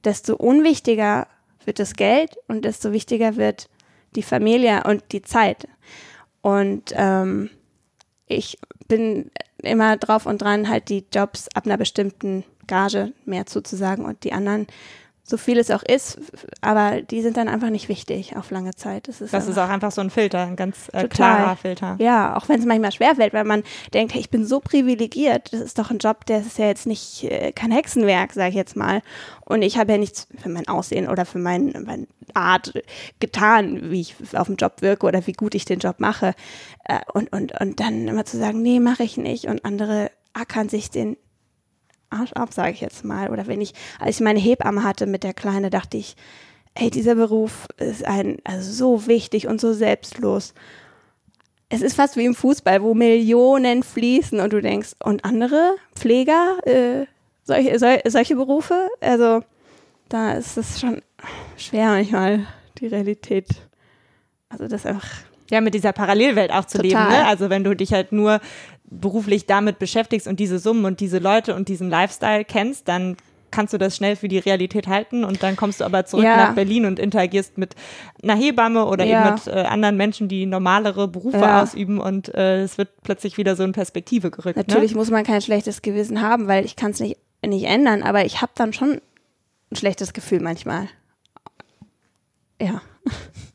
desto 0.03 0.35
unwichtiger 0.35 1.27
wird 1.65 1.79
das 1.79 1.93
Geld 1.95 2.37
und 2.47 2.65
desto 2.65 2.91
wichtiger 2.91 3.35
wird 3.35 3.69
die 4.15 4.23
Familie 4.23 4.83
und 4.85 5.03
die 5.11 5.21
Zeit. 5.21 5.67
Und 6.41 6.93
ähm, 6.95 7.49
ich 8.27 8.57
bin 8.87 9.31
immer 9.57 9.97
drauf 9.97 10.25
und 10.25 10.41
dran, 10.41 10.69
halt 10.69 10.89
die 10.89 11.05
Jobs 11.13 11.47
ab 11.53 11.65
einer 11.65 11.77
bestimmten 11.77 12.43
Gage 12.67 13.13
mehr 13.25 13.45
zuzusagen 13.45 14.05
und 14.05 14.23
die 14.23 14.33
anderen 14.33 14.67
so 15.33 15.37
viel 15.37 15.57
es 15.57 15.71
auch 15.71 15.81
ist, 15.81 16.19
aber 16.61 17.01
die 17.01 17.23
sind 17.23 17.37
dann 17.37 17.47
einfach 17.47 17.71
nicht 17.71 17.89
wichtig 17.89 18.35
auf 18.37 18.51
lange 18.51 18.75
Zeit. 18.75 19.07
Das 19.07 19.19
ist, 19.19 19.33
das 19.33 19.47
ist 19.47 19.57
auch 19.57 19.67
einfach 19.67 19.91
so 19.91 19.99
ein 19.99 20.11
Filter, 20.11 20.45
ein 20.45 20.55
ganz 20.55 20.91
äh, 20.93 21.07
klarer 21.07 21.55
Filter. 21.55 21.95
Ja, 21.97 22.37
auch 22.37 22.49
wenn 22.49 22.59
es 22.59 22.67
manchmal 22.67 22.91
schwerfällt, 22.91 23.33
weil 23.33 23.43
man 23.43 23.63
denkt, 23.95 24.13
hey, 24.13 24.21
ich 24.21 24.29
bin 24.29 24.45
so 24.45 24.59
privilegiert, 24.59 25.51
das 25.51 25.61
ist 25.61 25.79
doch 25.79 25.89
ein 25.89 25.97
Job, 25.97 26.27
der 26.27 26.41
ist 26.41 26.59
ja 26.59 26.67
jetzt 26.67 26.85
nicht 26.85 27.23
äh, 27.23 27.51
kein 27.51 27.71
Hexenwerk, 27.71 28.31
sage 28.33 28.49
ich 28.49 28.55
jetzt 28.55 28.75
mal. 28.75 29.01
Und 29.43 29.63
ich 29.63 29.79
habe 29.79 29.93
ja 29.93 29.97
nichts 29.97 30.27
für 30.37 30.49
mein 30.49 30.67
Aussehen 30.67 31.09
oder 31.09 31.25
für 31.25 31.39
mein, 31.39 31.73
meine 31.83 32.05
Art 32.35 32.71
getan, 33.19 33.89
wie 33.89 34.01
ich 34.01 34.15
auf 34.35 34.45
dem 34.45 34.55
Job 34.55 34.83
wirke 34.83 35.07
oder 35.07 35.25
wie 35.25 35.33
gut 35.33 35.55
ich 35.55 35.65
den 35.65 35.79
Job 35.79 35.95
mache. 35.97 36.35
Äh, 36.83 36.99
und, 37.11 37.33
und, 37.33 37.59
und 37.59 37.79
dann 37.79 38.07
immer 38.07 38.25
zu 38.25 38.37
sagen, 38.37 38.61
nee, 38.61 38.79
mache 38.79 39.01
ich 39.01 39.17
nicht. 39.17 39.45
Und 39.45 39.65
andere 39.65 40.11
ackern 40.33 40.69
sich 40.69 40.91
den 40.91 41.17
Arsch 42.13 42.33
ab, 42.33 42.53
sage 42.53 42.71
ich 42.71 42.81
jetzt 42.81 43.03
mal. 43.03 43.29
Oder 43.29 43.47
wenn 43.47 43.61
ich, 43.61 43.73
als 43.99 44.17
ich 44.17 44.21
meine 44.21 44.39
Hebamme 44.39 44.83
hatte 44.83 45.05
mit 45.05 45.23
der 45.23 45.33
Kleine, 45.33 45.69
dachte 45.69 45.97
ich, 45.97 46.15
ey, 46.75 46.89
dieser 46.89 47.15
Beruf 47.15 47.67
ist 47.77 48.05
ein, 48.05 48.37
also 48.43 48.71
so 48.71 49.07
wichtig 49.07 49.47
und 49.47 49.61
so 49.61 49.73
selbstlos. 49.73 50.53
Es 51.69 51.81
ist 51.81 51.95
fast 51.95 52.17
wie 52.17 52.25
im 52.25 52.35
Fußball, 52.35 52.81
wo 52.83 52.93
Millionen 52.93 53.83
fließen 53.83 54.39
und 54.39 54.53
du 54.53 54.61
denkst, 54.61 54.91
und 55.03 55.25
andere 55.25 55.75
Pfleger, 55.95 56.57
äh, 56.65 57.05
solche, 57.43 57.79
sol, 57.79 57.99
solche 58.05 58.35
Berufe, 58.35 58.89
also 59.01 59.43
da 60.09 60.33
ist 60.33 60.57
es 60.57 60.79
schon 60.79 61.01
schwer 61.57 61.87
manchmal, 61.87 62.45
die 62.79 62.87
Realität. 62.87 63.47
Also 64.49 64.67
das 64.67 64.85
einfach. 64.85 65.07
Ja, 65.49 65.61
mit 65.61 65.73
dieser 65.73 65.93
Parallelwelt 65.93 66.51
auch 66.51 66.65
zu 66.65 66.77
Total. 66.77 67.09
leben. 67.09 67.11
Ne? 67.11 67.25
Also 67.25 67.49
wenn 67.49 67.63
du 67.63 67.75
dich 67.75 67.93
halt 67.93 68.11
nur 68.11 68.39
beruflich 68.85 69.45
damit 69.45 69.79
beschäftigst 69.79 70.27
und 70.27 70.39
diese 70.39 70.59
Summen 70.59 70.85
und 70.85 70.99
diese 70.99 71.19
Leute 71.19 71.55
und 71.55 71.67
diesen 71.67 71.89
Lifestyle 71.89 72.45
kennst, 72.45 72.87
dann 72.87 73.17
kannst 73.53 73.73
du 73.73 73.77
das 73.77 73.95
schnell 73.95 74.15
für 74.15 74.27
die 74.27 74.39
Realität 74.39 74.87
halten 74.87 75.23
und 75.23 75.43
dann 75.43 75.55
kommst 75.55 75.79
du 75.79 75.85
aber 75.85 76.05
zurück 76.05 76.25
ja. 76.25 76.37
nach 76.37 76.55
Berlin 76.55 76.85
und 76.85 76.99
interagierst 76.99 77.57
mit 77.57 77.75
einer 78.21 78.35
Hebamme 78.35 78.85
oder 78.85 79.05
ja. 79.05 79.21
eben 79.21 79.35
mit 79.35 79.47
äh, 79.47 79.61
anderen 79.61 79.95
Menschen, 79.95 80.27
die 80.27 80.45
normalere 80.45 81.07
Berufe 81.07 81.37
ja. 81.37 81.61
ausüben 81.61 81.99
und 81.99 82.33
äh, 82.33 82.63
es 82.63 82.77
wird 82.77 82.89
plötzlich 83.03 83.37
wieder 83.37 83.55
so 83.55 83.63
in 83.63 83.71
Perspektive 83.71 84.31
gerückt. 84.31 84.57
Ne? 84.57 84.63
Natürlich 84.67 84.91
ne? 84.91 84.97
muss 84.97 85.11
man 85.11 85.23
kein 85.23 85.41
schlechtes 85.41 85.81
Gewissen 85.81 86.21
haben, 86.21 86.47
weil 86.47 86.65
ich 86.65 86.75
kann 86.75 86.91
es 86.91 86.99
nicht, 86.99 87.17
nicht 87.45 87.65
ändern, 87.65 88.01
aber 88.01 88.25
ich 88.25 88.41
habe 88.41 88.51
dann 88.55 88.73
schon 88.73 88.99
ein 89.71 89.75
schlechtes 89.75 90.13
Gefühl 90.13 90.39
manchmal. 90.39 90.87
Ja. 92.59 92.81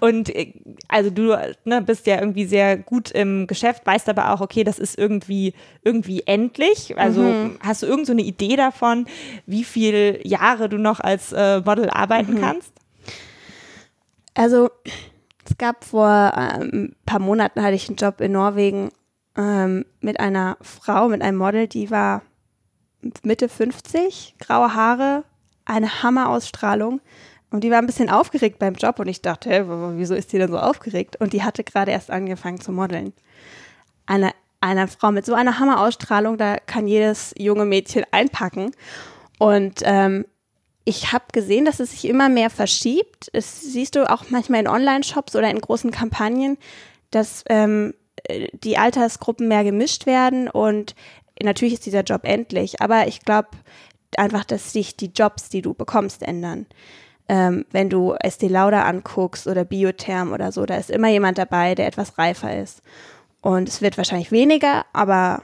Und 0.00 0.34
äh, 0.34 0.52
also 0.88 1.10
du 1.10 1.36
ne, 1.64 1.82
bist 1.82 2.06
ja 2.06 2.18
irgendwie 2.18 2.44
sehr 2.44 2.76
gut 2.76 3.10
im 3.10 3.46
Geschäft, 3.46 3.86
weißt 3.86 4.08
aber 4.08 4.32
auch, 4.32 4.40
okay, 4.40 4.64
das 4.64 4.78
ist 4.78 4.98
irgendwie, 4.98 5.54
irgendwie 5.82 6.22
endlich. 6.26 6.98
Also 6.98 7.22
mhm. 7.22 7.58
hast 7.60 7.82
du 7.82 7.86
irgend 7.86 8.06
so 8.06 8.12
eine 8.12 8.22
Idee 8.22 8.56
davon, 8.56 9.06
wie 9.46 9.64
viele 9.64 10.26
Jahre 10.26 10.68
du 10.68 10.78
noch 10.78 11.00
als 11.00 11.32
äh, 11.32 11.60
Model 11.60 11.90
arbeiten 11.90 12.34
mhm. 12.34 12.40
kannst? 12.40 12.72
Also 14.34 14.70
es 15.48 15.58
gab 15.58 15.84
vor 15.84 16.08
ein 16.08 16.62
ähm, 16.62 16.96
paar 17.04 17.20
Monaten 17.20 17.62
hatte 17.62 17.74
ich 17.74 17.88
einen 17.88 17.96
Job 17.96 18.20
in 18.20 18.32
Norwegen 18.32 18.90
ähm, 19.36 19.84
mit 20.00 20.20
einer 20.20 20.56
Frau, 20.60 21.08
mit 21.08 21.22
einem 21.22 21.38
Model, 21.38 21.66
die 21.66 21.90
war 21.90 22.22
Mitte 23.22 23.48
50, 23.48 24.36
graue 24.38 24.74
Haare, 24.74 25.24
eine 25.64 26.02
Hammerausstrahlung. 26.02 27.00
Und 27.52 27.62
die 27.62 27.70
war 27.70 27.78
ein 27.78 27.86
bisschen 27.86 28.10
aufgeregt 28.10 28.58
beim 28.58 28.74
Job 28.74 28.98
und 28.98 29.08
ich 29.08 29.22
dachte, 29.22 29.50
hä, 29.50 29.64
wieso 29.96 30.14
ist 30.14 30.32
die 30.32 30.38
denn 30.38 30.50
so 30.50 30.58
aufgeregt? 30.58 31.16
Und 31.20 31.32
die 31.32 31.42
hatte 31.42 31.62
gerade 31.64 31.92
erst 31.92 32.10
angefangen 32.10 32.60
zu 32.60 32.72
modeln. 32.72 33.12
Eine, 34.06 34.32
eine 34.60 34.88
Frau 34.88 35.12
mit 35.12 35.26
so 35.26 35.34
einer 35.34 35.58
Hammerausstrahlung, 35.58 36.38
da 36.38 36.56
kann 36.56 36.88
jedes 36.88 37.34
junge 37.36 37.66
Mädchen 37.66 38.04
einpacken. 38.10 38.72
Und 39.38 39.80
ähm, 39.84 40.24
ich 40.84 41.12
habe 41.12 41.24
gesehen, 41.32 41.64
dass 41.64 41.78
es 41.78 41.92
sich 41.92 42.08
immer 42.08 42.28
mehr 42.28 42.50
verschiebt. 42.50 43.30
Das 43.32 43.60
siehst 43.60 43.94
du 43.94 44.10
auch 44.10 44.24
manchmal 44.30 44.60
in 44.60 44.68
Online-Shops 44.68 45.36
oder 45.36 45.50
in 45.50 45.60
großen 45.60 45.90
Kampagnen, 45.90 46.58
dass 47.10 47.44
ähm, 47.48 47.94
die 48.52 48.78
Altersgruppen 48.78 49.48
mehr 49.48 49.64
gemischt 49.64 50.06
werden 50.06 50.48
und 50.48 50.94
natürlich 51.42 51.74
ist 51.74 51.86
dieser 51.86 52.02
Job 52.02 52.22
endlich, 52.24 52.80
aber 52.80 53.06
ich 53.08 53.20
glaube 53.20 53.48
einfach, 54.16 54.44
dass 54.44 54.72
sich 54.72 54.96
die 54.96 55.10
Jobs, 55.14 55.48
die 55.48 55.62
du 55.62 55.74
bekommst, 55.74 56.22
ändern. 56.22 56.66
Ähm, 57.28 57.64
wenn 57.70 57.88
du 57.88 58.14
SD 58.14 58.48
Lauda 58.48 58.82
anguckst 58.82 59.46
oder 59.46 59.64
Biotherm 59.64 60.32
oder 60.32 60.52
so, 60.52 60.66
da 60.66 60.76
ist 60.76 60.90
immer 60.90 61.08
jemand 61.08 61.38
dabei, 61.38 61.74
der 61.74 61.86
etwas 61.86 62.18
reifer 62.18 62.60
ist. 62.60 62.82
Und 63.40 63.68
es 63.68 63.82
wird 63.82 63.96
wahrscheinlich 63.96 64.32
weniger, 64.32 64.84
aber 64.92 65.42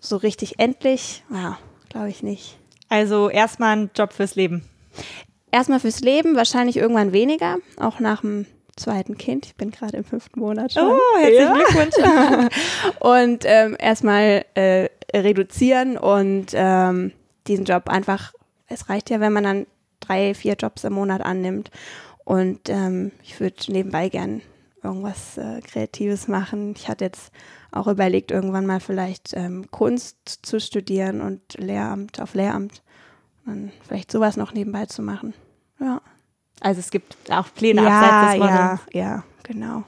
so 0.00 0.16
richtig 0.16 0.58
endlich, 0.58 1.24
ja, 1.32 1.58
glaube 1.88 2.08
ich 2.08 2.22
nicht. 2.22 2.58
Also 2.88 3.28
erstmal 3.28 3.76
ein 3.76 3.90
Job 3.94 4.12
fürs 4.12 4.34
Leben. 4.34 4.64
Erstmal 5.50 5.80
fürs 5.80 6.00
Leben, 6.00 6.36
wahrscheinlich 6.36 6.76
irgendwann 6.76 7.12
weniger, 7.12 7.56
auch 7.78 8.00
nach 8.00 8.20
dem 8.20 8.46
zweiten 8.76 9.18
Kind. 9.18 9.46
Ich 9.46 9.56
bin 9.56 9.70
gerade 9.70 9.96
im 9.96 10.04
fünften 10.04 10.40
Monat 10.40 10.72
schon. 10.72 10.84
Oh, 10.84 11.18
herzlichen 11.18 11.42
ja. 11.42 11.54
Glückwunsch. 11.54 12.54
und 13.00 13.44
ähm, 13.44 13.76
erstmal 13.78 14.44
äh, 14.54 14.88
reduzieren 15.14 15.96
und 15.96 16.48
ähm, 16.52 17.12
diesen 17.46 17.64
Job 17.64 17.88
einfach, 17.88 18.32
es 18.66 18.88
reicht 18.88 19.10
ja, 19.10 19.20
wenn 19.20 19.32
man 19.32 19.44
dann 19.44 19.66
drei, 20.08 20.34
vier 20.34 20.54
Jobs 20.54 20.84
im 20.84 20.94
Monat 20.94 21.22
annimmt. 21.22 21.70
Und 22.24 22.68
ähm, 22.68 23.12
ich 23.22 23.40
würde 23.40 23.56
nebenbei 23.68 24.08
gern 24.08 24.42
irgendwas 24.82 25.38
äh, 25.38 25.60
Kreatives 25.60 26.28
machen. 26.28 26.74
Ich 26.76 26.88
hatte 26.88 27.04
jetzt 27.04 27.32
auch 27.70 27.86
überlegt, 27.86 28.30
irgendwann 28.30 28.66
mal 28.66 28.80
vielleicht 28.80 29.34
ähm, 29.34 29.70
Kunst 29.70 30.40
zu 30.42 30.60
studieren 30.60 31.20
und 31.20 31.54
Lehramt 31.54 32.20
auf 32.20 32.34
Lehramt. 32.34 32.82
Und 33.46 33.72
vielleicht 33.86 34.12
sowas 34.12 34.36
noch 34.36 34.52
nebenbei 34.52 34.86
zu 34.86 35.02
machen. 35.02 35.34
Ja. 35.80 36.00
Also 36.60 36.80
es 36.80 36.90
gibt 36.90 37.16
auch 37.30 37.46
Pläne 37.54 37.82
ja, 37.82 38.00
abseits 38.00 38.32
des 38.32 38.40
Modells. 38.40 38.80
Ja, 38.92 39.00
ja, 39.00 39.24
genau. 39.44 39.84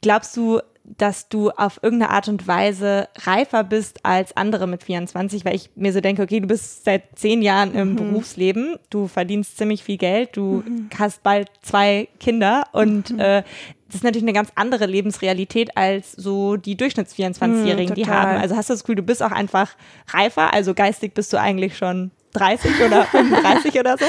Glaubst 0.00 0.36
du, 0.36 0.60
dass 0.84 1.28
du 1.28 1.50
auf 1.50 1.80
irgendeine 1.82 2.10
Art 2.12 2.28
und 2.28 2.46
Weise 2.46 3.08
reifer 3.22 3.64
bist 3.64 4.04
als 4.04 4.36
andere 4.36 4.66
mit 4.66 4.84
24, 4.84 5.44
weil 5.44 5.54
ich 5.54 5.70
mir 5.74 5.92
so 5.92 6.00
denke, 6.00 6.22
okay, 6.22 6.40
du 6.40 6.46
bist 6.46 6.84
seit 6.84 7.18
zehn 7.18 7.40
Jahren 7.40 7.74
im 7.74 7.92
mhm. 7.92 7.96
Berufsleben, 7.96 8.76
du 8.90 9.08
verdienst 9.08 9.56
ziemlich 9.56 9.82
viel 9.82 9.96
Geld, 9.96 10.36
du 10.36 10.62
mhm. 10.66 10.90
hast 10.98 11.22
bald 11.22 11.48
zwei 11.62 12.08
Kinder 12.20 12.64
und 12.72 13.10
mhm. 13.10 13.20
äh, 13.20 13.42
das 13.86 13.96
ist 13.96 14.04
natürlich 14.04 14.24
eine 14.24 14.32
ganz 14.32 14.50
andere 14.56 14.86
Lebensrealität 14.86 15.76
als 15.76 16.12
so 16.12 16.56
die 16.56 16.76
Durchschnitts-24-Jährigen, 16.76 17.90
mhm, 17.90 17.94
die 17.94 18.08
haben. 18.08 18.40
Also 18.40 18.56
hast 18.56 18.68
du 18.68 18.74
das 18.74 18.82
Gefühl, 18.82 18.96
du 18.96 19.02
bist 19.02 19.22
auch 19.22 19.30
einfach 19.30 19.76
reifer, 20.08 20.52
also 20.52 20.74
geistig 20.74 21.14
bist 21.14 21.32
du 21.32 21.38
eigentlich 21.38 21.78
schon 21.78 22.10
30 22.32 22.72
oder 22.84 23.04
35 23.04 23.78
oder 23.78 23.96
so? 23.96 24.04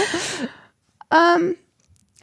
Ähm, 1.13 1.55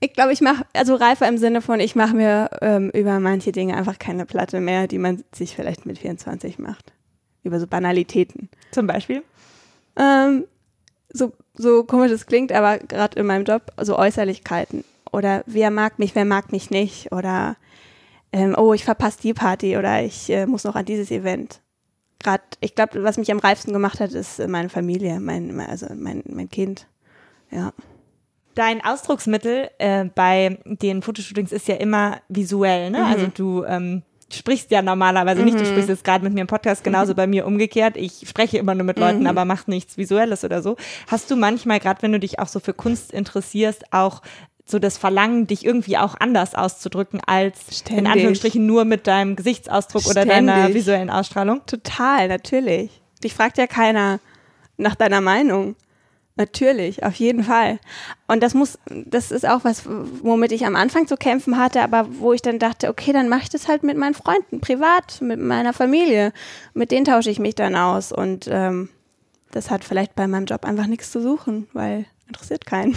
ich 0.02 0.14
glaube, 0.14 0.32
ich 0.32 0.40
mache, 0.40 0.66
also 0.72 0.96
reifer 0.96 1.28
im 1.28 1.38
Sinne 1.38 1.62
von, 1.62 1.78
ich 1.78 1.94
mache 1.94 2.16
mir 2.16 2.50
ähm, 2.60 2.90
über 2.90 3.20
manche 3.20 3.52
Dinge 3.52 3.76
einfach 3.76 4.00
keine 4.00 4.26
Platte 4.26 4.60
mehr, 4.60 4.88
die 4.88 4.98
man 4.98 5.22
sich 5.32 5.54
vielleicht 5.54 5.86
mit 5.86 5.98
24 5.98 6.58
macht. 6.58 6.92
Über 7.44 7.60
so 7.60 7.68
Banalitäten. 7.68 8.48
Zum 8.72 8.88
Beispiel? 8.88 9.22
Ähm, 9.96 10.44
so, 11.12 11.32
so 11.54 11.84
komisch 11.84 12.10
es 12.10 12.26
klingt, 12.26 12.50
aber 12.50 12.78
gerade 12.78 13.20
in 13.20 13.26
meinem 13.26 13.44
Job, 13.44 13.72
so 13.80 13.96
Äußerlichkeiten. 13.96 14.82
Oder 15.12 15.44
wer 15.46 15.70
mag 15.70 16.00
mich, 16.00 16.16
wer 16.16 16.24
mag 16.24 16.50
mich 16.50 16.70
nicht. 16.70 17.12
Oder 17.12 17.56
ähm, 18.32 18.56
oh, 18.58 18.72
ich 18.72 18.84
verpasse 18.84 19.20
die 19.22 19.34
Party 19.34 19.76
oder 19.76 20.02
ich 20.02 20.28
äh, 20.30 20.46
muss 20.46 20.64
noch 20.64 20.74
an 20.74 20.84
dieses 20.84 21.12
Event. 21.12 21.60
Gerade, 22.18 22.42
ich 22.58 22.74
glaube, 22.74 23.04
was 23.04 23.18
mich 23.18 23.30
am 23.30 23.38
reifsten 23.38 23.72
gemacht 23.72 24.00
hat, 24.00 24.12
ist 24.12 24.44
meine 24.48 24.68
Familie, 24.68 25.20
mein, 25.20 25.60
also 25.60 25.86
mein, 25.94 26.24
mein 26.26 26.48
Kind. 26.48 26.88
Ja. 27.52 27.72
Dein 28.54 28.84
Ausdrucksmittel 28.84 29.70
äh, 29.78 30.04
bei 30.04 30.58
den 30.64 31.02
Fotoshootings 31.02 31.52
ist 31.52 31.68
ja 31.68 31.76
immer 31.76 32.20
visuell, 32.28 32.90
ne? 32.90 32.98
Mhm. 32.98 33.04
Also 33.04 33.26
du 33.28 33.64
ähm, 33.64 34.02
sprichst 34.30 34.70
ja 34.70 34.82
normalerweise 34.82 35.40
mhm. 35.40 35.46
nicht, 35.46 35.58
du 35.58 35.64
mhm. 35.64 35.68
sprichst 35.68 35.88
jetzt 35.88 36.04
gerade 36.04 36.24
mit 36.24 36.34
mir 36.34 36.42
im 36.42 36.46
Podcast, 36.46 36.84
genauso 36.84 37.12
mhm. 37.12 37.16
bei 37.16 37.26
mir 37.26 37.46
umgekehrt. 37.46 37.96
Ich 37.96 38.28
spreche 38.28 38.58
immer 38.58 38.74
nur 38.74 38.84
mit 38.84 38.98
Leuten, 38.98 39.20
mhm. 39.20 39.26
aber 39.26 39.44
mach 39.44 39.66
nichts 39.66 39.96
Visuelles 39.96 40.44
oder 40.44 40.62
so. 40.62 40.76
Hast 41.06 41.30
du 41.30 41.36
manchmal, 41.36 41.80
gerade 41.80 42.02
wenn 42.02 42.12
du 42.12 42.20
dich 42.20 42.38
auch 42.38 42.48
so 42.48 42.60
für 42.60 42.74
Kunst 42.74 43.12
interessierst, 43.12 43.92
auch 43.92 44.22
so 44.64 44.78
das 44.78 44.96
Verlangen, 44.96 45.46
dich 45.46 45.64
irgendwie 45.64 45.98
auch 45.98 46.14
anders 46.18 46.54
auszudrücken 46.54 47.20
als 47.26 47.78
Ständig. 47.78 47.98
in 47.98 48.06
Anführungsstrichen 48.06 48.64
nur 48.64 48.84
mit 48.84 49.06
deinem 49.06 49.36
Gesichtsausdruck 49.36 50.02
Ständig. 50.02 50.22
oder 50.22 50.34
deiner 50.34 50.74
visuellen 50.74 51.10
Ausstrahlung? 51.10 51.62
Total, 51.66 52.28
natürlich. 52.28 53.02
Dich 53.22 53.34
fragt 53.34 53.58
ja 53.58 53.66
keiner 53.66 54.20
nach 54.76 54.94
deiner 54.94 55.20
Meinung. 55.20 55.76
Natürlich, 56.42 57.04
auf 57.04 57.14
jeden 57.14 57.44
Fall. 57.44 57.78
Und 58.26 58.42
das 58.42 58.52
muss, 58.52 58.76
das 58.86 59.30
ist 59.30 59.46
auch 59.46 59.62
was, 59.62 59.84
womit 59.86 60.50
ich 60.50 60.66
am 60.66 60.74
Anfang 60.74 61.06
zu 61.06 61.16
kämpfen 61.16 61.56
hatte, 61.56 61.80
aber 61.82 62.08
wo 62.18 62.32
ich 62.32 62.42
dann 62.42 62.58
dachte, 62.58 62.88
okay, 62.88 63.12
dann 63.12 63.28
mache 63.28 63.42
ich 63.44 63.48
das 63.48 63.68
halt 63.68 63.84
mit 63.84 63.96
meinen 63.96 64.14
Freunden, 64.14 64.60
privat, 64.60 65.20
mit 65.22 65.38
meiner 65.38 65.72
Familie. 65.72 66.32
Mit 66.74 66.90
denen 66.90 67.04
tausche 67.04 67.30
ich 67.30 67.38
mich 67.38 67.54
dann 67.54 67.76
aus. 67.76 68.10
Und 68.10 68.48
ähm, 68.50 68.88
das 69.52 69.70
hat 69.70 69.84
vielleicht 69.84 70.16
bei 70.16 70.26
meinem 70.26 70.46
Job 70.46 70.64
einfach 70.64 70.88
nichts 70.88 71.12
zu 71.12 71.22
suchen, 71.22 71.68
weil 71.74 72.06
interessiert 72.32 72.66
keinen. 72.66 72.96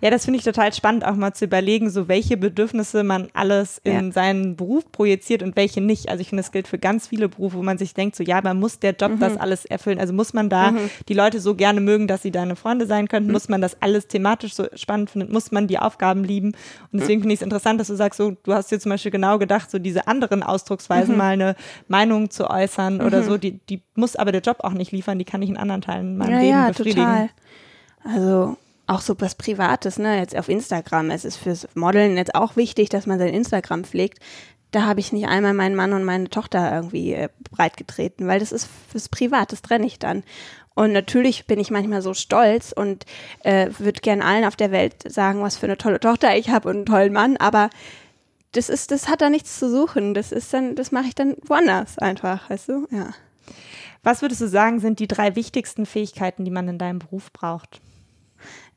Ja, 0.00 0.10
das 0.10 0.24
finde 0.24 0.38
ich 0.38 0.44
total 0.44 0.72
spannend, 0.72 1.04
auch 1.04 1.14
mal 1.14 1.32
zu 1.32 1.44
überlegen, 1.44 1.90
so 1.90 2.06
welche 2.08 2.36
Bedürfnisse 2.36 3.02
man 3.02 3.28
alles 3.32 3.80
in 3.82 4.06
ja. 4.06 4.12
seinen 4.12 4.56
Beruf 4.56 4.90
projiziert 4.92 5.42
und 5.42 5.56
welche 5.56 5.80
nicht. 5.80 6.08
Also 6.08 6.20
ich 6.20 6.28
finde, 6.28 6.42
das 6.42 6.52
gilt 6.52 6.68
für 6.68 6.78
ganz 6.78 7.08
viele 7.08 7.28
Berufe, 7.28 7.56
wo 7.56 7.62
man 7.62 7.78
sich 7.78 7.94
denkt, 7.94 8.16
so 8.16 8.22
ja, 8.22 8.40
man 8.42 8.58
muss 8.58 8.78
der 8.78 8.92
Job 8.92 9.12
mhm. 9.12 9.20
das 9.20 9.36
alles 9.36 9.64
erfüllen. 9.64 9.98
Also 9.98 10.12
muss 10.12 10.34
man 10.34 10.48
da 10.48 10.72
mhm. 10.72 10.90
die 11.08 11.14
Leute 11.14 11.40
so 11.40 11.54
gerne 11.54 11.80
mögen, 11.80 12.06
dass 12.06 12.22
sie 12.22 12.30
deine 12.30 12.56
Freunde 12.56 12.86
sein 12.86 13.08
könnten, 13.08 13.28
mhm. 13.28 13.32
muss 13.32 13.48
man 13.48 13.60
das 13.60 13.80
alles 13.80 14.06
thematisch 14.06 14.54
so 14.54 14.66
spannend 14.74 15.10
finden, 15.10 15.32
muss 15.32 15.50
man 15.50 15.66
die 15.66 15.78
Aufgaben 15.78 16.24
lieben. 16.24 16.52
Und 16.92 17.00
deswegen 17.00 17.20
finde 17.20 17.34
ich 17.34 17.40
es 17.40 17.44
interessant, 17.44 17.80
dass 17.80 17.88
du 17.88 17.96
sagst, 17.96 18.18
so, 18.18 18.36
du 18.42 18.52
hast 18.52 18.70
dir 18.70 18.78
zum 18.78 18.90
Beispiel 18.90 19.10
genau 19.10 19.38
gedacht, 19.38 19.70
so 19.70 19.78
diese 19.78 20.06
anderen 20.06 20.42
Ausdrucksweisen 20.42 21.12
mhm. 21.12 21.18
mal 21.18 21.32
eine 21.32 21.56
Meinung 21.88 22.30
zu 22.30 22.48
äußern 22.48 23.00
oder 23.00 23.22
mhm. 23.22 23.26
so, 23.26 23.38
die, 23.38 23.58
die 23.68 23.82
muss 23.94 24.16
aber 24.16 24.32
der 24.32 24.42
Job 24.42 24.58
auch 24.60 24.72
nicht 24.72 24.92
liefern, 24.92 25.18
die 25.18 25.24
kann 25.24 25.42
ich 25.42 25.48
in 25.48 25.56
anderen 25.56 25.82
Teilen 25.82 26.16
meinem 26.16 26.32
ja, 26.32 26.38
Leben 26.38 26.50
ja, 26.50 26.68
befriedigen. 26.68 27.04
Total. 27.04 27.30
Also 28.04 28.56
auch 28.86 29.00
so 29.00 29.14
was 29.18 29.34
Privates, 29.34 29.98
ne? 29.98 30.18
Jetzt 30.18 30.36
auf 30.36 30.48
Instagram. 30.48 31.10
Es 31.10 31.24
ist 31.24 31.36
fürs 31.36 31.68
Modeln 31.74 32.16
jetzt 32.16 32.34
auch 32.34 32.56
wichtig, 32.56 32.88
dass 32.88 33.06
man 33.06 33.18
sein 33.18 33.34
Instagram 33.34 33.84
pflegt. 33.84 34.18
Da 34.70 34.84
habe 34.84 35.00
ich 35.00 35.12
nicht 35.12 35.26
einmal 35.26 35.54
meinen 35.54 35.76
Mann 35.76 35.92
und 35.92 36.04
meine 36.04 36.28
Tochter 36.28 36.72
irgendwie 36.72 37.14
äh, 37.14 37.28
breitgetreten, 37.50 38.26
weil 38.26 38.40
das 38.40 38.52
ist 38.52 38.68
fürs 38.90 39.08
Privat, 39.08 39.52
das 39.52 39.62
trenne 39.62 39.86
ich 39.86 39.98
dann. 39.98 40.22
Und 40.74 40.92
natürlich 40.92 41.46
bin 41.46 41.58
ich 41.58 41.70
manchmal 41.70 42.02
so 42.02 42.12
stolz 42.12 42.72
und 42.72 43.06
äh, 43.44 43.70
würde 43.78 44.00
gern 44.00 44.20
allen 44.20 44.44
auf 44.44 44.56
der 44.56 44.72
Welt 44.72 45.10
sagen, 45.10 45.40
was 45.42 45.56
für 45.56 45.66
eine 45.66 45.78
tolle 45.78 46.00
Tochter 46.00 46.36
ich 46.36 46.50
habe 46.50 46.68
und 46.68 46.76
einen 46.76 46.86
tollen 46.86 47.12
Mann, 47.14 47.38
aber 47.38 47.70
das 48.52 48.68
ist, 48.68 48.90
das 48.90 49.08
hat 49.08 49.20
da 49.20 49.30
nichts 49.30 49.58
zu 49.58 49.70
suchen. 49.70 50.14
Das 50.14 50.32
ist 50.32 50.52
dann, 50.52 50.74
das 50.74 50.92
mache 50.92 51.06
ich 51.06 51.14
dann 51.14 51.36
woanders 51.46 51.98
einfach, 51.98 52.48
weißt 52.50 52.68
du? 52.68 52.86
Ja. 52.90 53.10
Was 54.02 54.22
würdest 54.22 54.40
du 54.40 54.48
sagen, 54.48 54.80
sind 54.80 54.98
die 54.98 55.08
drei 55.08 55.36
wichtigsten 55.36 55.86
Fähigkeiten, 55.86 56.44
die 56.44 56.50
man 56.50 56.68
in 56.68 56.78
deinem 56.78 56.98
Beruf 56.98 57.32
braucht? 57.32 57.80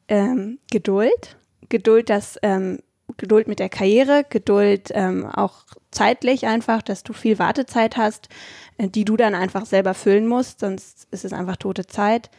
Ähm, 0.10 0.60
Geduld. 0.72 1.38
Geduld, 1.70 2.10
dass 2.10 2.38
ähm, 2.44 2.80
Geduld 3.18 3.48
mit 3.48 3.60
der 3.60 3.70
Karriere, 3.70 4.26
Geduld 4.30 4.90
ähm, 4.94 5.26
auch 5.26 5.66
zeitlich 5.92 6.48
einfach, 6.48 6.82
dass 6.82 7.04
du 7.04 7.14
viel 7.14 7.40
Wartezeit 7.40 7.98
hast, 7.98 8.30
äh, 8.78 8.88
die 8.88 9.06
du 9.06 9.18
dann 9.18 9.36
einfach 9.36 9.66
selber 9.66 9.94
füllen 9.94 10.28
musst, 10.28 10.60
sonst 10.60 11.08
ist 11.12 11.26
es 11.26 11.34
einfach 11.34 11.58
tote 11.58 11.88
Zeit. 11.88 12.30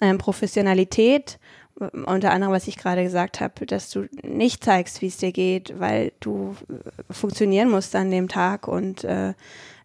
Ähm, 0.00 0.18
Professionalität, 0.18 1.38
unter 1.76 2.30
anderem, 2.32 2.52
was 2.52 2.68
ich 2.68 2.76
gerade 2.76 3.02
gesagt 3.02 3.40
habe, 3.40 3.66
dass 3.66 3.90
du 3.90 4.06
nicht 4.22 4.64
zeigst, 4.64 5.00
wie 5.02 5.06
es 5.06 5.16
dir 5.16 5.32
geht, 5.32 5.78
weil 5.78 6.12
du 6.20 6.56
äh, 6.68 7.12
funktionieren 7.12 7.70
musst 7.70 7.94
an 7.96 8.10
dem 8.10 8.28
Tag 8.28 8.68
und 8.68 9.04
äh, 9.04 9.34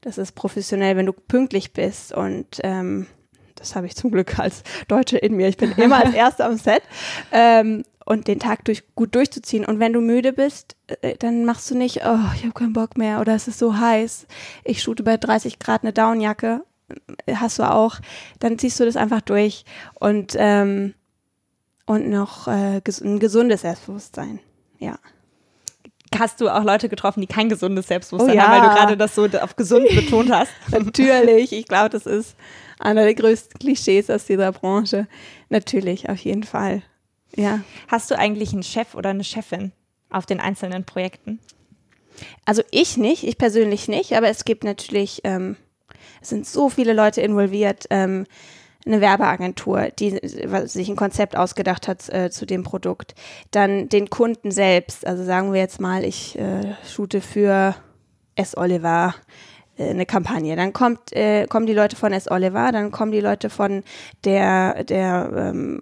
das 0.01 0.17
ist 0.17 0.33
professionell, 0.33 0.97
wenn 0.97 1.07
du 1.07 1.13
pünktlich 1.13 1.73
bist 1.73 2.13
und 2.13 2.59
ähm, 2.63 3.07
das 3.65 3.75
habe 3.75 3.87
ich 3.87 3.95
zum 3.95 4.11
Glück 4.11 4.37
als 4.39 4.63
Deutsche 4.87 5.17
in 5.17 5.35
mir. 5.35 5.47
Ich 5.47 5.57
bin 5.57 5.71
immer 5.73 6.03
als 6.03 6.13
Erste 6.13 6.45
am 6.45 6.57
Set. 6.57 6.83
Ähm, 7.31 7.83
und 8.05 8.27
den 8.27 8.39
Tag 8.39 8.63
durch, 8.65 8.83
gut 8.93 9.15
durchzuziehen. 9.15 9.65
Und 9.65 9.79
wenn 9.79 9.91
du 9.91 9.99
müde 9.99 10.31
bist, 10.31 10.75
äh, 11.01 11.15
dann 11.17 11.43
machst 11.43 11.71
du 11.71 11.75
nicht, 11.75 12.01
oh, 12.05 12.19
ich 12.35 12.43
habe 12.43 12.53
keinen 12.53 12.73
Bock 12.73 12.97
mehr 12.97 13.19
oder 13.19 13.33
es 13.33 13.47
ist 13.47 13.57
so 13.57 13.77
heiß. 13.77 14.27
Ich 14.63 14.83
shoote 14.83 15.01
bei 15.01 15.17
30 15.17 15.57
Grad 15.57 15.81
eine 15.81 15.91
Downjacke. 15.91 16.61
Hast 17.33 17.57
du 17.57 17.63
auch. 17.63 17.95
Dann 18.39 18.59
ziehst 18.59 18.79
du 18.79 18.85
das 18.85 18.95
einfach 18.95 19.21
durch. 19.21 19.65
Und, 19.95 20.35
ähm, 20.37 20.93
und 21.87 22.07
noch 22.09 22.47
äh, 22.47 22.81
ein 23.03 23.19
gesundes 23.19 23.61
Selbstbewusstsein. 23.61 24.39
Ja 24.77 24.99
hast 26.19 26.41
du 26.41 26.49
auch 26.49 26.63
Leute 26.63 26.89
getroffen, 26.89 27.21
die 27.21 27.27
kein 27.27 27.49
gesundes 27.49 27.87
Selbstbewusstsein 27.87 28.35
oh, 28.35 28.37
ja. 28.37 28.47
haben, 28.47 28.61
weil 28.61 28.69
du 28.69 28.75
gerade 28.75 28.97
das 28.97 29.15
so 29.15 29.27
auf 29.41 29.55
gesund 29.55 29.87
betont 29.89 30.31
hast. 30.31 30.51
Natürlich, 30.71 31.53
ich 31.53 31.67
glaube, 31.67 31.89
das 31.89 32.05
ist 32.05 32.35
einer 32.79 33.03
der 33.03 33.15
größten 33.15 33.59
Klischees 33.59 34.09
aus 34.09 34.25
dieser 34.25 34.51
Branche. 34.51 35.07
Natürlich, 35.49 36.09
auf 36.09 36.19
jeden 36.19 36.43
Fall. 36.43 36.81
Ja. 37.35 37.61
Hast 37.87 38.11
du 38.11 38.17
eigentlich 38.17 38.53
einen 38.53 38.63
Chef 38.63 38.95
oder 38.95 39.09
eine 39.09 39.23
Chefin 39.23 39.71
auf 40.09 40.25
den 40.25 40.39
einzelnen 40.39 40.85
Projekten? 40.85 41.39
Also 42.45 42.63
ich 42.71 42.97
nicht, 42.97 43.23
ich 43.23 43.37
persönlich 43.37 43.87
nicht, 43.87 44.13
aber 44.13 44.29
es 44.29 44.45
gibt 44.45 44.63
natürlich, 44.63 45.21
ähm, 45.23 45.57
es 46.21 46.29
sind 46.29 46.47
so 46.47 46.69
viele 46.69 46.93
Leute 46.93 47.21
involviert. 47.21 47.85
Ähm, 47.89 48.25
eine 48.85 49.01
Werbeagentur, 49.01 49.89
die 49.97 50.19
sich 50.65 50.89
ein 50.89 50.95
Konzept 50.95 51.35
ausgedacht 51.35 51.87
hat 51.87 52.07
äh, 52.09 52.29
zu 52.29 52.45
dem 52.45 52.61
Produkt. 52.61 53.15
Dann 53.49 53.89
den 53.89 54.11
Kunden 54.11 54.51
selbst. 54.51 55.07
Also 55.07 55.23
sagen 55.23 55.53
wir 55.53 55.59
jetzt 55.59 55.81
mal, 55.81 56.03
ich 56.03 56.37
äh, 56.37 56.75
shoote 56.87 57.21
für 57.21 57.75
S. 58.35 58.55
Oliver 58.55 59.15
äh, 59.15 59.21
eine 59.77 60.05
Kampagne. 60.05 60.55
Dann 60.55 60.73
kommt, 60.73 61.13
äh, 61.13 61.47
kommen 61.47 61.65
die 61.65 61.73
Leute 61.73 61.95
von 61.95 62.13
S. 62.13 62.29
Oliver, 62.29 62.71
dann 62.71 62.91
kommen 62.91 63.11
die 63.11 63.21
Leute 63.21 63.49
von 63.49 63.83
der, 64.23 64.83
der 64.83 65.31
ähm, 65.35 65.81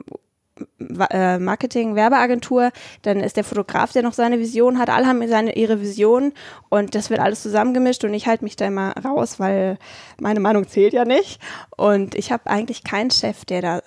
äh, 1.09 1.39
Marketing, 1.39 1.95
Werbeagentur, 1.95 2.71
dann 3.01 3.19
ist 3.19 3.37
der 3.37 3.43
Fotograf, 3.43 3.91
der 3.91 4.03
noch 4.03 4.13
seine 4.13 4.39
Vision 4.39 4.77
hat, 4.77 4.89
alle 4.89 5.07
haben 5.07 5.27
seine, 5.27 5.55
ihre 5.55 5.81
Vision 5.81 6.31
und 6.69 6.95
das 6.95 7.09
wird 7.09 7.19
alles 7.19 7.41
zusammengemischt 7.41 8.03
und 8.03 8.13
ich 8.13 8.27
halte 8.27 8.43
mich 8.43 8.55
da 8.55 8.67
immer 8.67 8.93
raus, 9.03 9.39
weil 9.39 9.77
meine 10.19 10.39
Meinung 10.39 10.67
zählt 10.67 10.93
ja 10.93 11.05
nicht 11.05 11.41
und 11.75 12.13
ich 12.15 12.31
habe 12.31 12.47
eigentlich 12.47 12.83
keinen 12.83 13.09
Chef, 13.09 13.45
der 13.45 13.61
da, 13.61 13.81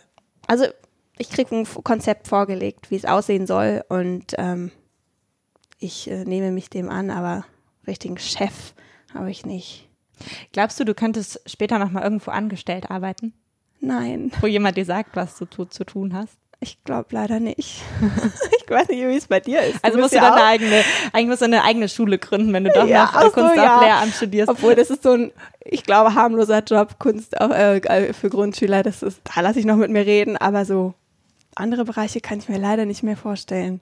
also 0.48 0.66
ich 1.18 1.30
kriege 1.30 1.54
ein 1.54 1.68
Konzept 1.84 2.28
vorgelegt, 2.28 2.90
wie 2.90 2.96
es 2.96 3.04
aussehen 3.04 3.46
soll 3.46 3.84
und 3.88 4.34
ähm, 4.36 4.72
ich 5.78 6.10
äh, 6.10 6.24
nehme 6.24 6.50
mich 6.50 6.68
dem 6.68 6.88
an, 6.88 7.10
aber 7.10 7.44
richtigen 7.86 8.18
Chef 8.18 8.74
habe 9.14 9.30
ich 9.30 9.46
nicht. 9.46 9.85
Glaubst 10.52 10.78
du, 10.80 10.84
du 10.84 10.94
könntest 10.94 11.40
später 11.46 11.78
noch 11.78 11.90
mal 11.90 12.02
irgendwo 12.02 12.30
angestellt 12.30 12.90
arbeiten? 12.90 13.32
Nein. 13.80 14.32
Wo 14.40 14.46
jemand 14.46 14.76
dir 14.76 14.84
sagt, 14.84 15.16
was 15.16 15.36
du 15.38 15.44
zu, 15.46 15.66
zu 15.66 15.84
tun 15.84 16.14
hast? 16.14 16.38
Ich 16.60 16.82
glaube 16.84 17.08
leider 17.10 17.38
nicht. 17.38 17.58
ich 18.64 18.70
weiß 18.70 18.88
nicht, 18.88 18.98
wie 18.98 19.16
es 19.16 19.26
bei 19.26 19.40
dir 19.40 19.60
ist. 19.60 19.76
Du 19.76 19.84
also 19.84 19.98
musst 19.98 20.12
du 20.14 20.16
ja 20.16 20.30
deine 20.30 20.44
eigene, 20.44 20.84
eigentlich 21.12 21.28
musst 21.28 21.42
du 21.42 21.46
eine 21.46 21.62
eigene 21.62 21.88
Schule 21.88 22.18
gründen, 22.18 22.52
wenn 22.54 22.64
du 22.64 22.70
doch 22.70 22.86
ja, 22.86 23.04
noch 23.04 23.12
Kunst 23.12 23.34
so, 23.34 23.42
auf 23.42 23.82
Lehramt 23.82 24.14
studierst. 24.14 24.48
Obwohl, 24.48 24.74
das 24.74 24.88
ist 24.88 25.02
so 25.02 25.12
ein, 25.12 25.32
ich 25.64 25.82
glaube, 25.82 26.14
harmloser 26.14 26.62
Job, 26.64 26.98
Kunst 26.98 27.38
auf, 27.38 27.50
äh, 27.50 28.12
für 28.14 28.30
Grundschüler. 28.30 28.82
Das 28.82 29.02
ist, 29.02 29.20
da 29.24 29.42
lasse 29.42 29.58
ich 29.58 29.66
noch 29.66 29.76
mit 29.76 29.90
mir 29.90 30.06
reden, 30.06 30.38
aber 30.38 30.64
so 30.64 30.94
andere 31.54 31.84
Bereiche 31.84 32.20
kann 32.20 32.38
ich 32.38 32.48
mir 32.48 32.58
leider 32.58 32.86
nicht 32.86 33.02
mehr 33.02 33.16
vorstellen. 33.16 33.80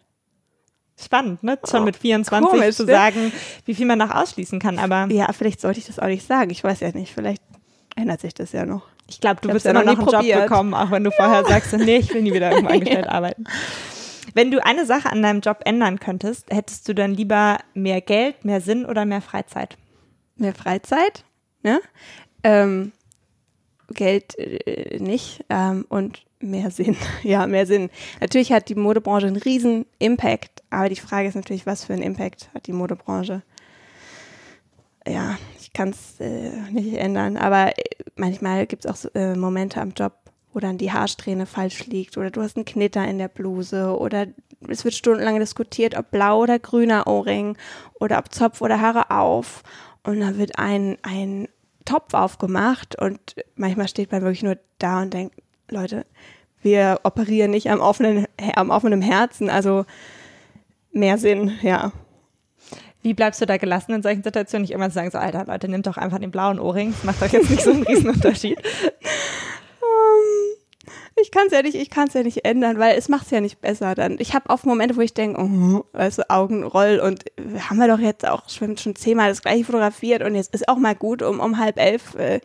Spannend, 1.01 1.42
ne? 1.42 1.59
Schon 1.68 1.82
oh, 1.82 1.84
mit 1.84 1.97
24 1.97 2.49
komisch, 2.49 2.76
zu 2.76 2.84
ne? 2.84 2.92
sagen, 2.92 3.32
wie 3.64 3.74
viel 3.74 3.86
man 3.86 3.99
noch 3.99 4.11
ausschließen 4.11 4.61
kann, 4.61 4.78
aber. 4.78 5.09
Ja, 5.11 5.32
vielleicht 5.32 5.61
sollte 5.61 5.80
ich 5.80 5.86
das 5.86 5.99
auch 5.99 6.07
nicht 6.07 6.26
sagen. 6.26 6.51
Ich 6.51 6.62
weiß 6.62 6.80
ja 6.80 6.92
nicht. 6.92 7.12
Vielleicht 7.12 7.42
ändert 7.97 8.20
sich 8.20 8.34
das 8.34 8.53
ja 8.53 8.64
noch. 8.64 8.82
Ich 9.09 9.20
glaube, 9.20 9.40
du 9.40 9.53
wirst 9.53 9.64
ja 9.64 9.72
immer 9.72 9.84
noch 9.84 9.99
einen 9.99 10.07
probiert. 10.07 10.38
Job 10.38 10.49
bekommen, 10.49 10.72
auch 10.72 10.90
wenn 10.90 11.05
du 11.05 11.11
vorher 11.11 11.45
sagst, 11.45 11.72
nee, 11.76 11.97
ich 11.99 12.14
will 12.14 12.22
nie 12.22 12.32
wieder 12.32 12.53
irgendwo 12.53 12.72
angestellt 12.72 13.07
ja. 13.07 13.12
arbeiten. 13.12 13.45
Wenn 14.34 14.51
du 14.51 14.64
eine 14.64 14.86
Sache 14.86 15.11
an 15.11 15.22
deinem 15.22 15.40
Job 15.40 15.61
ändern 15.64 16.01
könntest, 16.01 16.51
hättest 16.51 16.88
du 16.88 16.95
dann 16.95 17.14
lieber 17.14 17.59
mehr 17.74 18.01
Geld, 18.01 18.45
mehr 18.45 18.61
Sinn 18.61 18.86
oder 18.86 19.05
mehr 19.05 19.20
Freizeit? 19.20 19.76
Mehr 20.36 20.55
Freizeit, 20.55 21.24
ne? 21.62 21.80
Ähm, 22.42 22.92
Geld 23.95 24.38
äh, 24.38 24.99
nicht 24.99 25.45
ähm, 25.49 25.86
und 25.88 26.24
mehr 26.40 26.70
Sinn. 26.70 26.97
Ja, 27.22 27.47
mehr 27.47 27.66
Sinn. 27.66 27.90
Natürlich 28.20 28.53
hat 28.53 28.68
die 28.68 28.74
Modebranche 28.74 29.26
einen 29.26 29.36
riesen 29.36 29.86
Impact, 29.99 30.62
aber 30.70 30.88
die 30.88 30.97
Frage 30.97 31.28
ist 31.28 31.34
natürlich, 31.34 31.66
was 31.66 31.84
für 31.84 31.95
einen 31.95 32.03
Impact 32.03 32.51
hat 32.55 32.66
die 32.66 32.72
Modebranche? 32.72 33.42
Ja, 35.07 35.36
kann 35.74 35.90
es 35.90 36.20
äh, 36.20 36.51
nicht 36.70 36.95
ändern. 36.95 37.36
Aber 37.36 37.76
äh, 37.76 37.82
manchmal 38.16 38.66
gibt 38.66 38.86
es 38.86 38.90
auch 38.90 39.11
äh, 39.14 39.34
Momente 39.34 39.80
am 39.80 39.90
Job, 39.90 40.14
wo 40.53 40.61
dann 40.61 40.78
die 40.78 40.92
Haarsträhne 40.92 41.47
falsch 41.47 41.86
liegt 41.86 42.16
oder 42.16 42.30
du 42.30 42.40
hast 42.40 42.57
einen 42.57 42.64
Knitter 42.64 43.07
in 43.07 43.18
der 43.18 43.28
Bluse 43.28 43.99
oder 43.99 44.28
es 44.68 44.84
wird 44.84 44.95
stundenlang 44.95 45.38
diskutiert, 45.38 45.97
ob 45.99 46.11
blau 46.11 46.40
oder 46.40 46.59
grüner 46.59 47.07
Ohrring 47.07 47.59
oder 48.01 48.18
ob 48.18 48.32
Zopf 48.32 48.62
oder 48.62 48.80
Haare 48.80 49.11
auf. 49.11 49.62
Und 50.05 50.20
dann 50.20 50.38
wird 50.38 50.59
ein, 50.59 50.97
ein 51.03 51.49
Topf 51.85 52.14
aufgemacht 52.14 53.01
und 53.01 53.37
manchmal 53.57 53.89
steht 53.89 54.12
man 54.12 54.22
wirklich 54.22 54.43
nur 54.43 54.59
da 54.78 55.03
und 55.03 55.12
denkt, 55.12 55.37
Leute, 55.70 56.07
wir 56.62 57.01
operieren 57.03 57.51
nicht 57.51 57.70
am 57.70 57.80
offenen, 57.80 58.26
am 58.57 58.70
offenen 58.70 59.03
Herzen, 59.03 59.51
also 59.51 59.85
mehr 60.93 61.18
Sinn, 61.18 61.53
ja. 61.62 61.93
Wie 63.03 63.12
bleibst 63.12 63.39
du 63.43 63.45
da 63.45 63.59
gelassen 63.59 63.93
in 63.93 64.03
solchen 64.03 64.22
Situationen? 64.22 64.62
Nicht 64.62 64.72
immer 64.72 64.89
sagen 64.89 65.11
so, 65.11 65.18
Alter, 65.18 65.45
Leute, 65.45 65.68
nehmt 65.68 65.87
doch 65.87 65.99
einfach 65.99 66.18
den 66.18 66.30
blauen 66.30 66.59
Ohrring. 66.59 66.95
Macht 67.03 67.20
doch 67.20 67.30
jetzt 67.30 67.51
nicht 67.51 67.62
so 67.62 67.70
einen 67.70 67.82
Riesenunterschied. 67.87 68.59
Ich 71.17 71.31
kann 71.31 71.47
es 71.47 71.53
ja 71.53 71.62
nicht, 71.62 71.75
ich 71.77 71.91
kann 71.91 72.09
es 72.09 72.15
ja 72.15 72.23
nicht 72.23 72.45
ändern, 72.45 72.79
weil 72.79 72.97
es 72.97 73.09
macht 73.09 73.27
es 73.27 73.31
ja 73.31 73.41
nicht 73.41 73.61
besser 73.61 73.95
dann. 73.95 74.17
Ich 74.19 74.35
habe 74.35 74.51
oft 74.51 74.67
Momente, 74.67 74.97
wo 74.97 75.01
ich 75.01 75.15
denke, 75.15 75.41
oh, 75.41 75.85
weißt 75.93 76.19
du, 76.19 76.31
Augenroll 76.31 77.01
und 77.01 77.25
haben 77.69 77.77
wir 77.79 77.89
doch 77.89 77.99
jetzt 77.99 78.27
auch 78.27 78.49
schon, 78.49 78.77
schon 78.77 78.97
zehnmal 78.97 79.29
das 79.29 79.43
gleiche 79.43 79.65
fotografiert 79.65 80.23
und 80.23 80.35
jetzt 80.35 80.55
ist 80.55 80.69
auch 80.69 80.77
mal 80.77 80.95
gut 80.95 81.23
um, 81.23 81.41
um 81.41 81.59
halb 81.59 81.79
elf. 81.79 82.15
Äh, 82.17 82.41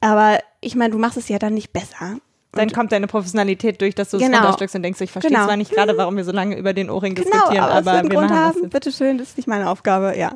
aber 0.00 0.38
ich 0.60 0.76
meine, 0.76 0.92
du 0.92 0.98
machst 0.98 1.16
es 1.16 1.28
ja 1.28 1.38
dann 1.38 1.54
nicht 1.54 1.72
besser. 1.72 2.18
Dann 2.52 2.64
und 2.68 2.74
kommt 2.74 2.92
deine 2.92 3.06
Professionalität 3.06 3.80
durch, 3.80 3.94
dass 3.94 4.10
du 4.10 4.16
es 4.16 4.22
genau. 4.22 4.38
runterstückst 4.38 4.74
und 4.76 4.82
denkst, 4.82 5.00
ich 5.00 5.12
verstehe 5.12 5.30
genau. 5.30 5.46
zwar 5.46 5.56
nicht 5.56 5.70
gerade, 5.70 5.96
warum 5.96 6.16
wir 6.16 6.24
so 6.24 6.32
lange 6.32 6.56
über 6.56 6.72
den 6.72 6.90
Ohrring 6.90 7.14
genau, 7.14 7.30
diskutieren, 7.30 7.64
aber, 7.64 7.92
aber 7.92 8.02
wir 8.02 8.10
Grund 8.10 8.30
haben. 8.30 8.62
Das 8.62 8.70
Bitte 8.70 8.92
schön, 8.92 9.18
das 9.18 9.30
ist 9.30 9.36
nicht 9.36 9.46
meine 9.46 9.70
Aufgabe, 9.70 10.16
ja. 10.16 10.32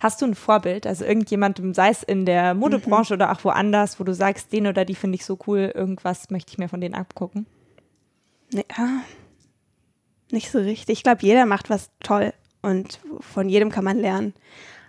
Hast 0.00 0.20
du 0.20 0.26
ein 0.26 0.34
Vorbild, 0.34 0.86
also 0.86 1.04
irgendjemandem, 1.04 1.74
sei 1.74 1.90
es 1.90 2.02
in 2.02 2.26
der 2.26 2.54
Modebranche 2.54 3.14
mhm. 3.14 3.20
oder 3.20 3.32
auch 3.32 3.44
woanders, 3.44 3.98
wo 3.98 4.04
du 4.04 4.14
sagst, 4.14 4.52
den 4.52 4.66
oder 4.66 4.84
die 4.84 4.94
finde 4.94 5.16
ich 5.16 5.24
so 5.24 5.38
cool, 5.46 5.72
irgendwas 5.74 6.30
möchte 6.30 6.52
ich 6.52 6.58
mir 6.58 6.68
von 6.68 6.80
denen 6.80 6.94
abgucken? 6.94 7.46
Nee, 8.52 8.66
ah, 8.76 9.00
nicht 10.30 10.50
so 10.50 10.58
richtig. 10.58 10.98
Ich 10.98 11.02
glaube, 11.02 11.22
jeder 11.22 11.46
macht 11.46 11.70
was 11.70 11.90
toll 12.00 12.32
und 12.60 13.00
von 13.20 13.48
jedem 13.48 13.70
kann 13.70 13.84
man 13.84 13.98
lernen. 13.98 14.34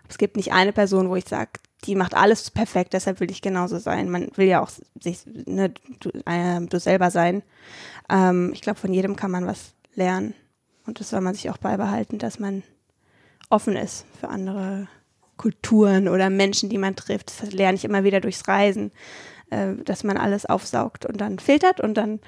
Es 0.10 0.18
gibt 0.18 0.36
nicht 0.36 0.52
eine 0.52 0.74
Person, 0.74 1.10
wo 1.10 1.16
ich 1.16 1.28
sage, 1.28 1.52
die 1.86 1.96
macht 1.96 2.14
alles 2.14 2.52
perfekt, 2.52 2.94
deshalb 2.94 3.20
will 3.20 3.32
ich 3.32 3.42
genauso 3.42 3.78
sein. 3.78 4.10
Man 4.10 4.30
will 4.36 4.48
ja 4.48 4.62
auch 4.62 4.70
sich, 5.00 5.26
ne, 5.26 5.74
du, 6.00 6.10
äh, 6.26 6.62
du 6.62 6.80
selber 6.80 7.12
sein. 7.12 7.44
Ähm, 8.10 8.52
ich 8.54 8.62
glaube, 8.62 8.80
von 8.80 8.94
jedem 8.94 9.16
kann 9.16 9.32
man 9.32 9.46
was 9.46 9.74
lernen. 9.96 10.34
Und 10.86 11.00
das 11.00 11.10
soll 11.10 11.22
man 11.22 11.34
sich 11.34 11.50
auch 11.50 11.58
beibehalten, 11.58 12.20
dass 12.20 12.40
man 12.40 12.64
offen 13.50 13.76
ist 13.76 14.06
für 14.20 14.30
andere 14.30 14.88
Kulturen 15.38 16.08
oder 16.08 16.30
Menschen, 16.30 16.70
die 16.70 16.78
man 16.78 16.96
trifft. 16.96 17.42
Das 17.42 17.52
lerne 17.52 17.76
ich 17.76 17.86
immer 17.86 18.04
wieder 18.04 18.22
durchs 18.22 18.48
Reisen, 18.48 18.92
äh, 19.50 19.74
dass 19.84 20.04
man 20.04 20.18
alles 20.18 20.46
aufsaugt 20.46 21.06
und 21.06 21.20
dann 21.20 21.40
filtert 21.40 21.80
und 21.80 21.96
dann 21.96 22.20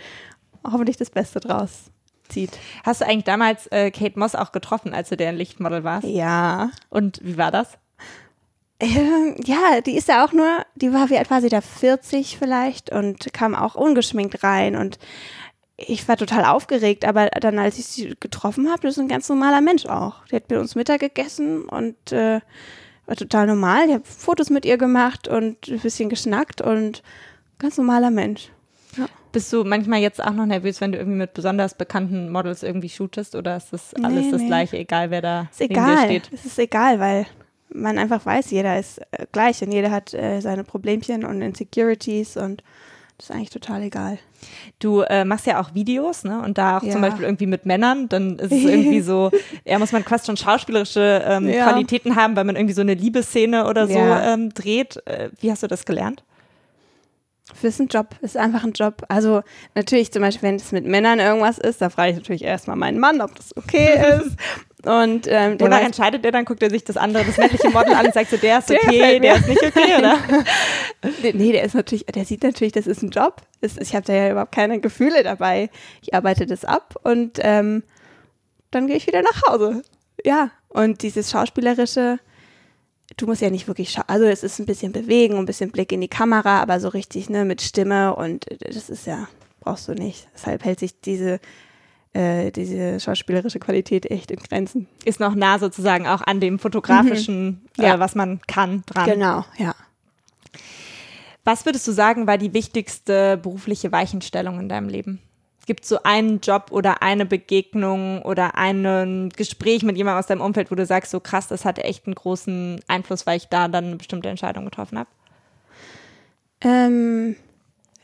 hoffentlich 0.63 0.97
das 0.97 1.09
Beste 1.09 1.39
draus 1.39 1.91
zieht. 2.30 2.57
Hast 2.84 3.01
du 3.01 3.05
eigentlich 3.05 3.26
damals 3.26 3.68
äh, 3.68 3.91
Kate 3.91 4.18
Moss 4.18 4.36
auch 4.36 4.51
getroffen, 4.51 4.93
als 4.93 5.09
du 5.09 5.18
deren 5.18 5.36
Lichtmodel 5.36 5.84
warst? 5.84 6.07
Ja. 6.07 6.72
Und 6.89 7.20
wie 7.24 7.38
war 7.38 7.51
das? 7.51 7.78
Ähm, 8.80 9.36
ja, 9.45 9.80
die 9.82 9.95
ist 9.95 10.09
ja 10.09 10.26
auch 10.26 10.34
nur, 10.34 10.66
die 10.76 10.91
war, 10.91 11.09
wie 11.09 11.18
alt 11.18 11.30
war 11.30 11.41
sie 11.41 11.49
da, 11.49 11.61
40 11.61 12.38
vielleicht 12.38 12.91
und 12.91 13.34
kam 13.34 13.55
auch 13.55 13.76
ungeschminkt 13.76 14.43
rein 14.43 14.76
und 14.76 14.99
ich 15.78 16.07
war 16.07 16.15
total 16.17 16.45
aufgeregt, 16.45 17.05
aber 17.05 17.28
dann, 17.28 17.59
als 17.59 17.78
ich 17.78 17.86
sie 17.86 18.15
getroffen 18.19 18.69
habe, 18.69 18.84
das 18.84 18.93
ist 18.93 18.99
ein 18.99 19.09
ganz 19.09 19.28
normaler 19.28 19.61
Mensch 19.61 19.86
auch. 19.86 20.26
Die 20.28 20.36
hat 20.36 20.49
mit 20.49 20.59
uns 20.59 20.76
Mittag 20.76 21.01
gegessen 21.01 21.63
und 21.63 22.11
äh, 22.11 22.39
war 23.05 23.15
total 23.15 23.47
normal. 23.47 23.88
Ich 23.88 23.93
habe 23.93 24.05
Fotos 24.05 24.49
mit 24.49 24.65
ihr 24.65 24.78
gemacht 24.78 25.28
und 25.28 25.67
ein 25.67 25.80
bisschen 25.80 26.09
geschnackt 26.09 26.61
und 26.61 27.03
ganz 27.59 27.78
normaler 27.78 28.09
Mensch. 28.09 28.49
Ja. 28.97 29.07
Bist 29.34 29.51
du 29.51 29.65
manchmal 29.65 29.99
jetzt 29.99 30.23
auch 30.23 30.32
noch 30.32 30.45
nervös, 30.45 30.80
wenn 30.80 30.93
du 30.93 30.97
irgendwie 30.97 31.17
mit 31.17 31.34
besonders 31.34 31.76
bekannten 31.76 32.32
Models 32.32 32.63
irgendwie 32.63 32.89
shootest 32.89 33.36
oder 33.36 33.57
ist 33.57 33.73
das 33.73 33.93
alles 33.95 34.26
nee, 34.26 34.32
das 34.32 34.41
gleiche, 34.45 34.78
egal 34.78 35.11
wer 35.11 35.21
da 35.21 35.47
ist 35.51 35.59
egal. 35.59 35.95
dir 35.95 36.03
steht? 36.03 36.30
Es 36.34 36.45
ist 36.45 36.57
egal, 36.57 36.99
weil 37.01 37.26
man 37.67 37.97
einfach 37.97 38.26
weiß, 38.26 38.51
jeder 38.51 38.80
ist 38.80 38.99
äh, 39.11 39.26
gleich 39.34 39.61
und 39.61 39.73
jeder 39.73 39.91
hat 39.91 40.13
äh, 40.13 40.39
seine 40.39 40.63
Problemchen 40.63 41.26
und 41.26 41.41
Insecurities 41.41 42.38
und 42.38 42.63
das 43.18 43.30
ist 43.30 43.36
eigentlich 43.36 43.49
total 43.49 43.82
egal. 43.84 44.20
Du 44.80 45.01
äh, 45.01 45.24
machst 45.24 45.45
ja 45.45 45.61
auch 45.61 45.74
Videos, 45.74 46.26
ne? 46.26 46.41
Und 46.41 46.57
da 46.57 46.78
auch 46.78 46.84
ja. 46.84 46.91
zum 46.91 47.01
Beispiel 47.01 47.24
irgendwie 47.24 47.45
mit 47.45 47.66
Männern, 47.66 48.09
dann 48.09 48.38
ist 48.38 48.51
es 48.51 48.63
irgendwie 48.66 49.01
so, 49.01 49.32
ja, 49.63 49.80
muss 49.80 49.93
man 49.93 50.03
fast 50.03 50.26
schon 50.26 50.36
schauspielerische 50.36 51.24
ähm, 51.26 51.47
ja. 51.47 51.70
Qualitäten 51.70 52.16
haben, 52.16 52.36
weil 52.36 52.43
man 52.43 52.55
irgendwie 52.55 52.74
so 52.74 52.82
eine 52.82 52.93
Liebesszene 52.93 53.68
oder 53.68 53.88
so 53.88 53.97
ja. 53.97 54.34
ähm, 54.34 54.53
dreht. 54.53 55.01
Äh, 55.05 55.30
wie 55.39 55.49
hast 55.49 55.63
du 55.63 55.68
das 55.68 55.86
gelernt? 55.86 56.24
Das 57.49 57.63
ist 57.63 57.80
ein 57.80 57.88
Job, 57.88 58.16
ist 58.22 58.38
einfach 58.38 58.63
ein 58.63 58.74
Job. 58.74 59.03
Also 59.07 59.41
natürlich 59.76 60.11
zum 60.11 60.22
Beispiel, 60.24 60.49
wenn 60.49 60.55
es 60.55 60.72
mit 60.72 60.86
Männern 60.86 61.20
irgendwas 61.20 61.57
ist, 61.59 61.80
da 61.80 61.89
frage 61.89 62.11
ich 62.11 62.18
natürlich 62.18 62.43
erstmal 62.43 62.76
meinen 62.76 62.99
Mann, 62.99 63.22
ob 63.22 63.36
das 63.36 63.55
okay 63.55 64.20
ist. 64.20 64.36
Und 64.86 65.27
ähm, 65.27 65.59
Wonach 65.59 65.81
entscheidet 65.81 66.23
der 66.23 66.31
dann? 66.31 66.45
Guckt 66.45 66.61
er 66.61 66.69
sich 66.69 66.83
das 66.83 66.95
andere, 66.95 67.25
das 67.25 67.38
männliche 67.38 67.69
Model 67.69 67.93
an 67.93 68.05
und 68.05 68.13
sagt 68.13 68.29
so, 68.29 68.38
der 68.38 68.59
ist 68.59 68.71
okay, 68.71 69.19
der, 69.19 69.19
der 69.19 69.36
ist 69.38 69.47
nicht 69.47 69.63
okay, 69.63 69.97
oder? 69.97 70.17
nee, 71.33 71.51
der 71.51 71.63
ist 71.63 71.73
natürlich, 71.73 72.05
der 72.05 72.23
sieht 72.25 72.43
natürlich, 72.43 72.73
das 72.73 72.86
ist 72.86 73.01
ein 73.01 73.09
Job. 73.09 73.41
Das, 73.61 73.77
ich 73.77 73.95
habe 73.95 74.05
da 74.05 74.13
ja 74.13 74.31
überhaupt 74.31 74.53
keine 74.53 74.79
Gefühle 74.79 75.23
dabei. 75.23 75.69
Ich 76.01 76.13
arbeite 76.13 76.45
das 76.45 76.65
ab 76.65 76.95
und 77.03 77.39
ähm, 77.41 77.83
dann 78.69 78.88
gehe 78.88 78.97
ich 78.97 79.07
wieder 79.07 79.23
nach 79.23 79.41
Hause. 79.47 79.81
Ja, 80.23 80.51
und 80.69 81.01
dieses 81.01 81.31
Schauspielerische, 81.31 82.19
du 83.17 83.25
musst 83.25 83.41
ja 83.41 83.49
nicht 83.49 83.67
wirklich, 83.67 83.97
also 84.07 84.25
es 84.25 84.43
ist 84.43 84.59
ein 84.59 84.65
bisschen 84.65 84.91
bewegen, 84.91 85.38
ein 85.38 85.45
bisschen 85.45 85.71
Blick 85.71 85.91
in 85.91 86.01
die 86.01 86.07
Kamera, 86.07 86.61
aber 86.61 86.79
so 86.79 86.89
richtig, 86.89 87.29
ne, 87.29 87.43
mit 87.45 87.61
Stimme 87.61 88.15
und 88.15 88.45
das 88.59 88.89
ist 88.89 89.07
ja, 89.07 89.27
brauchst 89.61 89.88
du 89.88 89.93
nicht. 89.93 90.27
Deshalb 90.36 90.63
hält 90.63 90.79
sich 90.79 90.99
diese 91.01 91.39
äh, 92.16 92.51
diese 92.51 92.99
schauspielerische 92.99 93.59
Qualität 93.59 94.09
echt 94.09 94.32
in 94.32 94.39
Grenzen. 94.39 94.88
Ist 95.03 95.20
noch 95.20 95.36
nah 95.36 95.59
sozusagen 95.59 96.07
auch 96.07 96.22
an 96.22 96.39
dem 96.39 96.59
fotografischen, 96.59 97.45
mhm. 97.78 97.84
ja. 97.84 97.95
äh, 97.95 97.99
was 97.99 98.16
man 98.16 98.39
kann, 98.47 98.84
dran. 98.86 99.09
Genau, 99.09 99.45
ja. 99.57 99.76
Was 101.43 101.66
würdest 101.66 101.86
du 101.88 101.91
sagen, 101.91 102.26
war 102.26 102.38
die 102.38 102.53
wichtigste 102.53 103.38
berufliche 103.38 103.91
Weichenstellung 103.91 104.59
in 104.59 104.70
deinem 104.70 104.88
Leben? 104.88 105.20
Gibt 105.68 105.84
es 105.84 105.89
so 105.89 106.03
einen 106.03 106.39
Job 106.39 106.68
oder 106.72 107.01
eine 107.01 107.26
Begegnung 107.26 108.22
oder 108.22 108.55
ein 108.55 109.30
Gespräch 109.36 109.84
mit 109.84 109.97
jemandem 109.97 110.20
aus 110.20 110.28
deinem 110.28 110.41
Umfeld, 110.41 110.72
wo 110.72 110.76
du 110.76 110.86
sagst, 110.86 111.11
so 111.11 111.20
krass, 111.20 111.47
das 111.47 111.66
hatte 111.66 111.84
echt 111.84 112.05
einen 112.05 112.16
großen 112.16 112.80
Einfluss, 112.88 113.28
weil 113.28 113.38
ich 113.38 113.47
da 113.47 113.68
dann 113.68 113.86
eine 113.86 113.95
bestimmte 113.97 114.30
Entscheidung 114.30 114.66
getroffen 114.66 114.99
habe? 114.99 115.09
Ähm, 116.61 117.36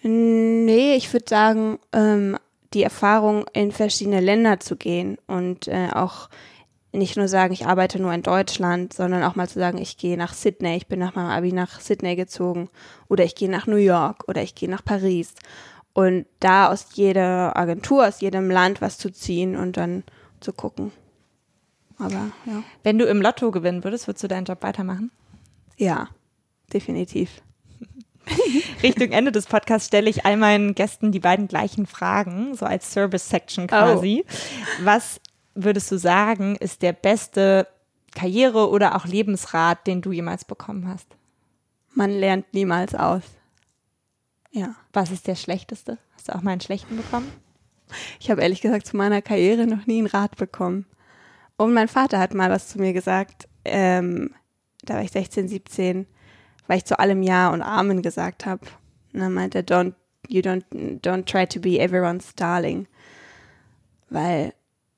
nee, 0.01 0.95
ich 0.95 1.11
würde 1.13 1.25
sagen, 1.29 1.79
ähm, 1.93 2.37
die 2.73 2.83
Erfahrung, 2.83 3.45
in 3.53 3.71
verschiedene 3.71 4.21
Länder 4.21 4.59
zu 4.59 4.75
gehen 4.75 5.17
und 5.27 5.67
äh, 5.67 5.89
auch 5.93 6.29
nicht 6.93 7.15
nur 7.15 7.27
sagen, 7.27 7.53
ich 7.53 7.65
arbeite 7.65 8.01
nur 8.01 8.13
in 8.13 8.21
Deutschland, 8.21 8.93
sondern 8.93 9.23
auch 9.23 9.35
mal 9.35 9.47
zu 9.47 9.59
sagen, 9.59 9.77
ich 9.77 9.97
gehe 9.97 10.17
nach 10.17 10.33
Sydney, 10.33 10.75
ich 10.75 10.87
bin 10.87 10.99
nach 10.99 11.15
meinem 11.15 11.29
Abi 11.29 11.53
nach 11.53 11.79
Sydney 11.79 12.15
gezogen 12.15 12.69
oder 13.07 13.23
ich 13.23 13.35
gehe 13.35 13.49
nach 13.49 13.67
New 13.67 13.77
York 13.77 14.25
oder 14.27 14.41
ich 14.41 14.55
gehe 14.55 14.69
nach 14.69 14.83
Paris 14.83 15.33
und 15.93 16.25
da 16.39 16.69
aus 16.69 16.87
jeder 16.93 17.55
Agentur, 17.57 18.07
aus 18.07 18.21
jedem 18.21 18.49
Land 18.49 18.81
was 18.81 18.97
zu 18.97 19.11
ziehen 19.11 19.55
und 19.55 19.77
dann 19.77 20.03
zu 20.39 20.53
gucken. 20.53 20.91
Aber 21.97 22.31
ja. 22.45 22.63
Wenn 22.83 22.97
du 22.97 23.05
im 23.05 23.21
Lotto 23.21 23.51
gewinnen 23.51 23.83
würdest, 23.83 24.07
würdest 24.07 24.23
du 24.23 24.27
deinen 24.27 24.45
Job 24.45 24.63
weitermachen? 24.63 25.11
Ja, 25.77 26.09
definitiv. 26.73 27.41
Richtung 28.83 29.11
Ende 29.11 29.31
des 29.31 29.45
Podcasts 29.45 29.87
stelle 29.87 30.09
ich 30.09 30.25
all 30.25 30.37
meinen 30.37 30.75
Gästen 30.75 31.11
die 31.11 31.19
beiden 31.19 31.47
gleichen 31.47 31.85
Fragen, 31.85 32.55
so 32.55 32.65
als 32.65 32.91
Service-Section 32.91 33.67
quasi. 33.67 34.25
Oh. 34.27 34.33
Was 34.83 35.19
würdest 35.55 35.91
du 35.91 35.97
sagen, 35.97 36.55
ist 36.55 36.81
der 36.81 36.93
beste 36.93 37.67
Karriere- 38.15 38.69
oder 38.69 38.95
auch 38.95 39.05
Lebensrat, 39.05 39.85
den 39.87 40.01
du 40.01 40.11
jemals 40.11 40.45
bekommen 40.45 40.87
hast? 40.87 41.07
Man 41.93 42.11
lernt 42.11 42.53
niemals 42.53 42.95
aus. 42.95 43.23
Ja. 44.51 44.75
Was 44.93 45.11
ist 45.11 45.27
der 45.27 45.35
schlechteste? 45.35 45.97
Hast 46.15 46.29
du 46.29 46.35
auch 46.35 46.41
mal 46.41 46.51
einen 46.51 46.61
schlechten 46.61 46.97
bekommen? 46.97 47.31
Ich 48.19 48.29
habe 48.31 48.41
ehrlich 48.41 48.61
gesagt 48.61 48.87
zu 48.87 48.95
meiner 48.95 49.21
Karriere 49.21 49.67
noch 49.67 49.85
nie 49.87 49.97
einen 49.97 50.07
Rat 50.07 50.37
bekommen. 50.37 50.85
Und 51.57 51.73
mein 51.73 51.87
Vater 51.87 52.19
hat 52.19 52.33
mal 52.33 52.49
was 52.49 52.69
zu 52.69 52.79
mir 52.79 52.93
gesagt. 52.93 53.47
Ähm, 53.65 54.33
da 54.83 54.95
war 54.95 55.03
ich 55.03 55.11
16, 55.11 55.47
17, 55.47 56.07
weil 56.71 56.77
ich 56.77 56.85
zu 56.85 56.97
allem 56.97 57.21
Ja 57.21 57.49
und 57.49 57.61
Amen 57.61 58.01
gesagt 58.01 58.45
habe. 58.45 58.65
Und 59.11 59.19
dann 59.19 59.33
meinte 59.33 59.57
er, 59.57 59.65
don't, 59.65 59.91
you 60.29 60.39
don't, 60.39 60.63
don't 61.01 61.25
try 61.25 61.45
to 61.45 61.59
be 61.59 61.77
everyone's 61.77 62.33
darling. 62.33 62.87
Weil, 64.09 64.53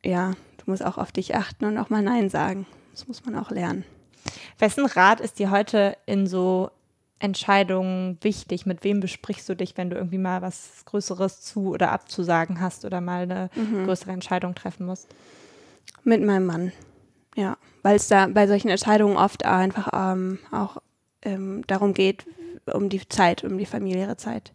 ja, 0.06 0.34
du 0.58 0.64
musst 0.68 0.86
auch 0.86 1.00
auf 1.00 1.12
dich 1.12 1.34
achten 1.34 1.66
und 1.66 1.80
auch 1.80 1.90
mal 1.90 2.04
Nein 2.04 2.30
sagen. 2.30 2.68
Das 2.92 3.08
muss 3.08 3.26
man 3.26 3.36
auch 3.36 3.50
lernen. 3.50 3.86
Wessen 4.60 4.86
Rat 4.86 5.20
ist 5.20 5.40
dir 5.40 5.50
heute 5.50 5.98
in 6.06 6.28
so 6.28 6.70
Entscheidungen 7.18 8.20
wichtig? 8.22 8.68
Mit 8.68 8.84
wem 8.84 9.00
besprichst 9.00 9.50
du 9.50 9.56
dich, 9.56 9.76
wenn 9.76 9.90
du 9.90 9.96
irgendwie 9.96 10.20
mal 10.20 10.44
was 10.44 10.86
Größeres 10.86 11.42
zu 11.42 11.70
oder 11.70 11.92
abzusagen 11.92 12.62
hast 12.62 12.86
oder 12.86 13.02
mal 13.02 13.24
eine 13.24 13.50
mhm. 13.56 13.86
größere 13.86 14.12
Entscheidung 14.12 14.54
treffen 14.54 14.86
musst? 14.86 15.08
Mit 16.04 16.22
meinem 16.22 16.46
Mann, 16.46 16.72
ja. 17.36 17.58
Weil 17.82 17.96
es 17.96 18.10
da 18.10 18.28
bei 18.28 18.46
solchen 18.46 18.70
Entscheidungen 18.70 19.18
oft 19.18 19.44
einfach 19.44 19.90
ähm, 19.92 20.38
auch 20.52 20.78
ähm, 21.24 21.64
darum 21.68 21.94
geht, 21.94 22.26
um 22.72 22.90
die 22.90 23.08
Zeit, 23.08 23.44
um 23.44 23.58
die 23.58 23.66
familiäre 23.66 24.18
Zeit. 24.18 24.54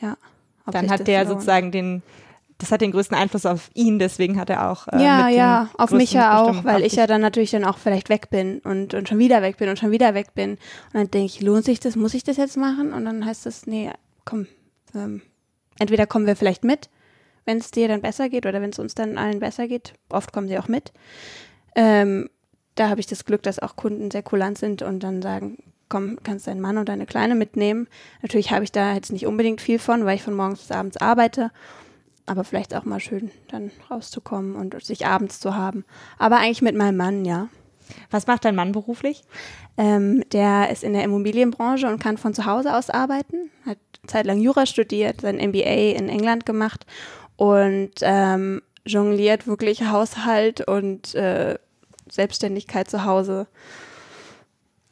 Ja. 0.00 0.16
Dann 0.66 0.90
hat 0.90 1.06
der 1.06 1.24
lohnt. 1.24 1.34
sozusagen 1.34 1.72
den 1.72 2.02
das 2.62 2.70
hat 2.70 2.80
den 2.80 2.92
größten 2.92 3.16
Einfluss 3.16 3.44
auf 3.44 3.70
ihn, 3.74 3.98
deswegen 3.98 4.38
hat 4.38 4.48
er 4.48 4.70
auch. 4.70 4.86
Äh, 4.86 5.02
ja, 5.02 5.28
ja, 5.28 5.68
auf 5.76 5.90
mich 5.90 6.12
ja 6.12 6.40
auch, 6.40 6.64
weil 6.64 6.84
ich 6.84 6.94
ja 6.94 7.08
dann 7.08 7.20
natürlich 7.20 7.50
dann 7.50 7.64
auch 7.64 7.76
vielleicht 7.76 8.08
weg 8.08 8.30
bin 8.30 8.60
und, 8.60 8.94
und 8.94 9.08
schon 9.08 9.18
wieder 9.18 9.42
weg 9.42 9.56
bin 9.56 9.68
und 9.68 9.80
schon 9.80 9.90
wieder 9.90 10.14
weg 10.14 10.32
bin. 10.34 10.52
Und 10.52 10.94
dann 10.94 11.10
denke 11.10 11.26
ich, 11.26 11.40
lohnt 11.40 11.64
sich 11.64 11.80
das, 11.80 11.96
muss 11.96 12.14
ich 12.14 12.22
das 12.22 12.36
jetzt 12.36 12.56
machen? 12.56 12.92
Und 12.92 13.04
dann 13.04 13.26
heißt 13.26 13.46
es, 13.46 13.66
nee, 13.66 13.90
komm, 14.24 14.46
ähm, 14.94 15.22
entweder 15.80 16.06
kommen 16.06 16.26
wir 16.26 16.36
vielleicht 16.36 16.62
mit, 16.62 16.88
wenn 17.44 17.58
es 17.58 17.72
dir 17.72 17.88
dann 17.88 18.00
besser 18.00 18.28
geht 18.28 18.46
oder 18.46 18.62
wenn 18.62 18.70
es 18.70 18.78
uns 18.78 18.94
dann 18.94 19.18
allen 19.18 19.40
besser 19.40 19.66
geht. 19.66 19.94
Oft 20.08 20.32
kommen 20.32 20.46
sie 20.46 20.58
auch 20.58 20.68
mit. 20.68 20.92
Ähm, 21.74 22.30
da 22.76 22.88
habe 22.88 23.00
ich 23.00 23.06
das 23.06 23.24
Glück, 23.24 23.42
dass 23.42 23.58
auch 23.58 23.74
Kunden 23.74 24.12
sehr 24.12 24.22
kulant 24.22 24.56
sind 24.56 24.82
und 24.82 25.00
dann 25.00 25.20
sagen, 25.20 25.58
komm, 25.92 26.18
kannst 26.22 26.46
deinen 26.46 26.60
Mann 26.60 26.78
und 26.78 26.88
deine 26.88 27.06
Kleine 27.06 27.34
mitnehmen. 27.34 27.86
Natürlich 28.22 28.50
habe 28.50 28.64
ich 28.64 28.72
da 28.72 28.94
jetzt 28.94 29.12
nicht 29.12 29.26
unbedingt 29.26 29.60
viel 29.60 29.78
von, 29.78 30.04
weil 30.06 30.16
ich 30.16 30.22
von 30.22 30.34
morgens 30.34 30.60
bis 30.60 30.70
abends 30.70 30.96
arbeite 30.96 31.50
aber 32.26 32.44
vielleicht 32.44 32.74
auch 32.74 32.84
mal 32.84 33.00
schön, 33.00 33.30
dann 33.48 33.70
rauszukommen 33.90 34.54
und 34.54 34.82
sich 34.82 35.06
abends 35.06 35.40
zu 35.40 35.56
haben. 35.56 35.84
Aber 36.18 36.38
eigentlich 36.38 36.62
mit 36.62 36.76
meinem 36.76 36.96
Mann, 36.96 37.24
ja. 37.24 37.48
Was 38.10 38.26
macht 38.26 38.44
dein 38.44 38.54
Mann 38.54 38.72
beruflich? 38.72 39.22
Ähm, 39.76 40.22
der 40.32 40.70
ist 40.70 40.84
in 40.84 40.92
der 40.92 41.02
Immobilienbranche 41.02 41.88
und 41.88 42.00
kann 42.00 42.16
von 42.16 42.32
zu 42.32 42.46
Hause 42.46 42.74
aus 42.74 42.90
arbeiten. 42.90 43.50
Hat 43.66 43.78
zeitlang 44.06 44.40
Jura 44.40 44.66
studiert, 44.66 45.20
sein 45.20 45.36
MBA 45.36 45.96
in 45.96 46.08
England 46.08 46.46
gemacht 46.46 46.86
und 47.36 47.92
ähm, 48.00 48.62
jongliert 48.86 49.46
wirklich 49.46 49.84
Haushalt 49.84 50.66
und 50.66 51.14
äh, 51.14 51.58
Selbstständigkeit 52.10 52.88
zu 52.88 53.04
Hause. 53.04 53.46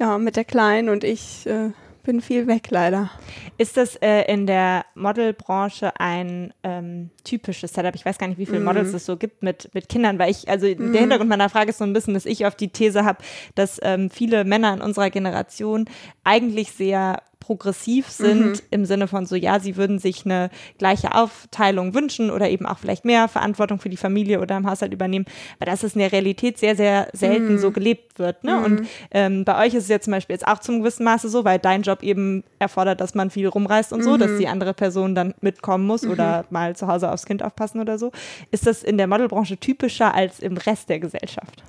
Ja, 0.00 0.16
mit 0.16 0.36
der 0.36 0.46
Kleinen 0.46 0.88
und 0.88 1.04
ich 1.04 1.46
äh, 1.46 1.72
bin 2.04 2.22
viel 2.22 2.46
weg 2.46 2.68
leider. 2.70 3.10
Ist 3.58 3.76
das 3.76 3.96
äh, 3.96 4.22
in 4.32 4.46
der 4.46 4.86
Modelbranche 4.94 5.92
ein 6.00 6.54
ähm, 6.62 7.10
typisches 7.22 7.74
Setup? 7.74 7.94
Ich 7.94 8.06
weiß 8.06 8.16
gar 8.16 8.26
nicht, 8.26 8.38
wie 8.38 8.46
viele 8.46 8.60
mhm. 8.60 8.64
Models 8.64 8.94
es 8.94 9.04
so 9.04 9.18
gibt 9.18 9.42
mit, 9.42 9.68
mit 9.74 9.90
Kindern, 9.90 10.18
weil 10.18 10.30
ich, 10.30 10.48
also 10.48 10.66
mhm. 10.66 10.92
der 10.92 11.02
Hintergrund 11.02 11.28
meiner 11.28 11.50
Frage 11.50 11.68
ist 11.68 11.78
so 11.78 11.84
ein 11.84 11.92
bisschen, 11.92 12.14
dass 12.14 12.24
ich 12.24 12.46
auf 12.46 12.54
die 12.54 12.68
These 12.68 13.04
habe, 13.04 13.18
dass 13.56 13.78
ähm, 13.82 14.08
viele 14.08 14.44
Männer 14.44 14.72
in 14.72 14.80
unserer 14.80 15.10
Generation 15.10 15.84
eigentlich 16.24 16.72
sehr 16.72 17.22
progressiv 17.40 18.08
sind 18.08 18.46
mhm. 18.46 18.60
im 18.70 18.84
Sinne 18.84 19.08
von 19.08 19.26
so, 19.26 19.34
ja, 19.34 19.58
sie 19.58 19.76
würden 19.76 19.98
sich 19.98 20.24
eine 20.24 20.50
gleiche 20.78 21.14
Aufteilung 21.14 21.94
wünschen 21.94 22.30
oder 22.30 22.48
eben 22.48 22.66
auch 22.66 22.78
vielleicht 22.78 23.04
mehr 23.04 23.26
Verantwortung 23.28 23.80
für 23.80 23.88
die 23.88 23.96
Familie 23.96 24.40
oder 24.40 24.56
im 24.56 24.70
Haushalt 24.70 24.92
übernehmen, 24.92 25.24
weil 25.58 25.66
das 25.66 25.82
ist 25.82 25.96
in 25.96 26.00
der 26.00 26.12
Realität 26.12 26.58
sehr, 26.58 26.76
sehr 26.76 27.08
selten 27.12 27.54
mhm. 27.54 27.58
so 27.58 27.72
gelebt 27.72 28.18
wird. 28.18 28.44
Ne? 28.44 28.54
Mhm. 28.54 28.64
Und 28.64 28.88
ähm, 29.10 29.44
bei 29.44 29.66
euch 29.66 29.74
ist 29.74 29.84
es 29.84 29.88
ja 29.88 30.00
zum 30.00 30.12
Beispiel 30.12 30.34
jetzt 30.34 30.46
auch 30.46 30.58
zum 30.58 30.80
gewissen 30.80 31.04
Maße 31.04 31.28
so, 31.28 31.44
weil 31.44 31.58
dein 31.58 31.82
Job 31.82 32.02
eben 32.02 32.44
erfordert, 32.58 33.00
dass 33.00 33.14
man 33.14 33.30
viel 33.30 33.48
rumreist 33.48 33.92
und 33.92 34.02
so, 34.02 34.16
dass 34.16 34.30
mhm. 34.32 34.38
die 34.38 34.48
andere 34.48 34.74
Person 34.74 35.14
dann 35.14 35.34
mitkommen 35.40 35.86
muss 35.86 36.06
oder 36.06 36.42
mhm. 36.42 36.46
mal 36.50 36.76
zu 36.76 36.86
Hause 36.86 37.10
aufs 37.10 37.26
Kind 37.26 37.42
aufpassen 37.42 37.80
oder 37.80 37.98
so. 37.98 38.12
Ist 38.50 38.66
das 38.66 38.82
in 38.82 38.98
der 38.98 39.06
Modelbranche 39.06 39.56
typischer 39.56 40.14
als 40.14 40.40
im 40.40 40.56
Rest 40.56 40.88
der 40.90 41.00
Gesellschaft? 41.00 41.64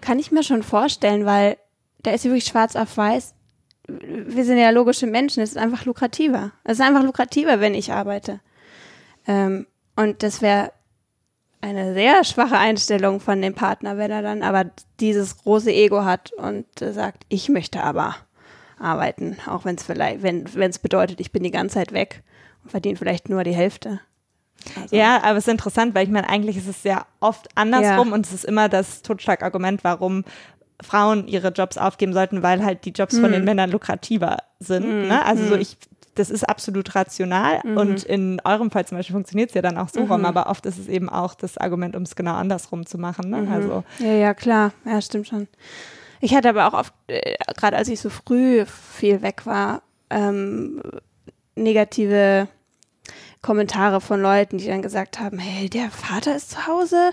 Kann 0.00 0.18
ich 0.18 0.30
mir 0.30 0.44
schon 0.44 0.62
vorstellen, 0.62 1.26
weil 1.26 1.56
da 2.02 2.12
ist 2.12 2.24
wirklich 2.24 2.44
schwarz 2.44 2.76
auf 2.76 2.96
weiß 2.96 3.34
wir 3.86 4.44
sind 4.44 4.58
ja 4.58 4.70
logische 4.70 5.06
Menschen, 5.06 5.42
es 5.42 5.50
ist 5.50 5.58
einfach 5.58 5.84
lukrativer. 5.84 6.52
Es 6.64 6.78
ist 6.78 6.84
einfach 6.84 7.02
lukrativer, 7.02 7.60
wenn 7.60 7.74
ich 7.74 7.92
arbeite. 7.92 8.40
Ähm, 9.26 9.66
und 9.96 10.22
das 10.22 10.42
wäre 10.42 10.72
eine 11.60 11.94
sehr 11.94 12.24
schwache 12.24 12.58
Einstellung 12.58 13.20
von 13.20 13.40
dem 13.40 13.54
Partner, 13.54 13.96
wenn 13.96 14.10
er 14.10 14.22
dann 14.22 14.42
aber 14.42 14.66
dieses 15.00 15.38
große 15.38 15.72
Ego 15.72 16.04
hat 16.04 16.32
und 16.32 16.66
sagt, 16.78 17.24
ich 17.28 17.48
möchte 17.48 17.82
aber 17.82 18.16
arbeiten, 18.78 19.38
auch 19.46 19.64
wenn 19.64 19.76
es 19.76 19.82
vielleicht, 19.82 20.22
wenn 20.22 20.44
es 20.44 20.78
bedeutet, 20.78 21.20
ich 21.20 21.32
bin 21.32 21.42
die 21.42 21.50
ganze 21.50 21.74
Zeit 21.74 21.92
weg 21.92 22.22
und 22.62 22.70
verdiene 22.70 22.96
vielleicht 22.96 23.30
nur 23.30 23.44
die 23.44 23.54
Hälfte. 23.54 24.00
Also. 24.80 24.96
Ja, 24.96 25.22
aber 25.22 25.38
es 25.38 25.46
ist 25.46 25.52
interessant, 25.52 25.94
weil 25.94 26.04
ich 26.04 26.12
meine, 26.12 26.28
eigentlich 26.28 26.56
ist 26.56 26.68
es 26.68 26.84
ja 26.84 27.06
oft 27.20 27.48
andersrum 27.54 28.08
ja. 28.08 28.14
und 28.14 28.26
es 28.26 28.32
ist 28.32 28.44
immer 28.44 28.68
das 28.68 29.02
Totschlagargument, 29.02 29.84
warum 29.84 30.24
Frauen 30.82 31.28
ihre 31.28 31.48
Jobs 31.48 31.78
aufgeben 31.78 32.12
sollten, 32.12 32.42
weil 32.42 32.64
halt 32.64 32.84
die 32.84 32.90
Jobs 32.90 33.14
mhm. 33.14 33.20
von 33.20 33.32
den 33.32 33.40
hm. 33.40 33.44
Männern 33.44 33.70
lukrativer 33.70 34.38
sind. 34.58 34.86
Mhm. 34.86 35.08
Ne? 35.08 35.24
Also 35.24 35.44
so 35.46 35.54
hm. 35.54 35.60
ich, 35.60 35.76
das 36.14 36.30
ist 36.30 36.44
absolut 36.48 36.94
rational 36.94 37.60
mhm. 37.64 37.76
und 37.76 38.04
in 38.04 38.40
eurem 38.44 38.70
Fall 38.70 38.86
zum 38.86 38.98
Beispiel 38.98 39.14
funktioniert 39.14 39.50
es 39.50 39.54
ja 39.54 39.62
dann 39.62 39.78
auch 39.78 39.88
so 39.88 40.00
rum, 40.04 40.20
mhm. 40.20 40.26
aber 40.26 40.48
oft 40.48 40.66
ist 40.66 40.78
es 40.78 40.88
eben 40.88 41.08
auch 41.08 41.34
das 41.34 41.58
Argument, 41.58 41.96
um 41.96 42.02
es 42.02 42.16
genau 42.16 42.34
andersrum 42.34 42.86
zu 42.86 42.98
machen. 42.98 43.30
Ne? 43.30 43.42
Mhm. 43.42 43.52
Also 43.52 43.84
ja, 43.98 44.12
ja, 44.12 44.34
klar, 44.34 44.72
ja, 44.84 45.00
stimmt 45.00 45.28
schon. 45.28 45.48
Ich 46.20 46.34
hatte 46.34 46.48
aber 46.48 46.66
auch 46.68 46.74
oft, 46.74 46.94
äh, 47.06 47.34
gerade 47.56 47.76
als 47.76 47.88
ich 47.88 48.00
so 48.00 48.10
früh 48.10 48.64
viel 48.66 49.22
weg 49.22 49.46
war, 49.46 49.82
ähm, 50.10 50.80
negative 51.56 52.48
Kommentare 53.44 54.00
von 54.00 54.22
Leuten, 54.22 54.56
die 54.56 54.66
dann 54.68 54.80
gesagt 54.80 55.20
haben, 55.20 55.38
hey, 55.38 55.68
der 55.68 55.90
Vater 55.90 56.34
ist 56.34 56.52
zu 56.52 56.66
Hause. 56.66 57.10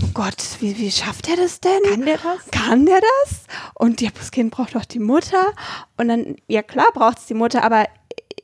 Oh 0.00 0.10
Gott, 0.14 0.36
wie, 0.60 0.78
wie 0.78 0.92
schafft 0.92 1.28
er 1.28 1.34
das 1.34 1.60
denn? 1.60 1.82
Kann 1.90 2.06
der 2.06 2.18
das? 2.18 2.50
Kann 2.52 2.86
der 2.86 3.00
das? 3.00 3.40
Und 3.74 4.00
ja, 4.00 4.10
das 4.16 4.30
Kind 4.30 4.52
braucht 4.52 4.76
doch 4.76 4.84
die 4.84 5.00
Mutter. 5.00 5.52
Und 5.96 6.06
dann, 6.06 6.36
ja 6.46 6.62
klar 6.62 6.86
braucht 6.94 7.18
es 7.18 7.26
die 7.26 7.34
Mutter, 7.34 7.64
aber 7.64 7.86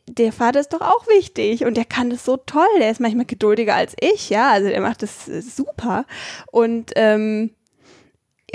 der 0.09 0.33
Vater 0.33 0.59
ist 0.59 0.73
doch 0.73 0.81
auch 0.81 1.07
wichtig 1.07 1.65
und 1.65 1.77
der 1.77 1.85
kann 1.85 2.11
das 2.11 2.25
so 2.25 2.39
toll. 2.39 2.67
Der 2.81 2.91
ist 2.91 3.01
manchmal 3.01 3.27
geduldiger 3.27 3.77
als 3.77 3.95
ich, 4.01 4.31
ja. 4.31 4.51
Also 4.51 4.69
der 4.69 4.81
macht 4.81 5.05
das 5.05 5.29
äh, 5.29 5.41
super. 5.41 6.07
Und 6.51 6.91
ähm, 6.97 7.51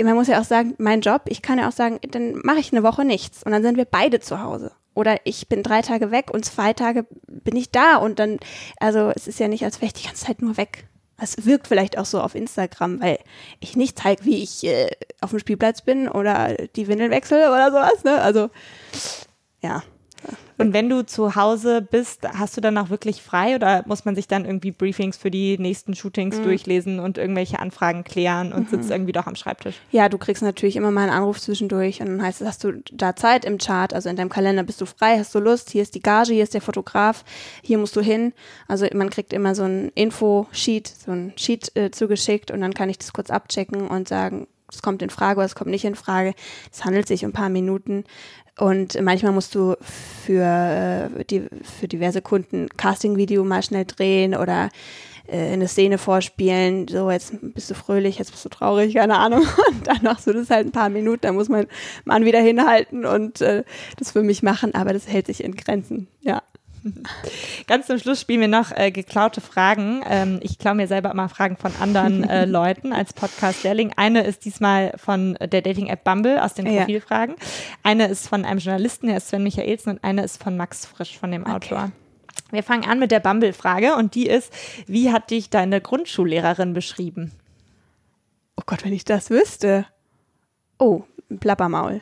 man 0.02 0.14
muss 0.14 0.28
ja 0.28 0.38
auch 0.38 0.44
sagen, 0.44 0.74
mein 0.76 1.00
Job, 1.00 1.22
ich 1.28 1.40
kann 1.40 1.58
ja 1.58 1.68
auch 1.68 1.72
sagen, 1.72 2.00
dann 2.10 2.34
mache 2.44 2.58
ich 2.58 2.70
eine 2.70 2.82
Woche 2.82 3.06
nichts 3.06 3.44
und 3.44 3.52
dann 3.52 3.62
sind 3.62 3.78
wir 3.78 3.86
beide 3.86 4.20
zu 4.20 4.42
Hause 4.42 4.72
oder 4.94 5.18
ich 5.24 5.48
bin 5.48 5.62
drei 5.62 5.82
Tage 5.82 6.10
weg 6.10 6.30
und 6.32 6.44
zwei 6.44 6.72
Tage 6.72 7.06
bin 7.26 7.56
ich 7.56 7.70
da 7.70 7.96
und 7.96 8.18
dann, 8.18 8.38
also 8.78 9.10
es 9.14 9.26
ist 9.26 9.40
ja 9.40 9.48
nicht, 9.48 9.64
als 9.64 9.80
wäre 9.80 9.86
ich 9.86 9.94
die 9.94 10.06
ganze 10.06 10.26
Zeit 10.26 10.40
nur 10.40 10.56
weg. 10.56 10.86
Es 11.16 11.44
wirkt 11.46 11.68
vielleicht 11.68 11.96
auch 11.96 12.06
so 12.06 12.20
auf 12.20 12.34
Instagram, 12.34 13.00
weil 13.00 13.18
ich 13.60 13.76
nicht 13.76 13.98
zeige, 13.98 14.24
wie 14.24 14.42
ich 14.42 14.64
äh, 14.64 14.90
auf 15.20 15.30
dem 15.30 15.38
Spielplatz 15.38 15.82
bin 15.82 16.08
oder 16.08 16.54
die 16.74 16.88
Windeln 16.88 17.10
wechsle 17.10 17.48
oder 17.48 17.70
sowas, 17.70 18.02
ne? 18.04 18.20
Also, 18.20 18.50
ja. 19.62 19.82
Und 20.56 20.72
wenn 20.72 20.88
du 20.88 21.04
zu 21.04 21.34
Hause 21.34 21.82
bist, 21.82 22.28
hast 22.28 22.56
du 22.56 22.60
dann 22.60 22.78
auch 22.78 22.90
wirklich 22.90 23.22
frei 23.22 23.56
oder 23.56 23.82
muss 23.86 24.04
man 24.04 24.14
sich 24.14 24.28
dann 24.28 24.44
irgendwie 24.44 24.70
Briefings 24.70 25.16
für 25.16 25.30
die 25.30 25.58
nächsten 25.58 25.94
Shootings 25.94 26.38
mhm. 26.38 26.44
durchlesen 26.44 27.00
und 27.00 27.18
irgendwelche 27.18 27.58
Anfragen 27.58 28.04
klären 28.04 28.52
und 28.52 28.70
mhm. 28.70 28.76
sitzt 28.76 28.90
irgendwie 28.90 29.12
doch 29.12 29.26
am 29.26 29.34
Schreibtisch? 29.34 29.76
Ja, 29.90 30.08
du 30.08 30.18
kriegst 30.18 30.42
natürlich 30.42 30.76
immer 30.76 30.90
mal 30.90 31.02
einen 31.02 31.12
Anruf 31.12 31.40
zwischendurch 31.40 32.00
und 32.00 32.06
dann 32.06 32.22
heißt 32.22 32.40
es, 32.40 32.46
hast 32.46 32.64
du 32.64 32.82
da 32.92 33.16
Zeit 33.16 33.44
im 33.44 33.58
Chart, 33.58 33.92
also 33.92 34.08
in 34.08 34.16
deinem 34.16 34.28
Kalender 34.28 34.62
bist 34.62 34.80
du 34.80 34.86
frei, 34.86 35.18
hast 35.18 35.34
du 35.34 35.40
Lust, 35.40 35.70
hier 35.70 35.82
ist 35.82 35.94
die 35.94 36.02
Gage, 36.02 36.32
hier 36.32 36.44
ist 36.44 36.54
der 36.54 36.60
Fotograf, 36.60 37.24
hier 37.62 37.78
musst 37.78 37.96
du 37.96 38.00
hin. 38.00 38.32
Also 38.68 38.86
man 38.94 39.10
kriegt 39.10 39.32
immer 39.32 39.54
so 39.54 39.64
ein 39.64 39.90
Info-Sheet, 39.94 40.86
so 40.86 41.10
ein 41.10 41.32
Sheet 41.36 41.72
äh, 41.74 41.90
zugeschickt 41.90 42.50
und 42.50 42.60
dann 42.60 42.74
kann 42.74 42.88
ich 42.88 42.98
das 42.98 43.12
kurz 43.12 43.30
abchecken 43.30 43.88
und 43.88 44.08
sagen, 44.08 44.46
es 44.70 44.82
kommt 44.82 45.02
in 45.02 45.10
Frage 45.10 45.38
oder 45.38 45.46
es 45.46 45.54
kommt 45.54 45.70
nicht 45.70 45.84
in 45.84 45.94
Frage. 45.94 46.34
Es 46.72 46.84
handelt 46.84 47.06
sich 47.06 47.24
um 47.24 47.30
ein 47.30 47.34
paar 47.34 47.48
Minuten. 47.48 48.04
Und 48.58 49.00
manchmal 49.00 49.32
musst 49.32 49.54
du 49.54 49.74
für, 49.80 51.10
äh, 51.18 51.24
die, 51.24 51.46
für 51.62 51.88
diverse 51.88 52.22
Kunden 52.22 52.68
Casting-Video 52.76 53.44
mal 53.44 53.62
schnell 53.62 53.84
drehen 53.84 54.34
oder 54.36 54.70
äh, 55.26 55.52
eine 55.52 55.66
Szene 55.66 55.98
vorspielen. 55.98 56.86
So, 56.86 57.10
jetzt 57.10 57.34
bist 57.40 57.70
du 57.70 57.74
fröhlich, 57.74 58.18
jetzt 58.18 58.30
bist 58.30 58.44
du 58.44 58.48
traurig, 58.48 58.94
keine 58.94 59.18
Ahnung. 59.18 59.40
Und 59.68 59.86
dann 59.86 60.02
machst 60.02 60.26
du 60.26 60.32
das 60.32 60.50
halt 60.50 60.66
ein 60.66 60.72
paar 60.72 60.90
Minuten, 60.90 61.22
da 61.22 61.32
muss 61.32 61.48
man 61.48 61.66
Mann 62.04 62.24
wieder 62.24 62.40
hinhalten 62.40 63.04
und 63.06 63.40
äh, 63.40 63.64
das 63.98 64.12
für 64.12 64.22
mich 64.22 64.42
machen, 64.42 64.74
aber 64.74 64.92
das 64.92 65.08
hält 65.08 65.26
sich 65.26 65.42
in 65.42 65.54
Grenzen, 65.56 66.08
ja. 66.20 66.42
Ganz 67.66 67.86
zum 67.86 67.98
Schluss 67.98 68.20
spielen 68.20 68.40
wir 68.40 68.48
noch 68.48 68.70
äh, 68.72 68.90
geklaute 68.90 69.40
Fragen. 69.40 70.02
Ähm, 70.08 70.40
ich 70.42 70.58
klaue 70.58 70.74
mir 70.74 70.86
selber 70.86 71.10
immer 71.10 71.28
Fragen 71.28 71.56
von 71.56 71.72
anderen 71.80 72.24
äh, 72.24 72.44
Leuten 72.46 72.92
als 72.92 73.12
Podcast-Lehrling. 73.12 73.92
Eine 73.96 74.24
ist 74.24 74.44
diesmal 74.44 74.92
von 74.96 75.34
der 75.40 75.62
Dating-App 75.62 76.04
Bumble 76.04 76.42
aus 76.42 76.54
den 76.54 76.66
Profilfragen. 76.66 77.36
Ja. 77.38 77.46
Eine 77.82 78.08
ist 78.08 78.28
von 78.28 78.44
einem 78.44 78.58
Journalisten, 78.58 79.06
der 79.06 79.16
ist 79.18 79.28
Sven 79.28 79.42
Michaelsen, 79.42 79.92
und 79.92 80.04
eine 80.04 80.24
ist 80.24 80.42
von 80.42 80.56
Max 80.56 80.86
Frisch, 80.86 81.18
von 81.18 81.30
dem 81.30 81.46
Autor. 81.46 81.78
Okay. 81.78 81.92
Wir 82.50 82.62
fangen 82.62 82.84
an 82.84 82.98
mit 82.98 83.10
der 83.10 83.20
Bumble-Frage 83.20 83.96
und 83.96 84.14
die 84.14 84.26
ist, 84.26 84.52
wie 84.86 85.10
hat 85.12 85.30
dich 85.30 85.50
deine 85.50 85.80
Grundschullehrerin 85.80 86.72
beschrieben? 86.72 87.32
Oh 88.56 88.62
Gott, 88.66 88.84
wenn 88.84 88.92
ich 88.92 89.04
das 89.04 89.30
wüsste. 89.30 89.86
Oh, 90.78 91.02
Plappermaul. 91.40 92.00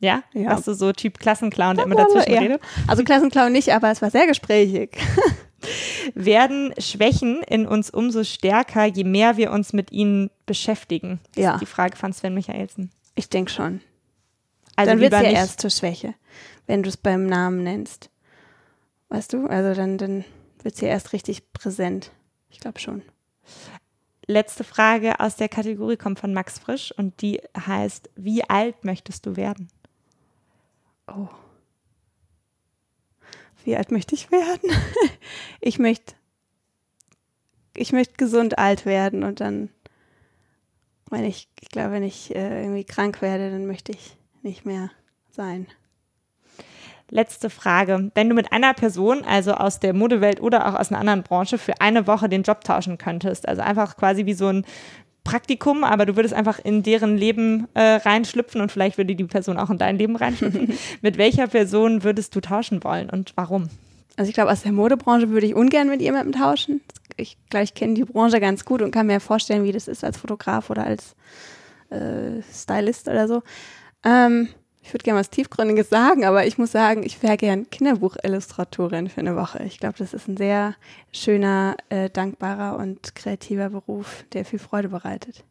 Ja? 0.00 0.22
ja. 0.32 0.50
Warst 0.50 0.66
du 0.66 0.74
so 0.74 0.92
Typ 0.92 1.18
Klassenclown, 1.18 1.76
der 1.76 1.86
immer 1.86 1.94
dazwischen 1.94 2.32
ja. 2.32 2.40
redet? 2.40 2.62
Also 2.86 3.04
Klassenclown 3.04 3.52
nicht, 3.52 3.72
aber 3.72 3.90
es 3.90 4.02
war 4.02 4.10
sehr 4.10 4.26
gesprächig. 4.26 4.98
Werden 6.14 6.74
Schwächen 6.78 7.42
in 7.42 7.66
uns 7.66 7.90
umso 7.90 8.22
stärker, 8.24 8.84
je 8.84 9.04
mehr 9.04 9.36
wir 9.36 9.50
uns 9.50 9.72
mit 9.72 9.92
ihnen 9.92 10.30
beschäftigen? 10.46 11.20
Das 11.34 11.42
ja. 11.42 11.54
ist 11.54 11.60
die 11.60 11.66
Frage 11.66 11.96
von 11.96 12.12
Sven 12.12 12.34
Michaelsen. 12.34 12.90
Ich 13.14 13.30
denke 13.30 13.50
schon. 13.50 13.80
Also 14.76 14.90
dann 14.90 15.00
wird 15.00 15.12
es 15.12 15.20
ja 15.20 15.28
nicht. 15.28 15.36
erst 15.36 15.60
zur 15.60 15.70
Schwäche, 15.70 16.14
wenn 16.66 16.82
du 16.82 16.88
es 16.88 16.96
beim 16.96 17.26
Namen 17.26 17.62
nennst. 17.62 18.10
Weißt 19.08 19.32
du? 19.32 19.46
Also 19.46 19.74
dann, 19.74 19.98
dann 19.98 20.24
wird 20.62 20.74
es 20.74 20.80
ja 20.80 20.88
erst 20.88 21.12
richtig 21.12 21.52
präsent. 21.52 22.10
Ich 22.50 22.60
glaube 22.60 22.80
schon. 22.80 23.02
Letzte 24.26 24.64
Frage 24.64 25.20
aus 25.20 25.36
der 25.36 25.48
Kategorie 25.48 25.96
kommt 25.96 26.18
von 26.18 26.32
Max 26.32 26.58
Frisch 26.58 26.92
und 26.96 27.20
die 27.20 27.40
heißt, 27.56 28.10
wie 28.16 28.42
alt 28.48 28.84
möchtest 28.84 29.26
du 29.26 29.36
werden? 29.36 29.68
Oh. 31.06 31.28
Wie 33.64 33.76
alt 33.76 33.90
möchte 33.90 34.14
ich 34.14 34.30
werden? 34.30 34.70
ich 35.60 35.78
möchte, 35.78 36.14
ich 37.76 37.92
möchte 37.92 38.14
gesund 38.16 38.58
alt 38.58 38.84
werden 38.84 39.22
und 39.22 39.40
dann, 39.40 39.70
wenn 41.10 41.24
ich, 41.24 41.48
ich 41.60 41.70
glaube, 41.70 41.92
wenn 41.92 42.02
ich 42.02 42.34
äh, 42.34 42.62
irgendwie 42.62 42.84
krank 42.84 43.22
werde, 43.22 43.50
dann 43.50 43.66
möchte 43.66 43.92
ich 43.92 44.16
nicht 44.42 44.66
mehr 44.66 44.90
sein. 45.30 45.66
Letzte 47.10 47.50
Frage. 47.50 48.10
Wenn 48.14 48.28
du 48.28 48.34
mit 48.34 48.52
einer 48.52 48.74
Person, 48.74 49.24
also 49.24 49.52
aus 49.52 49.78
der 49.78 49.94
Modewelt 49.94 50.40
oder 50.40 50.66
auch 50.66 50.78
aus 50.78 50.90
einer 50.90 51.00
anderen 51.00 51.22
Branche, 51.22 51.58
für 51.58 51.80
eine 51.80 52.06
Woche 52.06 52.28
den 52.28 52.42
Job 52.42 52.64
tauschen 52.64 52.98
könntest, 52.98 53.46
also 53.46 53.62
einfach 53.62 53.96
quasi 53.96 54.26
wie 54.26 54.34
so 54.34 54.48
ein 54.48 54.66
Praktikum, 55.24 55.84
aber 55.84 56.06
du 56.06 56.16
würdest 56.16 56.34
einfach 56.34 56.58
in 56.58 56.82
deren 56.82 57.16
Leben 57.16 57.66
äh, 57.74 57.80
reinschlüpfen 57.80 58.60
und 58.60 58.70
vielleicht 58.70 58.98
würde 58.98 59.14
die 59.14 59.24
Person 59.24 59.58
auch 59.58 59.70
in 59.70 59.78
dein 59.78 59.98
Leben 59.98 60.16
reinschlüpfen. 60.16 60.74
mit 61.02 61.18
welcher 61.18 61.46
Person 61.46 62.04
würdest 62.04 62.36
du 62.36 62.40
tauschen 62.40 62.84
wollen 62.84 63.10
und 63.10 63.32
warum? 63.34 63.68
Also 64.16 64.28
ich 64.28 64.34
glaube, 64.34 64.52
aus 64.52 64.62
der 64.62 64.72
Modebranche 64.72 65.30
würde 65.30 65.46
ich 65.46 65.54
ungern 65.54 65.88
mit 65.88 66.00
jemandem 66.00 66.40
tauschen. 66.40 66.82
Ich 67.16 67.36
glaube, 67.50 67.64
ich 67.64 67.74
kenne 67.74 67.94
die 67.94 68.04
Branche 68.04 68.38
ganz 68.38 68.64
gut 68.64 68.82
und 68.82 68.90
kann 68.90 69.06
mir 69.06 69.18
vorstellen, 69.18 69.64
wie 69.64 69.72
das 69.72 69.88
ist 69.88 70.04
als 70.04 70.18
Fotograf 70.18 70.70
oder 70.70 70.84
als 70.84 71.16
äh, 71.90 72.42
Stylist 72.52 73.08
oder 73.08 73.26
so. 73.26 73.42
Ähm, 74.04 74.48
ich 74.84 74.92
würde 74.92 75.02
gerne 75.02 75.18
was 75.18 75.30
Tiefgründiges 75.30 75.88
sagen, 75.88 76.26
aber 76.26 76.46
ich 76.46 76.58
muss 76.58 76.70
sagen, 76.70 77.04
ich 77.04 77.22
wäre 77.22 77.38
gern 77.38 77.68
Kinderbuchillustratorin 77.70 79.08
für 79.08 79.20
eine 79.20 79.34
Woche. 79.34 79.62
Ich 79.64 79.78
glaube, 79.78 79.94
das 79.98 80.12
ist 80.12 80.28
ein 80.28 80.36
sehr 80.36 80.74
schöner, 81.10 81.76
äh, 81.88 82.10
dankbarer 82.10 82.76
und 82.76 83.14
kreativer 83.14 83.70
Beruf, 83.70 84.24
der 84.34 84.44
viel 84.44 84.58
Freude 84.58 84.90
bereitet. 84.90 85.42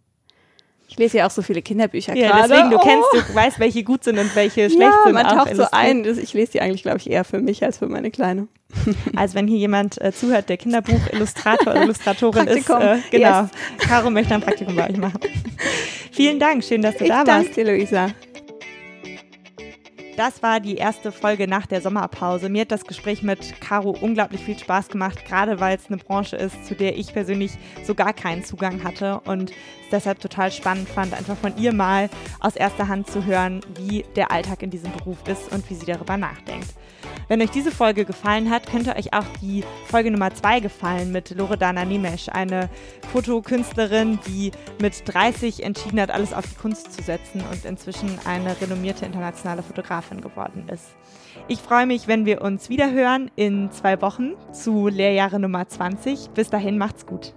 Ich 0.88 1.00
lese 1.00 1.18
ja 1.18 1.26
auch 1.26 1.32
so 1.32 1.42
viele 1.42 1.64
Kinderbücher 1.64 2.16
ja, 2.16 2.30
gerade. 2.30 2.50
Deswegen, 2.50 2.70
du 2.70 2.78
oh. 2.78 2.80
kennst, 2.80 3.08
du 3.12 3.36
weißt, 3.36 3.60
welche 3.60 3.84
gut 3.84 4.04
sind 4.04 4.20
und 4.20 4.36
welche 4.36 4.70
schlecht 4.70 4.82
ja, 4.82 5.02
sind. 5.04 5.14
man 5.14 5.28
taucht 5.28 5.56
so 5.56 5.66
ein. 5.72 6.06
Ich 6.06 6.34
lese 6.34 6.52
die 6.52 6.62
eigentlich, 6.62 6.84
glaube 6.84 7.00
ich, 7.00 7.10
eher 7.10 7.24
für 7.24 7.40
mich 7.40 7.64
als 7.64 7.80
für 7.80 7.88
meine 7.88 8.12
Kleine. 8.12 8.48
Also 9.16 9.36
wenn 9.36 9.48
hier 9.48 9.58
jemand 9.58 10.00
äh, 10.02 10.12
zuhört, 10.12 10.50
der 10.50 10.58
Kinderbuchillustrator 10.58 11.74
oder 11.74 11.84
Illustratorin 11.84 12.48
ist, 12.48 12.70
äh, 12.70 12.98
genau, 13.10 13.42
yes. 13.42 13.50
Caro 13.80 14.10
möchte 14.10 14.34
ein 14.34 14.42
Praktikum 14.42 14.76
bei 14.76 14.90
euch 14.90 14.98
machen. 14.98 15.20
Vielen 16.12 16.40
Dank, 16.40 16.64
schön, 16.64 16.82
dass 16.82 16.98
du 16.98 17.04
ich 17.04 17.10
da 17.10 17.26
warst. 17.26 17.58
Danke 17.58 17.64
Luisa. 17.64 18.10
Das 20.16 20.44
war 20.44 20.60
die 20.60 20.76
erste 20.76 21.12
Folge 21.12 21.48
nach 21.48 21.66
der 21.66 21.82
Sommerpause. 21.82 22.48
Mir 22.48 22.62
hat 22.62 22.72
das 22.72 22.86
Gespräch 22.86 23.24
mit 23.24 23.60
Caro 23.60 23.98
unglaublich 24.00 24.42
viel 24.42 24.58
Spaß 24.58 24.90
gemacht, 24.90 25.26
gerade 25.26 25.60
weil 25.60 25.76
es 25.76 25.88
eine 25.88 25.98
Branche 25.98 26.36
ist, 26.36 26.68
zu 26.68 26.76
der 26.76 26.96
ich 26.98 27.14
persönlich 27.14 27.54
so 27.84 27.96
gar 27.96 28.14
keinen 28.14 28.44
Zugang 28.44 28.84
hatte 28.84 29.22
und 29.22 29.52
deshalb 29.94 30.20
total 30.20 30.52
spannend 30.52 30.90
fand, 30.90 31.14
einfach 31.14 31.38
von 31.38 31.58
ihr 31.58 31.72
mal 31.74 32.10
aus 32.42 32.56
erster 32.56 32.90
Hand 32.90 33.10
zu 33.10 33.24
hören, 33.26 33.62
wie 33.78 34.04
der 34.16 34.32
Alltag 34.32 34.62
in 34.64 34.70
diesem 34.70 34.92
Beruf 34.92 35.18
ist 35.28 35.54
und 35.54 35.70
wie 35.70 35.76
sie 35.76 35.86
darüber 35.86 36.18
nachdenkt. 36.18 36.68
Wenn 37.28 37.42
euch 37.42 37.52
diese 37.52 37.72
Folge 37.72 38.04
gefallen 38.06 38.50
hat, 38.50 38.68
könnte 38.70 38.96
euch 38.96 39.14
auch 39.14 39.26
die 39.42 39.64
Folge 39.86 40.12
Nummer 40.12 40.34
2 40.34 40.60
gefallen 40.60 41.12
mit 41.12 41.30
Loredana 41.32 41.86
Nemesch, 41.86 42.30
eine 42.30 42.70
Fotokünstlerin, 43.12 44.20
die 44.28 44.52
mit 44.82 45.04
30 45.06 45.64
entschieden 45.64 46.02
hat, 46.02 46.12
alles 46.12 46.34
auf 46.34 46.46
die 46.46 46.56
Kunst 46.56 46.92
zu 46.92 47.02
setzen 47.02 47.42
und 47.52 47.66
inzwischen 47.66 48.20
eine 48.26 48.60
renommierte 48.60 49.06
internationale 49.06 49.64
Fotografin 49.64 50.22
geworden 50.22 50.68
ist. 50.70 50.88
Ich 51.48 51.60
freue 51.60 51.86
mich, 51.86 52.08
wenn 52.08 52.26
wir 52.26 52.42
uns 52.42 52.70
wieder 52.70 52.92
hören 52.92 53.32
in 53.36 53.72
zwei 53.72 54.02
Wochen 54.02 54.34
zu 54.52 54.88
Lehrjahre 54.88 55.40
Nummer 55.40 55.68
20. 55.68 56.32
Bis 56.34 56.50
dahin 56.50 56.78
macht's 56.78 57.06
gut. 57.06 57.34